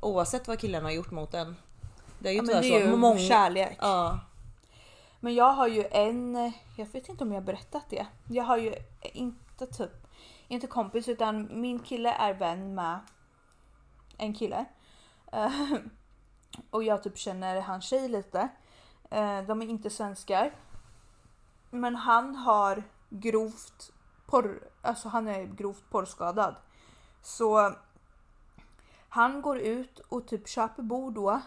Oavsett 0.00 0.48
vad 0.48 0.58
killarna 0.58 0.86
har 0.86 0.92
gjort 0.92 1.10
mot 1.10 1.34
en. 1.34 1.56
Det 2.18 2.28
är 2.28 2.32
ju 2.32 2.38
Ja, 2.38 2.44
tyvärr 2.46 2.62
det 2.62 2.68
är 2.68 2.80
så. 2.80 2.86
ju 2.86 2.96
Många, 2.96 3.18
kärlek. 3.18 3.78
Ja. 3.80 4.20
Men 5.20 5.34
jag 5.34 5.52
har 5.52 5.68
ju 5.68 5.84
en, 5.90 6.52
jag 6.76 6.86
vet 6.92 7.08
inte 7.08 7.24
om 7.24 7.32
jag 7.32 7.40
har 7.40 7.46
berättat 7.46 7.90
det. 7.90 8.06
Jag 8.28 8.44
har 8.44 8.56
ju 8.56 8.74
inte 9.02 9.66
typ, 9.66 10.06
inte 10.48 10.66
kompis 10.66 11.08
utan 11.08 11.60
min 11.60 11.78
kille 11.78 12.12
är 12.12 12.34
vän 12.34 12.74
med 12.74 12.98
en 14.16 14.34
kille. 14.34 14.64
Eh, 15.32 15.72
och 16.70 16.84
jag 16.84 17.02
typ 17.02 17.18
känner 17.18 17.60
hans 17.60 17.84
tjej 17.84 18.08
lite. 18.08 18.48
Eh, 19.10 19.42
de 19.42 19.62
är 19.62 19.66
inte 19.66 19.90
svenskar. 19.90 20.54
Men 21.70 21.94
han 21.96 22.34
har 22.34 22.82
grovt 23.10 23.92
porr, 24.30 24.60
alltså 24.82 25.08
han 25.08 25.28
är 25.28 25.44
grovt 25.44 25.90
porrskadad. 25.90 26.56
Så 27.22 27.74
han 29.08 29.42
går 29.42 29.58
ut 29.58 29.98
och 29.98 30.26
typ 30.26 30.48
köper 30.48 30.82
bord 30.82 31.14
då. 31.14 31.40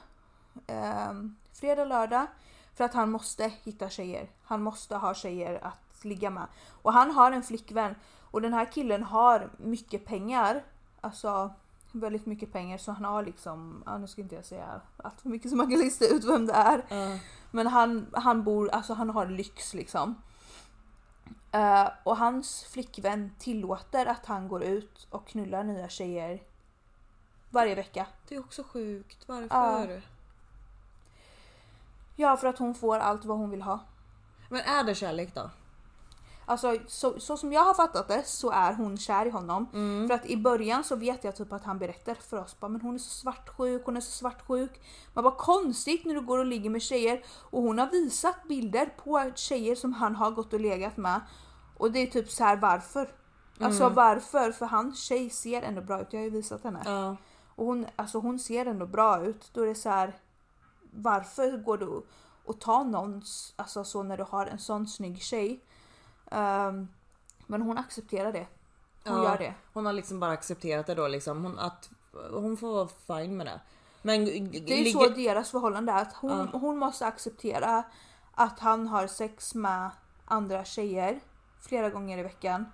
Eh, 0.68 1.14
fredag, 1.54 1.86
lördag. 1.86 2.28
För 2.76 2.84
att 2.84 2.94
han 2.94 3.12
måste 3.12 3.52
hitta 3.64 3.90
tjejer. 3.90 4.30
Han 4.44 4.62
måste 4.64 4.96
ha 4.96 5.14
tjejer 5.14 5.60
att 5.64 6.06
ligga 6.06 6.30
med. 6.30 6.48
Och 6.82 6.94
han 6.94 7.12
har 7.12 7.32
en 7.32 7.44
flickvän. 7.44 7.96
Och 8.32 8.42
den 8.42 8.54
här 8.54 8.72
killen 8.72 9.04
har 9.04 9.50
mycket 9.58 10.06
pengar. 10.06 10.64
Alltså 11.02 11.54
väldigt 11.92 12.26
mycket 12.26 12.52
pengar. 12.52 12.78
Så 12.78 12.92
han 12.92 13.06
har 13.06 13.24
liksom, 13.24 13.84
ja, 13.86 13.98
nu 13.98 14.08
ska 14.08 14.22
inte 14.22 14.36
jag 14.36 14.46
säga 14.46 14.82
allt 14.98 15.22
för 15.22 15.30
mycket 15.30 15.52
så 15.52 15.58
man 15.58 15.70
kan 15.70 15.80
lista 15.80 16.06
ut 16.06 16.24
vem 16.24 16.46
det 16.46 16.54
är. 16.54 16.86
Ja. 16.90 17.20
Men 17.52 17.68
han, 17.68 18.08
han 18.14 18.44
bor, 18.44 18.70
alltså 18.70 18.94
han 18.94 19.10
har 19.10 19.28
lyx 19.28 19.74
liksom. 19.74 20.16
Eh, 21.54 21.90
och 22.04 22.18
hans 22.18 22.64
flickvän 22.64 23.36
tillåter 23.40 24.06
att 24.06 24.26
han 24.26 24.48
går 24.48 24.64
ut 24.64 25.08
och 25.10 25.28
knullar 25.28 25.64
nya 25.64 25.90
tjejer 25.90 26.44
varje 27.50 27.76
vecka. 27.76 28.08
Det 28.28 28.36
är 28.36 28.40
också 28.40 28.64
sjukt. 28.64 29.28
Varför? 29.28 30.02
Ja, 32.16 32.38
för 32.38 32.48
att 32.48 32.58
hon 32.58 32.76
får 32.76 32.98
allt 32.98 33.26
vad 33.26 33.38
hon 33.38 33.50
vill 33.50 33.62
ha. 33.62 33.80
Men 34.50 34.62
är 34.62 34.84
det 34.84 34.96
kärlek 34.96 35.36
då? 35.36 35.50
Alltså 36.46 36.78
så, 36.88 37.20
så 37.20 37.38
som 37.38 37.54
jag 37.54 37.62
har 37.66 37.74
fattat 37.74 38.08
det 38.08 38.24
så 38.26 38.52
är 38.52 38.74
hon 38.74 38.98
kär 38.98 39.26
i 39.26 39.30
honom. 39.30 39.70
Mm. 39.74 40.08
För 40.08 40.16
att 40.16 40.26
i 40.26 40.38
början 40.38 40.84
så 40.84 40.96
vet 40.96 41.24
jag 41.24 41.36
typ 41.36 41.54
att 41.54 41.64
han 41.64 41.80
berättar 41.80 42.16
för 42.16 42.38
oss 42.38 42.60
bara, 42.60 42.70
men 42.70 42.82
hon 42.82 42.96
är 42.96 43.00
så 43.00 43.10
svartsjuk, 43.10 43.86
hon 43.86 43.98
är 43.98 44.02
så 44.02 44.12
svartsjuk. 44.12 44.82
Man 45.14 45.24
bara 45.24 45.36
konstigt 45.36 46.06
när 46.06 46.14
du 46.14 46.22
går 46.22 46.38
och 46.38 46.46
ligger 46.46 46.70
med 46.70 46.82
tjejer 46.82 47.24
och 47.50 47.62
hon 47.62 47.80
har 47.80 47.92
visat 47.92 48.44
bilder 48.48 48.86
på 48.86 49.32
tjejer 49.36 49.76
som 49.76 49.94
han 49.94 50.16
har 50.16 50.32
gått 50.32 50.54
och 50.54 50.60
legat 50.60 50.98
med. 50.98 51.22
Och 51.84 51.92
det 51.92 52.00
är 52.00 52.08
typ 52.08 52.32
så 52.32 52.44
här 52.44 52.56
varför? 52.56 53.10
Alltså 53.60 53.84
Mm. 53.84 53.94
varför? 53.96 54.52
För 54.52 54.66
hans 54.66 55.04
tjej 55.04 55.30
ser 55.30 55.62
ändå 55.62 55.82
bra 55.82 56.02
ut, 56.02 56.08
jag 56.14 56.20
har 56.20 56.24
ju 56.26 56.30
visat 56.30 56.64
henne. 56.64 56.82
Ja. 56.86 57.16
Och 57.56 57.66
hon, 57.66 57.86
alltså 57.96 58.20
hon 58.20 58.40
ser 58.40 58.66
ändå 58.66 58.86
bra 58.86 59.26
ut. 59.26 59.50
Då 59.54 59.62
är 59.62 59.68
det 59.68 59.76
så 59.76 59.90
här. 59.90 60.14
Varför 60.94 61.58
går 61.58 61.78
du 61.78 62.02
och 62.46 62.60
tar 62.60 62.84
någons, 62.84 63.54
alltså 63.56 63.84
så 63.84 64.04
när 64.04 64.18
du 64.18 64.24
har 64.24 64.46
en 64.46 64.60
sån 64.60 64.88
snygg 64.88 65.22
tjej. 65.22 65.60
Ehm, 66.32 66.88
men 67.48 67.62
hon 67.62 67.78
accepterar 67.78 68.32
det. 68.34 68.48
Hon 69.06 69.18
Ja, 69.18 69.24
gör 69.24 69.38
det. 69.38 69.54
Hon 69.74 69.86
har 69.86 69.94
liksom 69.94 70.20
bara 70.20 70.32
accepterat 70.32 70.88
det 70.88 70.96
då 70.96 71.08
liksom. 71.08 71.44
Hon, 71.44 71.60
att 71.60 71.90
hon 72.32 72.58
får 72.58 72.74
vara 72.74 72.88
fine 73.22 73.38
med 73.38 73.46
det. 73.48 73.62
Men 74.02 74.26
Det 74.26 74.74
är 74.74 74.86
ju 74.86 74.92
så 74.92 75.10
deras 75.10 75.52
förhållande 75.52 75.92
är. 75.92 76.02
Att 76.02 76.14
hon, 76.14 76.48
hon 76.48 76.78
måste 76.78 77.06
acceptera 77.06 77.84
att 78.34 78.60
han 78.60 78.88
har 78.88 79.08
sex 79.08 79.56
med 79.56 79.90
andra 80.26 80.66
tjejer 80.66 81.20
flera 81.68 81.90
gånger 81.90 82.18
i 82.18 82.24
veckan. 82.24 82.66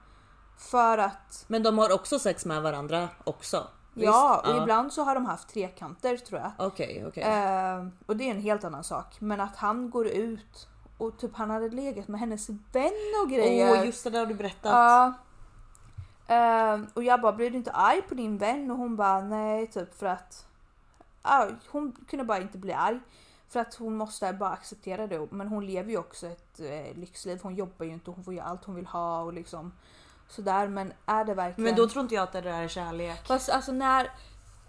För 0.58 0.98
att, 0.98 1.46
Men 1.48 1.64
de 1.64 1.78
har 1.78 1.94
också 1.94 2.20
sex 2.20 2.46
med 2.46 2.62
varandra 2.62 3.10
också? 3.24 3.68
ja, 3.94 4.42
Visst? 4.44 4.56
och 4.56 4.62
ibland 4.62 4.94
så 4.94 5.04
har 5.04 5.16
de 5.16 5.26
haft 5.26 5.50
trekanter 5.50 6.18
tror 6.18 6.40
jag. 6.40 6.52
Okej, 6.58 7.06
okej. 7.08 7.24
Eh, 7.24 7.88
och 8.06 8.18
det 8.18 8.24
är 8.24 8.32
en 8.32 8.42
helt 8.42 8.64
annan 8.64 8.84
sak. 8.84 9.16
Men 9.20 9.42
att 9.42 9.56
han 9.56 9.90
går 9.90 10.08
ut 10.08 10.68
och 10.98 11.18
typ 11.18 11.36
han 11.36 11.50
hade 11.50 11.70
legat 11.70 12.08
med 12.08 12.20
hennes 12.20 12.50
vän 12.50 12.92
och 13.24 13.30
grejer. 13.30 13.72
Åh 13.72 13.86
just 13.86 14.04
det, 14.04 14.10
där 14.10 14.20
har 14.20 14.26
du 14.26 14.34
berättat. 14.34 14.72
Ja. 14.72 15.14
Ehm, 16.28 16.88
och 16.94 17.04
jag 17.04 17.22
bara, 17.22 17.34
blir 17.34 17.50
du 17.52 17.58
inte 17.58 17.72
arg 17.72 18.02
på 18.02 18.16
din 18.16 18.38
vän? 18.38 18.72
Och 18.72 18.78
hon 18.78 18.96
bara, 18.96 19.22
nej 19.22 19.68
typ 19.68 20.00
för 20.00 20.06
att 20.06 20.46
ja, 21.24 21.48
hon 21.70 21.92
kunde 22.08 22.26
bara 22.26 22.38
inte 22.42 22.58
bli 22.58 22.74
arg. 22.74 23.00
För 23.50 23.60
att 23.60 23.76
hon 23.76 23.98
måste 23.98 24.34
bara 24.34 24.50
acceptera 24.50 25.08
det. 25.08 25.28
Men 25.32 25.48
hon 25.48 25.66
lever 25.66 25.92
ju 25.92 25.98
också 25.98 26.28
ett 26.28 26.60
eh, 26.60 26.98
lyxliv. 26.98 27.40
Hon 27.44 27.56
jobbar 27.56 27.86
ju 27.86 27.92
inte 27.92 28.10
och 28.10 28.16
hon 28.16 28.26
får 28.26 28.34
göra 28.34 28.46
allt 28.46 28.66
hon 28.66 28.76
vill 28.76 28.86
ha 28.86 29.22
och 29.22 29.34
liksom 29.34 29.72
sådär. 30.28 30.68
Men 30.68 30.94
är 31.06 31.26
det 31.26 31.34
verkligen... 31.34 31.64
Men 31.64 31.76
då 31.76 31.88
tror 31.88 32.04
inte 32.04 32.16
jag 32.16 32.24
att 32.24 32.32
det 32.32 32.42
där 32.42 32.64
är 32.64 32.68
kärlek. 32.68 33.28
Fast 33.28 33.50
alltså 33.50 33.72
när 33.72 34.12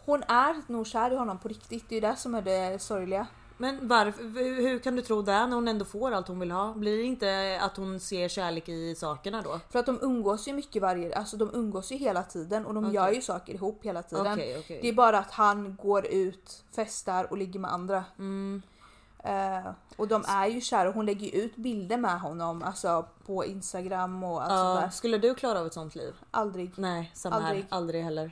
hon 0.04 0.22
är 0.22 0.72
nog 0.72 0.86
kär 0.86 1.10
i 1.10 1.16
honom 1.16 1.38
på 1.38 1.48
riktigt. 1.48 1.88
Det 1.88 1.94
är 1.94 2.00
ju 2.00 2.08
det 2.08 2.16
som 2.16 2.34
är 2.34 2.42
det 2.42 2.82
sorgliga. 2.82 3.26
Men 3.60 3.88
varför, 3.88 4.22
hur 4.62 4.78
kan 4.78 4.96
du 4.96 5.02
tro 5.02 5.22
det 5.22 5.46
när 5.46 5.54
hon 5.54 5.68
ändå 5.68 5.84
får 5.84 6.12
allt 6.12 6.28
hon 6.28 6.40
vill 6.40 6.50
ha? 6.50 6.72
Blir 6.74 6.96
det 6.96 7.02
inte 7.02 7.58
att 7.62 7.76
hon 7.76 8.00
ser 8.00 8.28
kärlek 8.28 8.68
i 8.68 8.94
sakerna 8.94 9.42
då? 9.42 9.60
För 9.70 9.78
att 9.78 9.86
de 9.86 9.98
umgås 10.02 10.48
ju 10.48 10.52
mycket 10.52 10.82
varje, 10.82 11.16
alltså 11.16 11.36
de 11.36 11.50
umgås 11.54 11.92
ju 11.92 11.96
hela 11.96 12.22
tiden 12.22 12.66
och 12.66 12.74
de 12.74 12.84
Okej. 12.84 12.94
gör 12.94 13.10
ju 13.10 13.20
saker 13.20 13.54
ihop 13.54 13.84
hela 13.84 14.02
tiden. 14.02 14.32
Okej, 14.32 14.56
okej. 14.58 14.78
Det 14.82 14.88
är 14.88 14.92
bara 14.92 15.18
att 15.18 15.30
han 15.30 15.76
går 15.82 16.06
ut, 16.06 16.64
festar 16.74 17.30
och 17.30 17.38
ligger 17.38 17.60
med 17.60 17.72
andra. 17.72 18.04
Mm. 18.18 18.62
Eh, 19.24 19.70
och 19.96 20.08
de 20.08 20.24
är 20.28 20.46
ju 20.46 20.60
kära 20.60 20.88
och 20.88 20.94
hon 20.94 21.06
lägger 21.06 21.26
ju 21.26 21.42
ut 21.42 21.56
bilder 21.56 21.96
med 21.96 22.20
honom 22.20 22.62
alltså 22.62 23.06
på 23.26 23.44
Instagram 23.44 24.24
och 24.24 24.42
allt 24.42 24.50
sånt 24.50 24.76
Ja, 24.76 24.80
där. 24.80 24.90
skulle 24.90 25.18
du 25.18 25.34
klara 25.34 25.60
av 25.60 25.66
ett 25.66 25.74
sånt 25.74 25.94
liv? 25.94 26.14
Aldrig. 26.30 26.72
Nej, 26.76 27.10
samma 27.14 27.36
Aldrig. 27.36 27.54
här. 27.56 27.66
Aldrig 27.68 28.04
heller. 28.04 28.30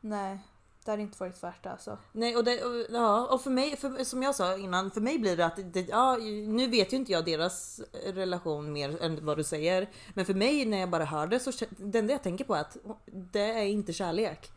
Nej, 0.00 0.38
det 0.84 0.90
hade 0.90 1.02
inte 1.02 1.18
varit 1.18 1.42
värt 1.42 1.62
det 1.62 1.70
alltså. 1.70 1.98
Nej 2.12 2.36
och, 2.36 2.44
det, 2.44 2.64
och, 2.64 2.86
ja, 2.90 3.26
och 3.26 3.42
för 3.42 3.50
mig, 3.50 3.76
för, 3.76 4.04
som 4.04 4.22
jag 4.22 4.34
sa 4.34 4.56
innan, 4.56 4.90
för 4.90 5.00
mig 5.00 5.18
blir 5.18 5.36
det 5.36 5.46
att 5.46 5.72
det, 5.72 5.88
ja, 5.88 6.16
nu 6.46 6.66
vet 6.66 6.92
ju 6.92 6.96
inte 6.96 7.12
jag 7.12 7.24
deras 7.24 7.80
relation 8.06 8.72
mer 8.72 9.02
än 9.02 9.26
vad 9.26 9.36
du 9.36 9.44
säger. 9.44 9.90
Men 10.14 10.26
för 10.26 10.34
mig 10.34 10.64
när 10.64 10.78
jag 10.78 10.90
bara 10.90 11.04
hör 11.04 11.26
det 11.26 11.40
så 11.40 11.50
det 11.76 11.98
enda 11.98 12.12
jag 12.12 12.22
tänker 12.22 12.44
på 12.44 12.54
är 12.54 12.60
att 12.60 12.76
det 13.06 13.52
är 13.52 13.64
inte 13.64 13.92
kärlek. 13.92 14.50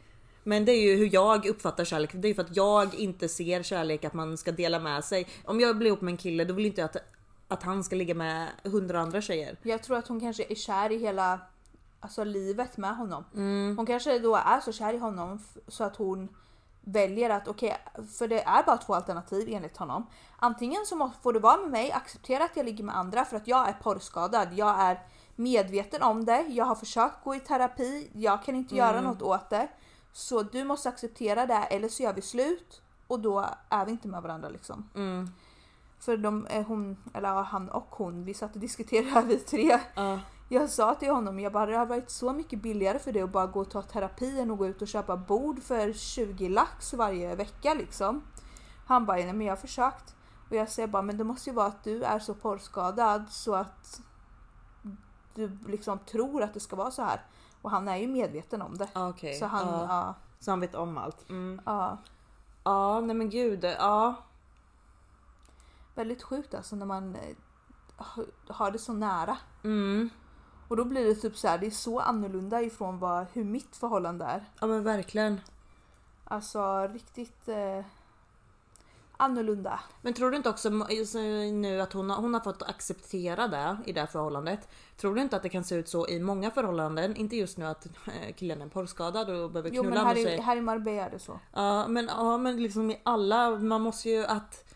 Men 0.43 0.65
det 0.65 0.71
är 0.71 0.81
ju 0.81 0.95
hur 0.95 1.13
jag 1.13 1.45
uppfattar 1.45 1.85
kärlek. 1.85 2.09
Det 2.13 2.27
är 2.27 2.29
ju 2.29 2.35
för 2.35 2.43
att 2.43 2.55
jag 2.55 2.95
inte 2.95 3.29
ser 3.29 3.63
kärlek 3.63 4.03
att 4.03 4.13
man 4.13 4.37
ska 4.37 4.51
dela 4.51 4.79
med 4.79 5.03
sig. 5.03 5.27
Om 5.45 5.59
jag 5.59 5.77
blir 5.77 5.87
ihop 5.87 6.01
med 6.01 6.11
en 6.11 6.17
kille 6.17 6.45
då 6.45 6.53
vill 6.53 6.65
inte 6.65 6.81
jag 6.81 6.85
att, 6.85 6.97
att 7.47 7.63
han 7.63 7.83
ska 7.83 7.95
ligga 7.95 8.15
med 8.15 8.47
hundra 8.63 8.99
andra 8.99 9.21
tjejer. 9.21 9.57
Jag 9.63 9.83
tror 9.83 9.97
att 9.97 10.07
hon 10.07 10.19
kanske 10.19 10.45
är 10.49 10.55
kär 10.55 10.91
i 10.91 10.97
hela 10.97 11.39
alltså, 12.03 12.23
livet 12.23 12.77
med 12.77 12.95
honom. 12.95 13.25
Mm. 13.33 13.77
Hon 13.77 13.85
kanske 13.85 14.19
då 14.19 14.35
är 14.35 14.59
så 14.59 14.71
kär 14.71 14.93
i 14.93 14.97
honom 14.97 15.39
så 15.67 15.83
att 15.83 15.95
hon 15.95 16.29
väljer 16.81 17.29
att 17.29 17.47
okej, 17.47 17.77
för 18.17 18.27
det 18.27 18.43
är 18.43 18.63
bara 18.63 18.77
två 18.77 18.93
alternativ 18.93 19.47
enligt 19.51 19.77
honom. 19.77 20.07
Antingen 20.37 20.85
så 20.85 21.11
får 21.21 21.33
du 21.33 21.39
vara 21.39 21.57
med 21.57 21.71
mig, 21.71 21.91
acceptera 21.91 22.43
att 22.43 22.57
jag 22.57 22.65
ligger 22.65 22.83
med 22.83 22.97
andra 22.97 23.25
för 23.25 23.37
att 23.37 23.47
jag 23.47 23.69
är 23.69 23.73
porrskadad. 23.73 24.53
Jag 24.53 24.79
är 24.79 24.99
medveten 25.35 26.03
om 26.03 26.25
det. 26.25 26.45
Jag 26.49 26.65
har 26.65 26.75
försökt 26.75 27.23
gå 27.23 27.35
i 27.35 27.39
terapi. 27.39 28.11
Jag 28.13 28.43
kan 28.43 28.55
inte 28.55 28.75
göra 28.75 29.01
något 29.01 29.21
åt 29.21 29.49
det. 29.49 29.67
Så 30.13 30.43
du 30.43 30.63
måste 30.63 30.89
acceptera 30.89 31.45
det 31.45 31.63
eller 31.69 31.89
så 31.89 32.03
gör 32.03 32.13
vi 32.13 32.21
slut 32.21 32.81
och 33.07 33.19
då 33.19 33.45
är 33.69 33.85
vi 33.85 33.91
inte 33.91 34.07
med 34.07 34.21
varandra 34.21 34.49
liksom. 34.49 34.89
För 35.99 36.17
de, 36.17 36.47
eh, 36.47 36.65
hon, 36.65 36.97
eller 37.13 37.29
han 37.29 37.69
och 37.69 37.87
hon, 37.89 38.25
vi 38.25 38.33
satt 38.33 38.53
och 38.55 38.61
diskuterade 38.61 39.09
här 39.09 39.21
vi 39.27 39.37
tre. 39.37 39.79
Ja. 39.95 40.19
Jag 40.53 40.69
sa 40.69 40.95
till 40.95 41.09
honom, 41.09 41.39
jag 41.39 41.51
bara 41.51 41.65
det 41.65 41.77
har 41.77 41.85
varit 41.85 42.09
så 42.09 42.33
mycket 42.33 42.61
billigare 42.61 42.99
för 42.99 43.11
dig 43.11 43.21
att 43.21 43.31
bara 43.31 43.47
gå 43.47 43.59
och 43.59 43.69
ta 43.69 43.81
terapi 43.81 44.39
än 44.39 44.51
att 44.51 44.57
gå 44.57 44.67
ut 44.67 44.81
och 44.81 44.87
köpa 44.87 45.17
bord 45.17 45.63
för 45.63 45.93
20 45.93 46.49
lax 46.49 46.93
varje 46.93 47.35
vecka 47.35 47.73
liksom. 47.73 48.23
Han 48.85 49.05
bara, 49.05 49.17
nej 49.17 49.33
men 49.33 49.47
jag 49.47 49.51
har 49.51 49.61
försökt. 49.61 50.15
Och 50.49 50.55
jag 50.55 50.69
säger 50.69 50.87
bara, 50.87 51.01
men 51.01 51.17
det 51.17 51.23
måste 51.23 51.49
ju 51.49 51.55
vara 51.55 51.67
att 51.67 51.83
du 51.83 52.03
är 52.03 52.19
så 52.19 52.33
porrskadad 52.33 53.29
så 53.29 53.55
att 53.55 54.01
du 55.33 55.57
liksom 55.67 55.99
tror 55.99 56.43
att 56.43 56.53
det 56.53 56.59
ska 56.59 56.75
vara 56.75 56.91
så 56.91 57.01
här. 57.01 57.21
Och 57.61 57.71
han 57.71 57.87
är 57.87 57.97
ju 57.97 58.07
medveten 58.07 58.61
om 58.61 58.77
det. 58.77 58.89
Okej. 58.95 59.33
Så 59.33 59.45
han, 59.45 59.67
ja. 59.67 59.85
ja. 59.89 60.15
Så 60.39 60.51
han 60.51 60.59
vet 60.59 60.75
om 60.75 60.97
allt. 60.97 61.29
Mm. 61.29 61.61
ja. 61.65 61.97
Ja, 62.63 62.99
nej 62.99 63.15
men 63.15 63.29
gud. 63.29 63.63
Ja. 63.63 64.15
Väldigt 65.95 66.23
sjukt 66.23 66.53
alltså 66.53 66.75
när 66.75 66.85
man 66.85 67.15
eh, 67.15 67.35
har 68.47 68.71
det 68.71 68.79
så 68.79 68.93
nära. 68.93 69.37
Mm. 69.63 70.09
Och 70.73 70.77
då 70.77 70.85
blir 70.85 71.05
det 71.05 71.15
typ 71.15 71.37
så 71.37 71.47
här, 71.47 71.57
det 71.57 71.65
är 71.65 71.71
så 71.71 71.99
annorlunda 71.99 72.61
ifrån 72.61 72.99
vad, 72.99 73.25
hur 73.33 73.43
mitt 73.43 73.75
förhållande 73.75 74.25
är. 74.25 74.43
Ja 74.59 74.67
men 74.67 74.83
verkligen. 74.83 75.41
Alltså 76.23 76.87
riktigt 76.93 77.47
eh, 77.47 77.85
annorlunda. 79.17 79.79
Men 80.01 80.13
tror 80.13 80.31
du 80.31 80.37
inte 80.37 80.49
också 80.49 80.85
så 81.05 81.19
nu 81.51 81.81
att 81.81 81.93
hon 81.93 82.09
har, 82.09 82.17
hon 82.17 82.33
har 82.33 82.41
fått 82.41 82.63
acceptera 82.63 83.47
det 83.47 83.77
i 83.85 83.93
det 83.93 83.99
här 83.99 84.07
förhållandet? 84.07 84.69
Tror 84.97 85.15
du 85.15 85.21
inte 85.21 85.35
att 85.35 85.43
det 85.43 85.49
kan 85.49 85.63
se 85.63 85.75
ut 85.75 85.89
så 85.89 86.07
i 86.07 86.19
många 86.19 86.51
förhållanden? 86.51 87.15
Inte 87.15 87.35
just 87.35 87.57
nu 87.57 87.65
att 87.65 87.85
eh, 87.85 88.33
killen 88.35 88.61
är 88.61 88.67
porrskadad 88.67 89.29
och 89.29 89.51
behöver 89.51 89.69
Jo 89.73 89.81
knulla 89.81 89.95
men 89.95 90.05
här 90.07 90.13
med 90.13 90.21
i, 90.21 90.25
sig. 90.25 90.39
här 90.39 90.57
i 90.57 90.61
Marbella 90.61 91.05
är 91.05 91.09
det 91.09 91.19
så. 91.19 91.39
Ja 91.53 91.87
men, 91.87 92.05
ja 92.05 92.37
men 92.37 92.63
liksom 92.63 92.91
i 92.91 93.01
alla, 93.03 93.49
man 93.49 93.81
måste 93.81 94.09
ju 94.09 94.25
att 94.25 94.72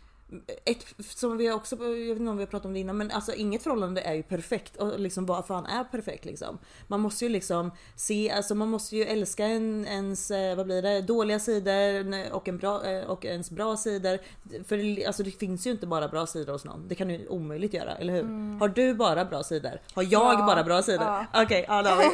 ett, 0.65 0.85
som 0.99 1.37
vi 1.37 1.51
också, 1.51 1.75
jag 1.75 1.89
vet 1.89 2.19
inte 2.19 2.29
om 2.31 2.37
vi 2.37 2.43
har 2.43 2.47
pratat 2.51 2.65
om 2.65 2.73
det 2.73 2.79
innan, 2.79 2.97
men 2.97 3.11
alltså 3.11 3.33
inget 3.33 3.63
förhållande 3.63 4.01
är 4.01 4.13
ju 4.13 4.23
perfekt 4.23 4.75
och 4.77 4.99
liksom 4.99 5.25
vad 5.25 5.45
fan 5.47 5.65
är 5.65 5.83
perfekt 5.83 6.25
liksom. 6.25 6.57
Man 6.87 6.99
måste 6.99 7.25
ju 7.25 7.29
liksom 7.29 7.71
se, 7.95 8.31
alltså 8.31 8.55
man 8.55 8.67
måste 8.69 8.95
ju 8.97 9.03
älska 9.03 9.45
en, 9.45 9.85
ens, 9.87 10.31
eh, 10.31 10.55
vad 10.55 10.65
blir 10.65 10.81
det, 10.81 11.01
dåliga 11.01 11.39
sidor 11.39 12.33
och, 12.33 12.47
en 12.47 12.57
bra, 12.57 12.85
eh, 12.85 13.03
och 13.05 13.25
ens 13.25 13.51
bra 13.51 13.77
sidor. 13.77 14.19
För 14.67 15.07
alltså 15.07 15.23
det 15.23 15.31
finns 15.31 15.67
ju 15.67 15.71
inte 15.71 15.87
bara 15.87 16.07
bra 16.07 16.25
sidor 16.27 16.53
hos 16.53 16.65
någon, 16.65 16.87
det 16.87 16.95
kan 16.95 17.07
du 17.07 17.27
omöjligt 17.27 17.73
göra, 17.73 17.95
eller 17.95 18.13
hur? 18.13 18.59
Har 18.59 18.67
du 18.67 18.93
bara 18.93 19.25
bra 19.25 19.43
sidor? 19.43 19.81
Har 19.93 20.03
jag 20.03 20.11
Ja, 20.11 20.45
bara 20.47 20.63
bra 20.63 20.81
sidor? 20.81 21.05
ja. 21.05 21.25
Okej, 21.43 21.65
ja 21.67 21.81
det 21.81 21.89
har 21.89 21.97
vi. 21.97 22.09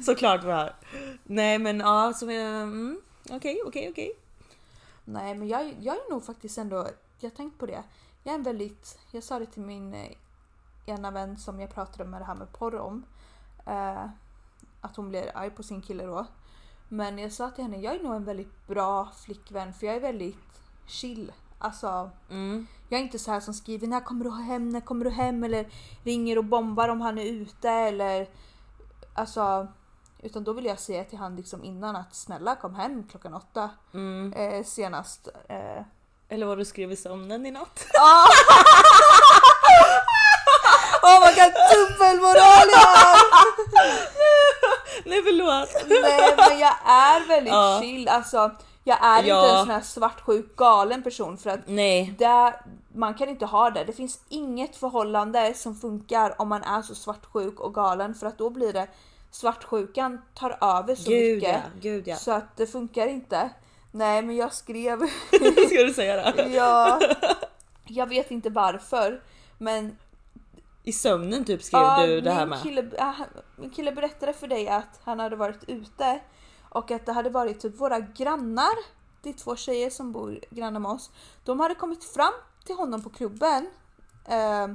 Såklart 0.04 0.44
vi 0.44 0.50
har. 0.50 0.74
Nej 1.24 1.58
men 1.58 1.80
ja, 1.80 2.12
så 2.16 2.30
mm, 2.30 3.00
okej 3.30 3.60
okej 3.66 3.88
okej. 3.90 4.12
Nej 5.08 5.34
men 5.34 5.48
jag, 5.48 5.74
jag 5.80 5.96
är 5.96 6.10
nog 6.10 6.24
faktiskt 6.24 6.58
ändå, 6.58 6.86
jag 7.18 7.30
har 7.30 7.36
tänkt 7.36 7.58
på 7.58 7.66
det. 7.66 7.82
Jag 8.22 8.32
är 8.32 8.38
en 8.38 8.42
väldigt, 8.42 8.98
jag 9.10 9.22
sa 9.22 9.38
det 9.38 9.46
till 9.46 9.62
min 9.62 9.94
eh, 9.94 10.12
ena 10.86 11.10
vän 11.10 11.36
som 11.36 11.60
jag 11.60 11.74
pratade 11.74 12.04
med 12.10 12.20
det 12.20 12.24
här 12.24 12.34
med 12.34 12.52
porr 12.52 12.74
om. 12.76 13.04
Eh, 13.66 14.04
att 14.80 14.96
hon 14.96 15.08
blir 15.08 15.36
arg 15.36 15.50
på 15.50 15.62
sin 15.62 15.82
kille 15.82 16.06
då. 16.06 16.26
Men 16.88 17.18
jag 17.18 17.32
sa 17.32 17.50
till 17.50 17.64
henne, 17.64 17.76
jag 17.76 17.94
är 17.94 18.02
nog 18.02 18.14
en 18.14 18.24
väldigt 18.24 18.66
bra 18.66 19.08
flickvän 19.24 19.72
för 19.74 19.86
jag 19.86 19.96
är 19.96 20.00
väldigt 20.00 20.60
chill. 20.86 21.32
Alltså, 21.58 22.10
Mm. 22.30 22.66
jag 22.88 23.00
är 23.00 23.04
inte 23.04 23.18
så 23.18 23.30
här 23.30 23.40
som 23.40 23.54
skriver 23.54 23.86
när 23.86 24.00
kommer 24.00 24.24
du 24.24 24.30
hem, 24.30 24.70
när 24.70 24.80
kommer 24.80 25.04
du 25.04 25.10
hem 25.10 25.44
eller 25.44 25.68
ringer 26.04 26.38
och 26.38 26.44
bombar 26.44 26.88
om 26.88 27.00
han 27.00 27.18
är 27.18 27.24
ute 27.24 27.70
eller 27.70 28.28
alltså 29.14 29.68
utan 30.22 30.44
då 30.44 30.52
vill 30.52 30.64
jag 30.64 30.78
säga 30.78 31.04
till 31.04 31.18
han 31.18 31.36
liksom 31.36 31.64
innan 31.64 31.96
att 31.96 32.14
snälla 32.14 32.54
kom 32.56 32.74
hem 32.74 33.08
klockan 33.10 33.34
åtta 33.34 33.70
Mm. 33.94 34.32
eh, 34.32 34.64
senast. 34.64 35.28
Eh, 35.48 35.82
Eller 36.28 36.46
vad 36.46 36.58
du 36.58 36.64
skrev 36.64 36.92
i 36.92 36.96
sömnen 36.96 37.46
i 37.46 37.50
natt. 37.50 37.86
Åh 41.02 41.20
vad 41.20 41.34
god 41.34 41.52
dubbelmoral 41.72 42.68
jag! 42.72 43.16
Nej 45.06 45.22
förlåt. 45.22 45.68
Nej 45.88 46.34
men 46.36 46.58
jag 46.58 46.74
är 46.86 47.28
väldigt 47.28 47.52
Ja. 47.52 47.78
chill. 47.82 48.08
Alltså, 48.08 48.50
jag 48.84 48.98
är 49.04 49.22
Ja. 49.22 49.40
inte 49.44 49.54
en 49.56 49.60
sån 49.66 49.70
här 49.74 49.80
svartsjuk 49.80 50.56
galen 50.56 51.02
person 51.02 51.38
för 51.38 51.50
att 51.50 51.60
Nej. 51.66 52.14
det, 52.18 52.54
man 52.94 53.14
kan 53.14 53.28
inte 53.28 53.46
ha 53.46 53.70
det. 53.70 53.84
Det 53.84 53.92
finns 53.92 54.20
inget 54.28 54.76
förhållande 54.76 55.54
som 55.54 55.74
funkar 55.74 56.40
om 56.40 56.48
man 56.48 56.62
är 56.62 56.82
så 56.82 56.94
svartsjuk 56.94 57.60
och 57.60 57.74
galen 57.74 58.14
för 58.14 58.26
att 58.26 58.38
då 58.38 58.50
blir 58.50 58.72
det 58.72 58.86
svartsjukan 59.36 60.22
tar 60.34 60.50
över 60.60 60.94
så 60.94 61.10
Gud 61.10 61.42
ja, 61.42 61.48
mycket. 61.48 61.82
gud 61.82 62.08
ja. 62.08 62.16
Så 62.16 62.32
att 62.32 62.56
det 62.56 62.66
funkar 62.66 63.06
inte. 63.06 63.50
Nej 63.92 64.22
men 64.22 64.36
jag 64.36 64.52
skrev 64.52 64.98
Ska 65.68 65.82
du 65.82 65.94
säga 65.94 66.16
det? 66.16 66.48
ja. 66.54 67.00
Jag 67.84 68.06
vet 68.06 68.30
inte 68.30 68.50
varför 68.50 69.22
men 69.58 69.96
I 70.82 70.92
sömnen 70.92 71.44
typ 71.44 71.62
skrev 71.62 71.82
Ja, 71.82 72.06
du 72.06 72.20
det 72.20 72.30
här 72.32 72.46
med. 72.46 72.62
Kille, 72.62 72.90
ah, 72.98 73.14
min 73.56 73.70
kille 73.70 73.92
berättade 73.92 74.32
för 74.32 74.46
dig 74.46 74.68
att 74.68 75.00
han 75.04 75.20
hade 75.20 75.36
varit 75.36 75.64
ute 75.68 76.20
och 76.68 76.90
att 76.90 77.06
det 77.06 77.12
hade 77.12 77.30
varit 77.30 77.60
typ 77.60 77.80
våra 77.80 78.00
grannar, 78.00 78.76
det 79.22 79.28
är 79.28 79.32
två 79.32 79.56
tjejer 79.56 79.90
som 79.90 80.12
bor 80.12 80.40
grannar 80.50 80.80
med 80.80 80.90
oss. 80.90 81.10
De 81.44 81.60
hade 81.60 81.74
kommit 81.74 82.04
fram 82.04 82.32
till 82.66 82.76
honom 82.76 83.02
på 83.02 83.10
klubben. 83.10 83.70
Eh, 84.24 84.68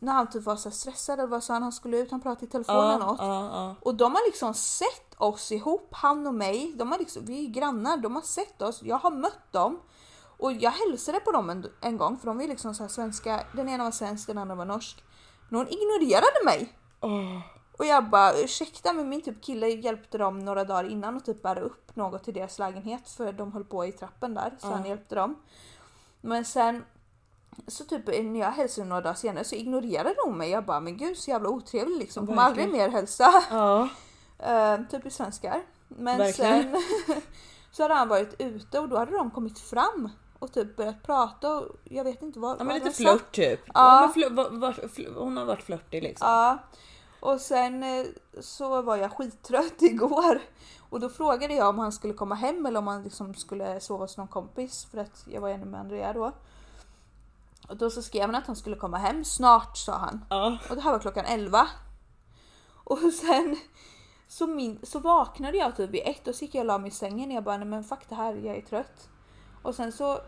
när 0.00 0.12
han 0.12 0.30
typ 0.30 0.42
var 0.42 0.56
så 0.56 0.70
stressad 0.70 1.18
eller 1.18 1.28
vad 1.28 1.44
sa 1.44 1.52
han, 1.52 1.62
han 1.62 1.72
skulle 1.72 1.98
ut, 1.98 2.10
han 2.10 2.20
pratade 2.20 2.46
i 2.46 2.48
telefon 2.48 2.74
eller 2.84 2.98
något. 2.98 3.20
Och 3.82 3.94
de 3.94 4.14
har 4.14 4.26
liksom 4.26 4.54
sett 4.54 5.14
oss 5.16 5.52
ihop, 5.52 5.88
han 5.92 6.26
och 6.26 6.34
mig. 6.34 6.72
De 6.76 6.92
har 6.92 6.98
liksom, 6.98 7.24
vi 7.24 7.44
är 7.46 7.50
grannar, 7.50 7.96
de 7.96 8.14
har 8.14 8.22
sett 8.22 8.62
oss. 8.62 8.82
Jag 8.82 8.96
har 8.96 9.10
mött 9.10 9.52
dem. 9.52 9.80
Och 10.38 10.52
jag 10.52 10.70
hälsade 10.70 11.20
på 11.20 11.32
dem 11.32 11.50
en, 11.50 11.66
en 11.80 11.96
gång 11.96 12.18
för 12.18 12.26
de 12.26 12.40
är 12.40 12.48
liksom 12.48 12.74
så 12.74 12.88
svenska. 12.88 13.46
Den 13.52 13.68
ena 13.68 13.84
var 13.84 13.90
svensk, 13.90 14.26
den 14.26 14.38
andra 14.38 14.54
var 14.54 14.64
norsk. 14.64 15.04
Men 15.48 15.58
hon 15.58 15.68
ignorerade 15.68 16.44
mig. 16.44 16.78
Och 17.78 17.86
jag 17.86 18.10
bara 18.10 18.32
ursäkta 18.38 18.92
men 18.92 19.08
min 19.08 19.22
typ 19.22 19.42
kille 19.42 19.68
hjälpte 19.68 20.18
dem 20.18 20.38
några 20.38 20.64
dagar 20.64 20.84
innan 20.90 21.16
och 21.16 21.24
typ 21.24 21.42
bära 21.42 21.60
upp 21.60 21.96
något 21.96 22.24
till 22.24 22.34
deras 22.34 22.58
lägenhet 22.58 23.08
för 23.08 23.32
de 23.32 23.52
höll 23.52 23.64
på 23.64 23.86
i 23.86 23.92
trappen 23.92 24.34
där 24.34 24.56
så 24.58 24.66
han 24.66 24.86
hjälpte 24.86 25.14
dem. 25.14 25.36
Men 26.20 26.44
sen 26.44 26.84
så 27.66 27.84
typ 27.84 28.06
när 28.06 28.40
jag 28.40 28.50
hälsade 28.50 28.88
några 28.88 29.02
dagar 29.02 29.14
senare 29.14 29.44
så 29.44 29.54
ignorerade 29.54 30.16
hon 30.24 30.38
mig. 30.38 30.50
Jag 30.50 30.64
bara 30.64 30.80
men 30.80 30.96
gud 30.96 31.16
så 31.16 31.30
jävla 31.30 31.48
otrevlig 31.48 31.98
liksom. 31.98 32.26
Kommer 32.26 32.42
aldrig 32.42 32.68
mer 32.68 32.88
hälsa. 32.88 33.44
Ja. 33.50 33.88
Uh, 34.46 34.86
typ 34.90 35.06
i 35.06 35.10
svenskar. 35.10 35.62
Men 35.88 36.18
Verkligen. 36.18 36.62
sen 36.62 36.82
så 37.72 37.82
hade 37.82 37.94
han 37.94 38.08
varit 38.08 38.34
ute 38.38 38.78
och 38.78 38.88
då 38.88 38.96
hade 38.96 39.16
de 39.16 39.30
kommit 39.30 39.58
fram 39.58 40.10
och 40.38 40.52
typ 40.52 40.76
börjat 40.76 41.02
prata 41.02 41.56
och 41.56 41.76
jag 41.84 42.04
vet 42.04 42.22
inte 42.22 42.38
vad. 42.38 42.60
Ja 42.60 42.64
men 42.64 42.78
lite 42.78 42.90
flört 42.90 43.32
typ. 43.32 43.60
Ja. 43.74 44.12
hon 45.14 45.36
har 45.36 45.44
varit 45.44 45.62
flörtig 45.62 46.02
liksom. 46.02 46.28
Ja. 46.28 46.58
Och 47.20 47.40
sen 47.40 47.82
eh, 47.82 48.06
så 48.40 48.82
var 48.82 48.96
jag 48.96 49.12
skittrött 49.12 49.74
igår 49.82 50.40
och 50.90 51.00
då 51.00 51.08
frågade 51.08 51.54
jag 51.54 51.68
om 51.68 51.78
han 51.78 51.92
skulle 51.92 52.14
komma 52.14 52.34
hem 52.34 52.66
eller 52.66 52.78
om 52.78 52.86
han 52.86 53.02
liksom 53.02 53.34
skulle 53.34 53.80
sova 53.80 54.04
hos 54.04 54.16
någon 54.16 54.28
kompis 54.28 54.86
för 54.90 54.98
att 54.98 55.24
jag 55.32 55.40
var 55.40 55.48
ännu 55.48 55.64
med 55.64 55.80
Andrea 55.80 56.12
då. 56.12 56.32
Och 57.68 57.76
då 57.76 57.90
så 57.90 58.02
skrev 58.02 58.22
han 58.26 58.34
att 58.34 58.46
han 58.46 58.56
skulle 58.56 58.76
komma 58.76 58.96
hem 58.98 59.24
snart 59.24 59.76
sa 59.76 59.92
han. 59.92 60.24
Ja. 60.30 60.58
Och 60.70 60.76
det 60.76 60.82
här 60.82 60.92
var 60.92 60.98
klockan 60.98 61.24
11. 61.24 61.66
Och 62.84 62.98
sen 62.98 63.56
så, 64.28 64.46
min, 64.46 64.78
så 64.82 64.98
vaknade 64.98 65.56
jag 65.58 65.76
typ 65.76 65.90
vid 65.90 66.02
ett 66.04 66.28
och 66.28 66.34
så 66.34 66.44
gick 66.44 66.54
jag 66.54 66.60
och 66.60 66.66
la 66.66 66.78
mig 66.78 66.88
i 66.88 66.90
sängen 66.90 67.30
och 67.30 67.36
jag 67.36 67.44
bara 67.44 67.56
nej 67.56 67.66
men 67.66 67.84
fuck 67.84 68.08
det 68.08 68.14
här, 68.14 68.34
jag 68.34 68.56
är 68.56 68.60
trött. 68.62 69.08
Och 69.62 69.74
sen 69.74 69.92
så 69.92 70.18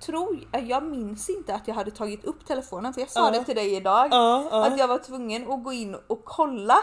tror 0.00 0.48
jag, 0.52 0.62
jag 0.62 0.82
minns 0.84 1.28
inte 1.28 1.54
att 1.54 1.68
jag 1.68 1.74
hade 1.74 1.90
tagit 1.90 2.24
upp 2.24 2.46
telefonen 2.46 2.94
för 2.94 3.00
jag 3.00 3.10
sa 3.10 3.24
Ja. 3.24 3.30
det 3.38 3.44
till 3.44 3.56
dig 3.56 3.74
idag. 3.74 4.08
Ja, 4.10 4.48
ja. 4.50 4.66
Att 4.66 4.78
jag 4.78 4.88
var 4.88 4.98
tvungen 4.98 5.50
att 5.52 5.64
gå 5.64 5.72
in 5.72 5.96
och 6.06 6.24
kolla. 6.24 6.78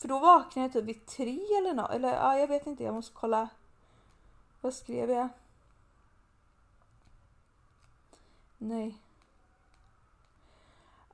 För 0.00 0.08
då 0.08 0.18
vaknade 0.18 0.66
jag 0.66 0.72
typ 0.72 0.84
vid 0.84 1.06
tre 1.06 1.38
eller 1.58 1.74
något. 1.74 1.90
Eller 1.90 2.14
ja, 2.14 2.38
jag 2.38 2.48
vet 2.48 2.66
inte, 2.66 2.84
jag 2.84 2.94
måste 2.94 3.12
kolla. 3.14 3.48
Vad 4.60 4.74
skrev 4.74 5.10
jag? 5.10 5.28
Nej. 8.68 8.98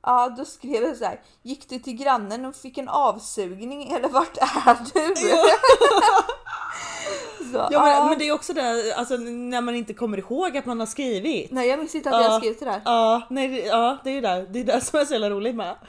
Ja, 0.03 0.29
då 0.37 0.45
skrev 0.45 0.83
jag 0.83 0.97
så 0.97 1.05
här. 1.05 1.21
Gick 1.43 1.69
du 1.69 1.79
till 1.79 1.97
grannen 1.97 2.45
och 2.45 2.55
fick 2.57 2.79
en 2.79 2.89
avsugning 2.89 3.93
eller 3.93 4.09
vart 4.09 4.37
är 4.37 4.77
du? 4.95 5.15
så, 7.53 7.69
Ja, 7.71 7.83
men, 7.85 8.09
men 8.09 8.19
det 8.19 8.29
är 8.29 8.33
också 8.33 8.53
det 8.53 8.95
alltså, 8.97 9.17
när 9.17 9.61
man 9.61 9.75
inte 9.75 9.95
kommer 9.95 10.19
ihåg 10.19 10.57
att 10.57 10.67
man 10.67 10.81
har 10.81 10.87
skrivit. 10.87 11.51
Nej, 11.51 11.69
jag 11.69 11.79
minns 11.79 11.95
inte 11.95 12.11
att 12.11 12.23
jag 12.23 12.33
Ja. 12.33 12.39
skrev 12.39 12.55
till 12.55 12.67
det 12.67 12.73
här. 12.73 12.83
Ja, 12.85 13.23
nej, 13.31 13.49
det- 13.49 13.67
ja, 13.67 13.99
det 14.05 14.11
är 14.11 14.15
ju 14.15 14.21
där. 14.21 14.47
Det 14.51 14.61
är 14.61 14.65
det 14.65 14.81
som 14.81 15.01
är 15.01 15.05
så 15.05 15.13
jävla 15.13 15.31
roligt 15.31 15.55
med. 15.55 15.77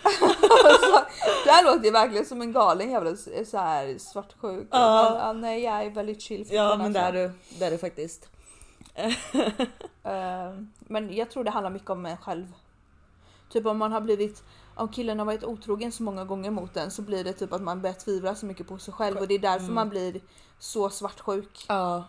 Det 1.46 1.52
här 1.52 1.64
låter 1.66 1.86
ju 1.86 1.92
verkligen 1.92 2.26
som 2.26 2.42
en 2.42 2.52
galen 2.54 2.92
jävla 2.92 3.16
så 3.46 3.58
här 3.58 3.98
svartsjuk. 4.00 4.68
Ja. 4.72 5.18
Ja, 5.20 5.34
nej, 5.34 5.64
jag 5.64 5.84
är 5.86 5.90
väldigt 5.90 6.22
chill. 6.22 6.48
Ja, 6.52 6.76
men 6.78 6.94
det 6.94 7.00
är 7.00 7.12
du. 7.12 7.32
Det 7.60 7.66
är 7.66 7.72
du 7.72 7.78
faktiskt. 7.78 8.28
Eh, 10.04 10.54
Men 10.80 11.16
jag 11.16 11.32
tror 11.32 11.44
det 11.44 11.52
handlar 11.52 11.70
mycket 11.72 11.90
om 11.90 12.06
en 12.06 12.18
själv. 12.18 12.54
Typ 13.50 13.66
om 13.66 13.78
man 13.78 13.92
har 13.92 14.02
blivit, 14.02 14.44
om 14.76 14.88
killen 14.88 15.20
har 15.20 15.26
varit 15.26 15.44
otrogen 15.44 15.92
så 15.92 16.04
många 16.04 16.26
gånger 16.26 16.52
mot 16.52 16.78
en 16.78 16.92
så 16.92 17.02
blir 17.02 17.24
det 17.24 17.34
typ 17.34 17.54
att 17.54 17.62
man 17.62 17.82
börjar 17.82 17.94
tvivla 17.94 18.36
så 18.36 18.46
mycket 18.46 18.68
på 18.68 18.78
sig 18.78 18.94
själv 18.94 19.18
och 19.18 19.28
det 19.28 19.34
är 19.34 19.40
därför 19.40 19.72
man 19.74 19.90
blir 19.90 20.22
så 20.60 20.90
svartsjuk. 20.90 21.66
Ja. 21.68 22.06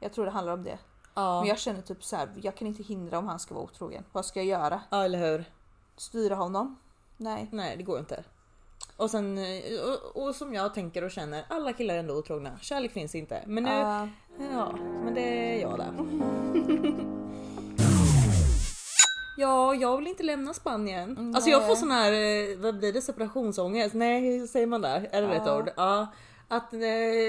Jag 0.00 0.12
tror 0.12 0.24
det 0.24 0.30
handlar 0.30 0.52
om 0.52 0.62
det. 0.64 0.78
Ja, 1.14 1.40
Men 1.40 1.48
jag 1.48 1.58
känner 1.58 1.82
typ 1.82 2.04
så 2.04 2.16
här, 2.16 2.28
jag 2.42 2.56
kan 2.56 2.66
inte 2.66 2.82
hindra 2.82 3.18
om 3.18 3.26
han 3.28 3.38
ska 3.38 3.54
vara 3.54 3.64
otrogen. 3.64 4.04
Vad 4.12 4.24
ska 4.26 4.40
jag 4.42 4.46
göra? 4.60 4.80
ja 4.90 5.04
eller 5.04 5.18
hur. 5.18 5.44
Styra 5.96 6.34
honom? 6.34 6.78
Nej. 7.16 7.48
Nej, 7.52 7.76
det 7.76 7.82
går 7.82 7.98
inte. 7.98 8.24
Och 8.98 9.10
sen, 9.10 9.38
eh, 9.38 9.44
och, 10.14 10.22
och 10.22 10.34
som 10.34 10.54
jag 10.54 10.74
tänker 10.74 11.04
och 11.04 11.10
känner, 11.10 11.44
alla 11.48 11.72
killar 11.72 11.94
är 11.94 11.98
ändå 11.98 12.14
otrogna. 12.14 12.58
Kärlek 12.60 12.92
finns 12.92 13.14
inte. 13.14 13.42
Men 13.46 13.64
nu, 13.64 13.70
Ja. 13.70 14.08
ja, 14.52 14.72
men 15.04 15.14
det 15.14 15.20
är 15.54 15.60
jag 15.60 15.78
där. 15.78 15.92
Ja, 19.40 19.74
jag 19.74 19.96
vill 19.96 20.06
inte 20.06 20.22
lämna 20.22 20.54
Spanien. 20.54 21.32
Alltså 21.34 21.50
jag 21.50 21.66
får 21.66 21.76
sån 21.76 21.90
här, 21.90 22.12
eh, 22.12 22.58
vad 22.58 22.78
blir 22.78 22.92
det, 22.92 23.02
separationsångest? 23.02 23.94
Nej, 23.94 24.48
säger 24.48 24.66
man 24.66 24.80
där? 24.82 25.08
Är 25.12 25.22
det 25.22 25.28
rätt 25.28 25.48
ord? 25.48 25.70
Ja. 25.76 26.06
Att 26.48 26.72
eh, 26.72 26.80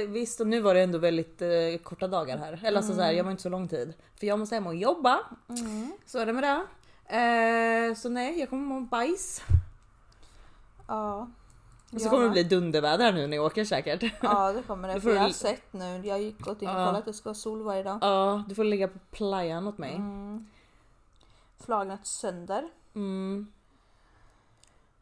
visst, 0.07 0.39
och 0.39 0.47
nu 0.47 0.61
var 0.61 0.73
det 0.73 0.81
ändå 0.81 0.97
väldigt 0.97 1.41
eh, 1.41 1.49
korta 1.83 2.07
dagar 2.07 2.37
här. 2.37 2.59
Eller 2.63 2.77
alltså 2.77 2.93
så 2.95 3.01
här, 3.01 3.11
jag 3.11 3.23
var 3.23 3.31
inte 3.31 3.43
så 3.43 3.49
lång 3.49 3.67
tid. 3.67 3.93
För 4.19 4.27
jag 4.27 4.39
måste 4.39 4.55
hem 4.55 4.67
och 4.67 4.75
jobba. 4.75 5.19
Så 6.05 6.19
är 6.19 6.25
det 6.25 6.33
med 6.33 6.43
det. 6.43 6.61
Eh, 7.17 7.95
så 7.95 8.09
nej, 8.09 8.39
jag 8.39 8.49
kommer 8.49 8.63
må 8.65 8.79
bajs. 8.81 9.41
Ja. 10.87 11.27
Och 11.93 12.01
så 12.01 12.05
Jag 12.05 12.11
kommer 12.11 12.23
det 12.25 12.31
bli 12.31 12.43
dunderväder 12.43 13.05
här 13.05 13.11
nu 13.13 13.27
när 13.27 13.37
jag 13.37 13.45
åker 13.45 13.65
säkert. 13.65 14.03
Ja 14.21 14.51
det 14.53 14.61
kommer 14.61 14.87
det. 14.87 15.01
För 15.01 15.09
jag 15.13 15.21
har 15.21 15.29
sett 15.29 15.73
nu, 15.73 16.01
jag 16.03 16.21
gick 16.21 16.39
gått 16.39 16.61
in 16.61 16.67
och 16.69 16.75
Ja. 16.79 16.85
kollat 16.85 16.99
att 16.99 17.05
det 17.05 17.13
ska 17.13 17.29
vara 17.29 17.35
sol 17.35 17.61
varje 17.63 17.83
dag. 17.83 17.97
Ja, 18.01 18.43
du 18.49 18.55
får 18.55 18.63
ligga 18.63 18.87
på 18.87 18.99
playan 19.11 19.67
åt 19.67 19.77
mig. 19.77 20.01
Flagnat 21.65 22.07
sönder. 22.07 22.69
Mm. 22.95 23.47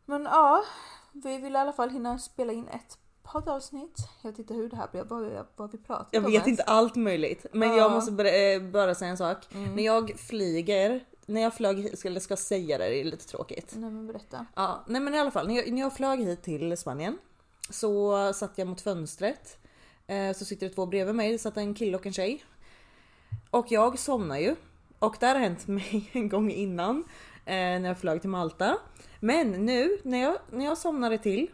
Men 0.05 0.23
ja, 0.25 0.63
vi 1.11 1.38
vill 1.38 1.53
i 1.55 1.57
alla 1.57 1.73
fall 1.73 1.89
hinna 1.89 2.19
spela 2.19 2.53
in 2.53 2.67
ett 2.67 2.97
poddavsnitt. 3.23 3.97
Jag 4.21 4.31
vet 4.31 4.39
inte 4.39 4.53
hur 4.53 4.69
det 4.69 4.75
här 4.75 4.88
blev, 4.91 5.07
vad, 5.07 5.45
vad 5.55 5.71
vi 5.71 5.77
pratar 5.77 6.07
Jag 6.11 6.19
om 6.25 6.31
vet 6.31 6.33
ens. 6.33 6.47
inte 6.47 6.63
allt 6.63 6.95
möjligt, 6.95 7.45
men 7.53 7.61
Ja. 7.61 7.73
Mm. 7.73 7.77
jag 7.77 7.91
måste 7.91 8.11
bara, 8.11 8.29
eh, 8.29 8.61
bara 8.61 8.95
säga 8.95 9.11
en 9.11 9.17
sak. 9.17 9.38
När 9.49 9.83
jag 9.83 10.19
flyger, 10.19 11.05
när 11.28 11.41
jag 11.41 11.53
flög 11.53 11.78
hit, 11.78 12.05
eller 12.05 12.19
ska 12.19 12.36
säga 12.36 12.78
det, 12.78 12.89
det 12.89 12.99
är 12.99 13.03
lite 13.03 13.28
tråkigt. 13.28 13.73
Nej 13.75 13.89
men 13.89 14.07
berätta. 14.07 14.45
Ja, 14.55 14.84
nej 14.88 15.01
men 15.01 15.15
i 15.15 15.19
alla 15.19 15.32
fall, 15.32 15.47
när 15.47 15.55
jag, 15.55 15.71
när 15.71 15.82
jag 15.82 15.95
flög 15.95 16.19
hit 16.19 16.43
till 16.43 16.78
Spanien 16.78 17.17
så 17.69 18.34
satt 18.34 18.57
jag 18.57 18.67
mot 18.67 18.82
fönstret. 18.82 19.57
Eh, 20.07 20.34
så 20.34 20.45
sitter 20.45 20.69
det 20.69 20.73
två 20.73 20.86
bredvid 20.86 21.15
mig, 21.15 21.32
det 21.32 21.38
satt 21.38 21.57
en 21.57 21.73
kille 21.73 21.97
och 21.97 22.05
en 22.05 22.13
tjej. 22.13 22.43
Och 23.49 23.65
jag 23.69 23.99
somnar 23.99 24.38
ju. 24.38 24.55
Och 24.99 25.15
det 25.19 25.25
har 25.25 25.36
hänt 25.36 25.67
mig 25.67 26.09
en 26.13 26.30
gång 26.30 26.51
innan 26.51 27.03
eh, 27.45 27.53
när 27.53 27.88
jag 27.88 27.97
flög 27.97 28.21
till 28.21 28.30
Malta. 28.30 28.78
Men 29.19 29.51
nu 29.51 29.97
när 30.03 30.21
jag, 30.21 30.38
när 30.51 30.65
jag 30.65 30.78
somnade 30.78 31.17
till 31.17 31.47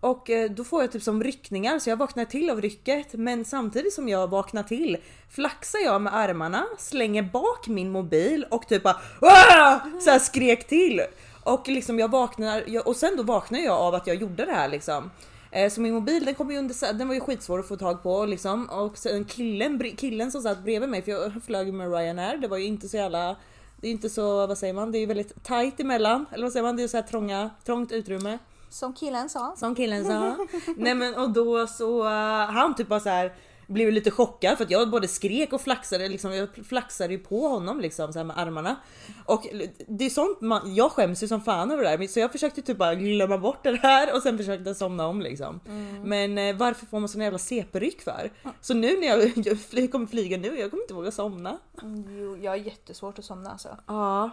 och 0.00 0.30
eh, 0.30 0.50
då 0.50 0.64
får 0.64 0.82
jag 0.82 0.92
typ 0.92 1.02
som 1.02 1.22
ryckningar 1.22 1.78
så 1.78 1.90
jag 1.90 1.96
vaknar 1.96 2.24
till 2.24 2.50
av 2.50 2.60
rycket 2.60 3.12
men 3.12 3.44
samtidigt 3.44 3.92
som 3.92 4.08
jag 4.08 4.30
vaknar 4.30 4.62
till 4.62 4.96
flaxar 5.30 5.78
jag 5.78 6.02
med 6.02 6.14
armarna, 6.14 6.66
slänger 6.78 7.22
bak 7.22 7.68
min 7.68 7.90
mobil 7.90 8.46
och 8.50 8.68
typ 8.68 8.82
bara 8.82 8.96
"Åh!" 9.20 9.76
så 10.00 10.10
här 10.10 10.18
skrek 10.18 10.68
till. 10.68 11.02
Och 11.44 11.68
liksom 11.68 11.98
jag 11.98 12.10
vaknar 12.10 12.88
och 12.88 12.96
sen 12.96 13.16
då 13.16 13.22
vaknar 13.22 13.58
jag 13.58 13.76
av 13.78 13.94
att 13.94 14.06
jag 14.06 14.16
gjorde 14.16 14.44
det 14.44 14.52
här 14.52 14.68
liksom. 14.68 15.10
Eh, 15.50 15.70
så 15.70 15.80
min 15.80 15.94
mobil 15.94 16.24
den 16.24 16.34
kom 16.34 16.50
ju 16.50 16.58
under, 16.58 16.92
den 16.92 17.08
var 17.08 17.14
ju 17.14 17.20
skitsvår 17.20 17.58
att 17.58 17.68
få 17.68 17.76
tag 17.76 18.02
på 18.02 18.26
liksom 18.26 18.66
och 18.66 18.98
sen 18.98 19.24
killen, 19.24 19.96
killen 19.96 20.32
som 20.32 20.42
satt 20.42 20.64
bredvid 20.64 20.88
mig 20.88 21.02
för 21.02 21.10
jag 21.10 21.32
flög 21.46 21.72
med 21.72 21.92
Ryanair, 21.92 22.36
det 22.36 22.48
var 22.48 22.56
ju 22.56 22.64
inte 22.64 22.88
så 22.88 22.96
jävla 22.96 23.36
det 23.80 23.88
är 23.88 23.90
inte 23.90 24.08
så, 24.08 24.46
vad 24.46 24.58
säger 24.58 24.74
man, 24.74 24.92
det 24.92 24.98
är 24.98 25.00
ju 25.00 25.06
väldigt 25.06 25.44
tight 25.44 25.80
emellan. 25.80 26.26
Eller 26.32 26.42
vad 26.42 26.52
säger 26.52 26.66
man, 26.66 26.76
det 26.76 26.82
är 26.82 26.88
så 26.88 26.96
här 26.96 27.04
trånga, 27.04 27.50
trångt 27.64 27.92
utrymme. 27.92 28.38
Som 28.70 28.92
killen 28.92 29.28
sa. 29.28 29.54
Som 29.56 29.74
killen 29.74 30.04
sa. 30.04 30.36
Nej 30.76 30.94
men 30.94 31.14
och 31.14 31.30
då 31.30 31.66
så 31.66 32.02
uh, 32.04 32.50
han 32.50 32.74
typ 32.74 32.88
bara 32.88 33.00
så 33.00 33.08
här 33.08 33.32
blev 33.68 33.92
lite 33.92 34.10
chockad 34.10 34.56
för 34.56 34.64
att 34.64 34.70
jag 34.70 34.90
både 34.90 35.08
skrek 35.08 35.52
och 35.52 35.60
flaxade 35.60 36.08
liksom. 36.08 36.34
Jag 36.34 36.48
flaxade 36.68 37.12
ju 37.12 37.18
på 37.18 37.48
honom 37.48 37.80
liksom 37.80 38.12
så 38.12 38.18
här 38.18 38.24
med 38.24 38.38
armarna. 38.38 38.76
Och 39.24 39.46
det 39.88 40.04
är 40.04 40.10
sånt 40.10 40.40
man, 40.40 40.74
jag 40.74 40.92
skäms 40.92 41.22
ju 41.22 41.28
som 41.28 41.40
fan 41.40 41.70
över 41.70 41.84
det 41.84 41.96
där. 41.96 42.06
Så 42.06 42.20
jag 42.20 42.32
försökte 42.32 42.62
typ 42.62 42.78
bara 42.78 42.94
glömma 42.94 43.38
bort 43.38 43.62
det 43.62 43.76
här 43.76 44.14
och 44.14 44.22
sen 44.22 44.38
försökte 44.38 44.74
somna 44.74 45.06
om 45.06 45.20
liksom. 45.20 45.60
Men 46.04 46.38
eh, 46.38 46.56
varför 46.56 46.86
får 46.86 47.00
man 47.00 47.08
sån 47.08 47.20
jävla 47.20 47.38
CP-ryck 47.38 48.02
för? 48.02 48.30
Så 48.60 48.74
nu 48.74 49.00
när 49.00 49.06
jag, 49.06 49.32
jag 49.46 49.60
fly, 49.60 49.88
kommer 49.88 50.06
flyga 50.06 50.36
nu, 50.36 50.58
jag 50.58 50.70
kommer 50.70 50.82
inte 50.82 50.94
våga 50.94 51.10
somna. 51.10 51.58
Mm, 51.82 52.18
Jo, 52.18 52.36
jag 52.36 52.50
har 52.50 52.56
jättesvårt 52.56 53.18
att 53.18 53.24
somna 53.24 53.50
alltså. 53.50 53.76
Ja. 53.86 54.30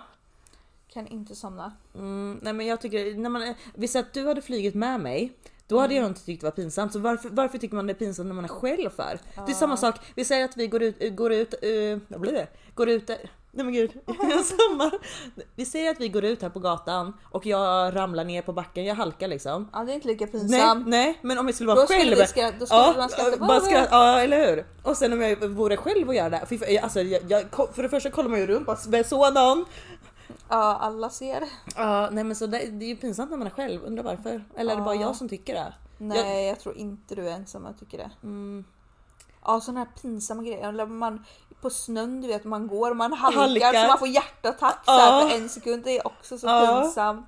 Kan 0.95 1.07
inte 1.07 1.35
somna. 1.35 1.71
Mm, 1.95 2.39
nej 2.41 2.53
men 2.53 2.65
jag 2.67 2.81
tycker, 2.81 3.15
när 3.17 3.29
man, 3.29 3.53
vi 3.73 3.87
säger 3.87 4.05
att 4.05 4.13
du 4.13 4.27
hade 4.27 4.41
flugit 4.41 4.75
med 4.75 4.99
mig, 4.99 5.31
då 5.67 5.79
hade 5.79 5.93
jag 5.93 6.05
inte 6.05 6.25
tyckt 6.25 6.41
det 6.41 6.47
var 6.47 6.51
pinsamt. 6.51 6.93
Så 6.93 6.99
varför, 6.99 7.29
varför 7.29 7.57
tycker 7.57 7.75
man 7.75 7.87
det 7.87 7.93
är 7.93 7.95
pinsamt 7.95 8.27
när 8.27 8.33
man 8.35 8.43
är 8.43 8.49
själv 8.49 8.89
för? 8.89 9.19
Det 9.45 9.51
är 9.51 9.55
samma 9.55 9.77
sak, 9.77 9.95
vi 10.15 10.25
säger 10.25 10.45
att 10.45 10.57
vi 10.57 10.67
går 10.67 10.83
ut, 10.83 11.15
går 11.15 11.33
ut, 11.33 11.53
uh, 11.65 11.97
vad 12.07 12.21
blir 12.21 12.31
det? 12.33 12.47
Går 12.75 12.89
ut, 12.89 13.07
nej 13.51 13.65
men 13.65 13.73
gud, 13.73 13.91
samma. 14.45 14.91
Vi 15.55 15.65
säger 15.65 15.91
att 15.91 15.99
vi 15.99 16.09
går 16.09 16.25
ut 16.25 16.41
här 16.41 16.49
på 16.49 16.59
gatan 16.59 17.13
och 17.31 17.45
jag 17.45 17.95
ramlar 17.95 18.23
ner 18.23 18.41
på 18.41 18.53
backen, 18.53 18.85
jag 18.85 18.95
halkar 18.95 19.27
liksom. 19.27 19.69
Ja 19.73 19.83
det 19.83 19.91
är 19.91 19.95
inte 19.95 20.07
lika 20.07 20.25
Nej, 20.25 20.31
pinsamt. 20.31 20.87
nej, 20.87 21.19
men 21.21 21.37
om 21.37 21.45
jag 21.45 21.55
skulle 21.55 21.67
vara 21.67 21.79
Då 21.79 21.85
skulle 21.85 21.99
själv. 21.99 22.17
vi 22.17 22.23
skratta- 22.25 22.59
då 22.59 22.65
skulle 22.65 22.97
man 22.97 23.09
skratta, 23.09 23.37
bara 23.37 23.47
"Vad, 23.47 23.63
skratta, 23.63 23.87
ja 23.91 24.19
eller 24.19 24.47
hur? 24.55 24.65
Och 24.83 24.97
sen 24.97 25.13
om 25.13 25.21
jag 25.21 25.47
vore 25.47 25.77
själv 25.77 26.07
och 26.07 26.15
göra 26.15 26.29
det 26.29 26.57
fan, 26.59 26.77
alltså, 26.83 27.01
jag, 27.01 27.21
jag, 27.31 27.43
för 27.73 27.83
det 27.83 27.89
första 27.89 28.11
kollar 28.11 28.29
man 28.29 28.39
ju 28.39 28.47
runt, 28.47 28.65
bara 28.65 29.03
så 29.03 29.29
någon. 29.31 29.65
Ja, 30.49 30.77
alla 30.81 31.09
ser. 31.09 31.43
Ja, 31.75 32.09
nej 32.11 32.23
men 32.23 32.35
så 32.35 32.47
det, 32.47 32.57
det 32.57 32.85
är 32.85 32.89
ju 32.89 32.95
pinsamt 32.95 33.31
när 33.31 33.37
man 33.37 33.47
är 33.47 33.51
själv, 33.51 33.83
undrar 33.85 34.03
varför? 34.03 34.43
Eller 34.57 34.73
är 34.73 34.77
det 34.77 34.83
bara 34.83 34.95
jag 34.95 35.15
som 35.15 35.29
tycker 35.29 35.53
det? 35.53 35.73
Nej, 35.97 36.47
jag, 36.47 36.59
tror 36.59 36.77
inte 36.77 37.15
du 37.15 37.27
är 37.29 37.31
ensam 37.33 37.65
jag 37.65 37.79
tycker 37.79 37.97
det. 37.97 38.11
Mm. 38.23 38.65
Ja, 39.45 39.61
sådana 39.61 39.79
här 39.79 39.87
pinsamma 40.01 40.43
grejer. 40.43 40.69
Eller 40.69 40.85
man, 40.85 41.25
på 41.61 41.69
snön, 41.69 42.21
du 42.21 42.27
vet, 42.27 42.43
man 42.43 42.67
går 42.67 42.89
och 42.91 42.97
man 42.97 43.13
halkar, 43.13 43.39
Halkar. 43.41 43.73
så 43.81 43.87
man 43.87 43.97
får 43.99 44.07
hjärtattack 44.07 44.75
så 44.85 44.91
Ja. 44.91 44.97
här 44.99 45.29
för 45.29 45.37
en 45.37 45.49
sekund. 45.49 45.83
Det 45.83 45.97
är 45.99 46.07
också 46.07 46.37
så 46.37 46.47
Ja. 46.47 46.81
pinsamt. 46.81 47.27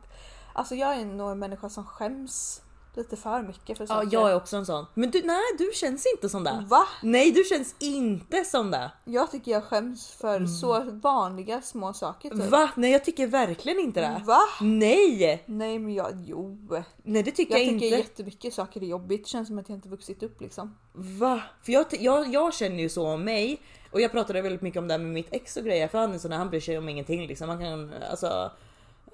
Alltså 0.53 0.75
jag 0.75 0.95
är 0.95 1.05
nog 1.05 1.31
en 1.31 1.39
människa 1.39 1.69
som 1.69 1.85
skäms 1.85 2.61
lite 2.97 3.15
för 3.17 3.41
mycket 3.41 3.77
för 3.77 3.83
Ja, 3.83 3.87
saker. 3.87 4.09
jag 4.11 4.31
är 4.31 4.35
också 4.35 4.57
en 4.57 4.65
sån. 4.65 4.85
Men 4.93 5.11
du, 5.11 5.21
nej, 5.25 5.41
du 5.57 5.71
känns 5.73 6.05
inte 6.15 6.29
som 6.29 6.43
det. 6.43 6.63
Va? 6.67 6.83
Nej, 7.03 7.31
du 7.31 7.43
känns 7.43 7.75
inte 7.79 8.43
som 8.45 8.71
det. 8.71 8.91
Jag 9.05 9.31
tycker 9.31 9.51
jag 9.51 9.63
skäms 9.63 10.11
för 10.11 10.45
så 10.45 10.83
vanliga 10.91 11.61
små 11.61 11.93
saker 11.93 12.29
typ. 12.29 12.39
Mm. 12.39 12.49
Va? 12.49 12.69
Nej, 12.75 12.91
jag 12.91 13.05
tycker 13.05 13.27
verkligen 13.27 13.79
inte 13.79 14.01
det. 14.01 14.21
Va? 14.25 14.39
Nej! 14.61 15.43
Nej 15.45 15.79
men 15.79 15.93
jag, 15.93 16.11
jo. 16.25 16.57
Nej, 17.03 17.23
det 17.23 17.31
tycker 17.31 17.53
Jag 17.53 17.61
jag, 17.61 17.69
tycker 17.69 17.85
inte. 17.85 17.97
jättemycket 17.97 18.53
saker 18.53 18.81
är 18.83 18.85
jobbigt. 18.87 19.23
Det 19.23 19.29
känns 19.29 19.47
som 19.47 19.57
att 19.57 19.69
jag 19.69 19.77
inte 19.77 19.89
vuxit 19.89 20.23
upp 20.23 20.41
liksom. 20.41 20.75
Va? 20.93 21.41
För 21.63 21.71
jag, 21.71 21.85
jag, 21.99 22.33
jag 22.33 22.53
känner 22.53 22.79
ju 22.79 22.89
så 22.89 23.07
om 23.07 23.23
mig 23.23 23.61
och 23.91 24.01
jag 24.01 24.11
pratade 24.11 24.41
väldigt 24.41 24.61
mycket 24.61 24.79
om 24.79 24.87
det 24.87 24.93
här 24.93 24.99
med 24.99 25.11
mitt 25.13 25.27
ex 25.31 25.57
och 25.57 25.63
grejer 25.63 25.87
för 25.87 25.97
han 25.97 26.13
är 26.13 26.17
sån 26.17 26.31
här, 26.31 26.37
han 26.39 26.49
bryr 26.49 26.59
sig 26.59 26.77
om 26.77 26.89
ingenting 26.89 27.27
liksom. 27.27 27.49
Han 27.49 27.59
kan 27.59 27.93
alltså, 28.11 28.51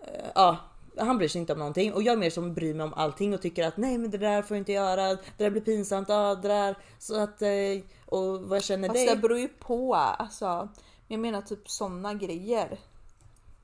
eh, 0.02 0.26
ja. 0.36 0.58
Han 0.98 1.18
bryr 1.18 1.28
sig 1.28 1.42
inte 1.42 1.54
om 1.54 1.60
någonting 1.60 1.94
och 1.94 2.04
jag 2.04 2.14
är 2.14 2.18
mer 2.18 2.30
som 2.30 2.54
bryr 2.54 2.74
mig 2.74 2.84
om 2.84 2.94
allting 2.94 3.34
och 3.34 3.42
tycker 3.42 3.68
att 3.68 3.78
nej 3.78 3.98
men 3.98 4.12
det 4.12 4.18
där 4.18 4.42
får 4.42 4.58
jag 4.58 4.62
inte 4.62 4.72
göra, 4.72 5.08
det 5.08 5.20
där 5.38 5.50
blir 5.50 5.62
pinsamt, 5.62 6.10
ah, 6.10 6.36
det 6.36 6.48
där 6.48 6.78
så 7.00 7.20
att 7.20 7.42
eh, 7.42 7.50
och 8.06 8.42
vad 8.42 8.56
jag 8.56 8.64
känner 8.64 8.88
Fast 8.88 8.98
dig. 8.98 9.16
det 9.16 9.16
beror 9.16 9.40
ju 9.40 9.48
på. 9.48 9.96
Alltså, 9.96 10.70
jag 11.08 11.20
menar 11.20 11.42
typ 11.42 11.70
såna 11.70 12.14
grejer. 12.14 12.80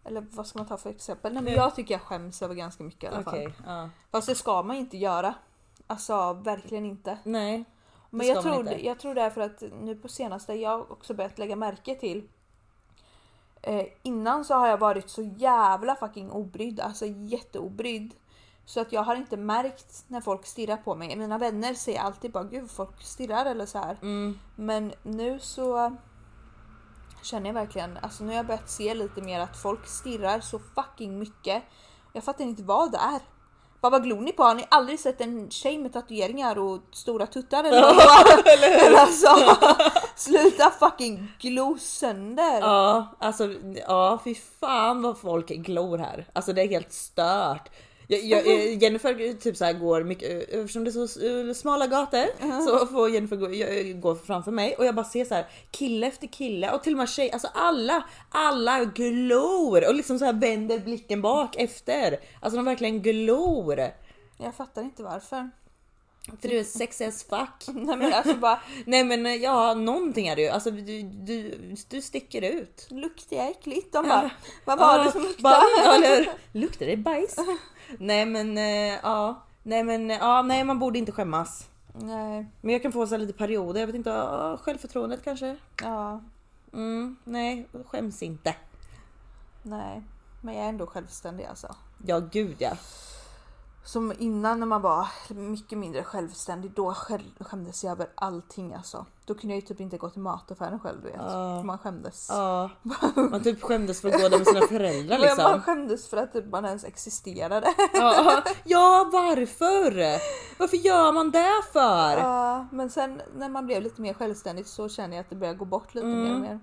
Eller 0.04 0.26
vad 0.32 0.48
ska 0.48 0.60
man 0.60 0.68
ta 0.68 0.78
för 0.78 0.90
exempel? 0.90 1.34
Nej, 1.34 1.44
men 1.44 1.54
jag 1.54 1.76
tycker 1.76 1.94
jag 1.94 2.02
skäms 2.02 2.42
över 2.42 2.56
ganska 2.56 2.84
mycket 2.84 3.04
i 3.04 3.08
alla 3.08 3.24
fall. 3.24 3.54
ja. 3.66 3.90
Fast 4.12 4.28
det 4.28 4.36
ska 4.36 4.64
man 4.64 4.76
inte 4.76 4.98
göra. 4.98 5.34
Alltså 5.88 6.34
verkligen 6.34 6.86
inte. 6.86 7.18
Nej. 7.24 7.66
Men 8.10 8.20
det 8.20 8.34
jag 8.34 8.44
tror, 8.44 8.60
inte. 8.60 8.86
jag 8.86 9.00
tror 9.00 9.16
därför 9.16 9.42
att 9.42 9.64
nu 9.82 9.96
på 9.96 10.08
senaste 10.08 10.54
jag 10.54 10.92
också 10.92 11.14
börjat 11.14 11.38
lägga 11.38 11.56
märke 11.56 11.96
till 11.96 12.28
eh, 13.62 13.86
Innan 14.04 14.46
så 14.46 14.54
har 14.54 14.68
jag 14.68 14.78
varit 14.78 15.10
så 15.10 15.22
jävla 15.22 15.96
fucking 15.96 16.32
obrydd, 16.32 16.80
alltså 16.80 17.06
jätteobrydd. 17.06 18.14
Så 18.66 18.82
att 18.82 18.92
jag 18.92 19.04
har 19.04 19.16
inte 19.16 19.38
märkt 19.38 20.06
när 20.08 20.22
folk 20.22 20.46
stirrar 20.46 20.78
på 20.78 20.96
mig. 20.96 21.16
Mina 21.16 21.38
vänner 21.38 21.74
säger 21.74 22.00
alltid 22.00 22.32
bara 22.32 22.44
gud 22.44 22.72
folk 22.72 23.02
stirrar 23.02 23.46
eller 23.46 23.66
så 23.66 23.78
här. 23.78 23.98
Mm. 24.02 24.40
Men 24.56 24.94
nu 25.04 25.40
så 25.40 25.96
känner 27.22 27.48
jag 27.48 27.54
verkligen, 27.54 27.98
alltså 27.98 28.24
nu 28.24 28.30
har 28.30 28.36
jag 28.36 28.46
börjat 28.46 28.70
se 28.70 28.94
lite 28.94 29.22
mer 29.22 29.40
att 29.40 29.58
folk 29.58 29.88
stirrar 29.88 30.40
så 30.40 30.60
fucking 30.60 31.20
mycket. 31.20 31.64
Jag 32.14 32.24
fattar 32.24 32.44
inte 32.44 32.64
vad 32.64 32.92
det 32.92 32.98
är. 32.98 33.22
Bara 33.82 33.90
vad 33.90 34.04
glor 34.04 34.22
ni 34.22 34.32
på? 34.32 34.44
Har 34.44 34.56
ni 34.56 34.66
aldrig 34.70 35.00
sett 35.00 35.22
en 35.22 35.50
tjej 35.52 35.78
med 35.78 35.94
tatueringar 35.94 36.58
och 36.58 36.80
stora 36.92 37.28
tuttar 37.28 37.64
eller 37.64 37.82
vad? 37.82 38.48
eller 38.48 39.00
alltså, 39.00 39.28
sluta 40.16 40.72
fucking 40.80 41.32
glo 41.40 41.78
sönder. 41.80 42.60
Ja, 42.62 43.16
alltså 43.20 43.50
ja, 43.88 44.20
fy 44.24 44.36
fan 44.60 45.02
vad 45.02 45.18
folk 45.18 45.48
glor 45.48 45.98
här. 45.98 46.28
Alltså 46.34 46.54
det 46.54 46.62
är 46.62 46.68
helt 46.68 46.94
stört. 46.94 47.70
Jag, 48.12 48.24
jag, 48.24 48.48
eh, 48.48 48.84
Jennifer 48.84 49.34
typ 49.34 49.58
så 49.58 49.66
här 49.66 49.74
går 49.74 50.04
mycket, 50.04 50.54
eh, 50.54 50.60
eftersom 50.60 50.84
det 50.84 50.90
är 50.90 51.08
så 51.08 51.48
eh, 51.50 51.54
smala 51.54 51.88
gator 51.88 52.26
så 52.66 52.86
får 52.88 53.10
Jennifer 53.10 53.36
gå, 53.36 53.54
jag- 53.54 54.02
gå 54.02 54.16
framför 54.16 54.52
mig 54.52 54.76
och 54.76 54.86
jag 54.86 54.96
bara 54.96 55.06
ser 55.06 55.26
så 55.26 55.34
här 55.36 55.48
kille 55.72 56.08
efter 56.08 56.28
kille 56.28 56.72
och 56.72 56.84
till 56.84 56.94
och 56.94 56.98
med 56.98 57.10
tjej, 57.10 57.32
alltså 57.32 57.48
alla, 57.54 58.04
alla 58.30 58.86
glor 58.86 59.88
och 59.88 59.96
liksom 59.96 60.20
så 60.20 60.26
här 60.26 60.34
vänder 60.34 60.80
blicken 60.80 61.22
bak 61.22 61.56
efter. 61.58 62.20
Alltså 62.40 62.56
de 62.58 62.66
verkligen 62.66 63.02
glor. 63.02 63.80
Jag 64.38 64.56
fattar 64.56 64.82
inte 64.82 65.04
varför. 65.04 65.50
För 66.42 66.50
du 66.50 66.60
är 66.60 66.64
sexy 66.64 67.06
as 67.06 67.24
fuck. 67.24 67.68
Nej 67.76 67.98
men 67.98 68.14
alltså 68.14 68.34
bara 68.36 68.60
Nej 68.86 69.04
men 69.04 69.42
ja, 69.42 69.74
någonting 69.74 70.28
är 70.28 70.36
det 70.36 70.42
ju. 70.42 70.48
Alltså 70.50 70.72
du, 70.72 71.02
du, 71.04 71.56
du 71.90 72.02
sticker 72.02 72.42
ut. 72.42 72.88
luktar 72.90 73.36
jag 73.38 73.48
äckligt? 73.50 73.94
De 73.94 74.08
bara, 74.08 74.30
vad 74.66 74.80
var 74.80 75.04
det 75.06 75.12
som 75.12 75.22
luktade? 75.22 75.44
Bara, 75.84 75.96
eller? 75.96 76.32
Luktar 76.60 76.86
det 76.86 76.98
bajs? 76.98 77.36
Nej 77.98 78.26
men 78.26 78.58
eh, 78.58 79.00
ja, 79.04 79.44
nej 79.64 79.84
men 79.84 80.12
eh, 80.12 80.18
ja, 80.18 80.42
nej 80.42 80.64
man 80.64 80.80
borde 80.80 81.00
inte 81.00 81.12
skämmas. 81.12 81.70
Nej, 81.94 82.46
Men 82.62 82.74
jag 82.74 82.82
kan 82.82 82.92
få 82.92 83.08
så 83.08 83.14
här 83.14 83.20
lite 83.20 83.34
perioder, 83.34 83.80
jag 83.80 83.88
vet 83.88 83.96
inte, 83.96 84.10
ja, 84.10 84.58
självförtroendet 84.58 85.24
kanske? 85.24 85.58
ja, 85.82 86.22
Mm, 86.74 87.16
nej, 87.24 87.68
skäms 87.86 88.24
inte. 88.24 88.56
nej. 89.64 90.04
Men 90.42 90.56
jag 90.56 90.66
är 90.66 90.70
ändå 90.70 90.88
självständig 90.88 91.46
alltså. 91.46 91.76
Ja 92.06 92.20
gud 92.20 92.56
ja. 92.60 92.72
Som 93.86 94.14
innan 94.20 94.60
när 94.60 94.66
man 94.68 94.82
var 94.82 95.08
mycket 95.34 95.78
mindre 95.78 96.04
självständig, 96.04 96.72
då 96.72 96.94
skämdes 97.40 97.84
jag 97.84 97.92
över 97.92 98.08
allting 98.16 98.74
alltså. 98.74 99.06
Då 99.30 99.36
kunde 99.36 99.56
jag 99.56 99.62
ju 99.62 99.68
typ 99.68 99.80
inte 99.80 99.98
gå 99.98 100.10
till 100.10 100.22
mataffären 100.22 100.80
själv 100.80 101.02
du 101.02 101.10
vet. 101.12 101.66
Man 101.66 101.78
skämdes. 101.78 102.28
ja. 102.30 102.70
Man 103.32 103.44
typ 103.44 103.62
skämdes 103.62 104.02
för 104.02 104.10
att 104.10 104.22
gå 104.22 104.30
där 104.30 104.38
med 104.38 104.48
sina 104.48 104.62
föräldrar 104.68 105.20
Men 105.20 105.28
Man 105.28 105.38
liksom. 105.38 105.62
skämdes 105.62 106.10
för 106.10 106.18
att 106.18 106.34
typ 106.34 106.46
man 106.46 106.66
ens 106.66 106.84
existerade. 106.84 107.74
Ja, 107.94 108.44
ja 108.64 109.10
varför? 109.14 109.92
Varför 110.60 110.78
gör 110.78 111.12
man 111.12 111.32
det 111.32 111.62
för? 111.74 112.18
Ja, 112.18 112.68
men 112.72 112.90
sen 112.90 113.22
när 113.36 113.50
man 113.50 113.66
blev 113.66 113.82
lite 113.82 114.02
mer 114.02 114.14
självständig 114.14 114.68
så 114.68 114.90
känner 114.90 115.16
jag 115.16 115.24
att 115.24 115.30
det 115.30 115.36
börjar 115.36 115.54
gå 115.54 115.66
bort 115.66 115.96
lite 115.96 116.08
mer 116.08 116.34
och 116.36 116.42
mer. 116.42 116.60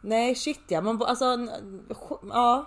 Nej 0.00 0.34
shit 0.34 0.60
ja, 0.68 0.80
man 0.80 1.02
alltså 1.02 1.38
ja. 2.30 2.66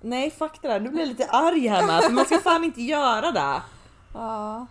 Nej 0.00 0.30
fuck 0.30 0.62
det 0.62 0.68
där, 0.68 0.80
nu 0.80 0.88
blir 0.88 1.00
jag 1.00 1.08
lite 1.08 1.26
arg 1.26 1.68
här 1.68 1.86
med 1.86 2.02
för 2.04 2.12
man 2.12 2.24
ska 2.24 2.38
fan 2.38 2.64
inte 2.64 2.82
göra 2.82 3.32
det. 3.32 3.62
Ja, 4.14 4.66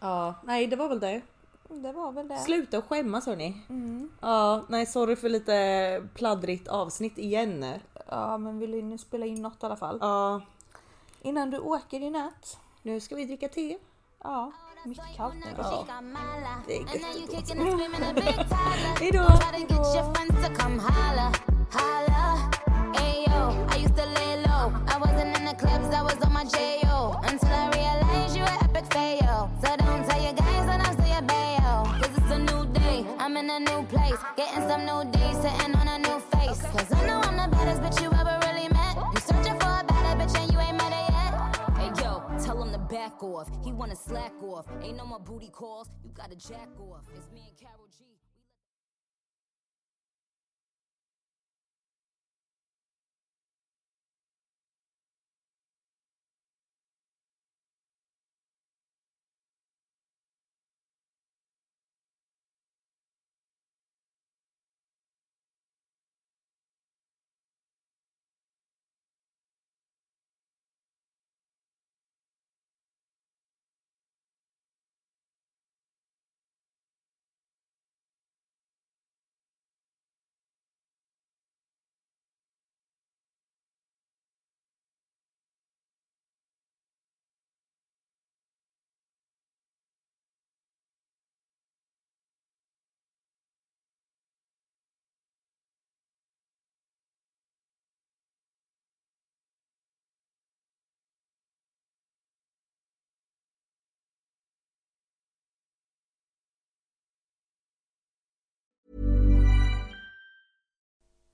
Ja, 0.00 0.34
nej 0.44 0.66
det 0.66 0.76
var 0.76 0.88
väl 0.88 1.00
det. 1.00 1.22
Det 1.68 1.92
var 1.92 2.12
väl 2.12 2.28
det. 2.28 2.38
Sluta 2.38 2.78
och 2.78 2.84
skämmas 2.84 3.26
hörni. 3.26 3.56
Ja, 4.20 4.62
nej 4.68 4.86
sorry 4.86 5.16
för 5.16 5.28
lite 5.28 6.08
pladdrigt 6.14 6.68
avsnitt 6.68 7.18
igen. 7.18 7.64
Ja, 8.08 8.38
men 8.38 8.58
vill 8.58 8.84
ni 8.84 8.98
spela 8.98 9.26
in 9.26 9.42
något 9.42 9.62
i 9.62 9.66
alla 9.66 9.76
fall? 9.76 9.98
Ja, 10.00 10.40
Innan 11.22 11.50
du 11.50 11.58
åker 11.58 12.00
i 12.00 12.10
nät. 12.10 12.58
nu 12.82 13.00
ska 13.00 13.14
vi 13.16 13.24
dricka 13.24 13.48
te. 13.48 13.78
Ja, 14.22 14.52
mitt 14.84 15.00
kallt 15.16 15.34
nu. 15.34 15.40
Ja, 15.56 15.86
det 16.66 16.76
är 16.76 16.80
gött 16.80 17.48
det 17.48 17.54
då. 19.10 19.22
Hejdå! 19.24 19.26
Some 34.76 34.86
new 34.86 35.10
days, 35.10 35.36
sitting 35.40 35.74
on 35.74 35.88
a 35.88 35.98
new 35.98 36.20
face. 36.32 36.60
Cause 36.72 36.92
I 36.92 37.06
know 37.06 37.20
I'm 37.20 37.36
the 37.36 37.48
baddest 37.56 37.82
bitch 37.82 38.02
you 38.02 38.10
ever 38.12 38.38
really 38.46 38.68
met. 38.68 38.96
You 38.96 39.20
searching 39.20 39.58
for 39.60 39.72
a 39.80 39.84
better 39.84 40.14
bitch 40.18 40.36
and 40.38 40.52
you 40.52 40.58
ain't 40.58 40.76
met 40.76 40.92
her 40.92 41.06
yet. 41.16 41.32
Hey 41.78 42.02
yo, 42.02 42.22
tell 42.44 42.62
him 42.62 42.72
to 42.72 42.78
back 42.78 43.22
off. 43.22 43.48
He 43.64 43.72
wanna 43.72 43.96
slack 43.96 44.34
off. 44.42 44.66
Ain't 44.82 44.96
no 44.96 45.06
more 45.06 45.20
booty 45.20 45.48
calls. 45.48 45.88
You 46.04 46.10
gotta 46.14 46.36
jack 46.36 46.68
off. 46.78 47.04
It's 47.16 47.30
me 47.32 47.42
and 47.48 47.56
Carol 47.56 47.75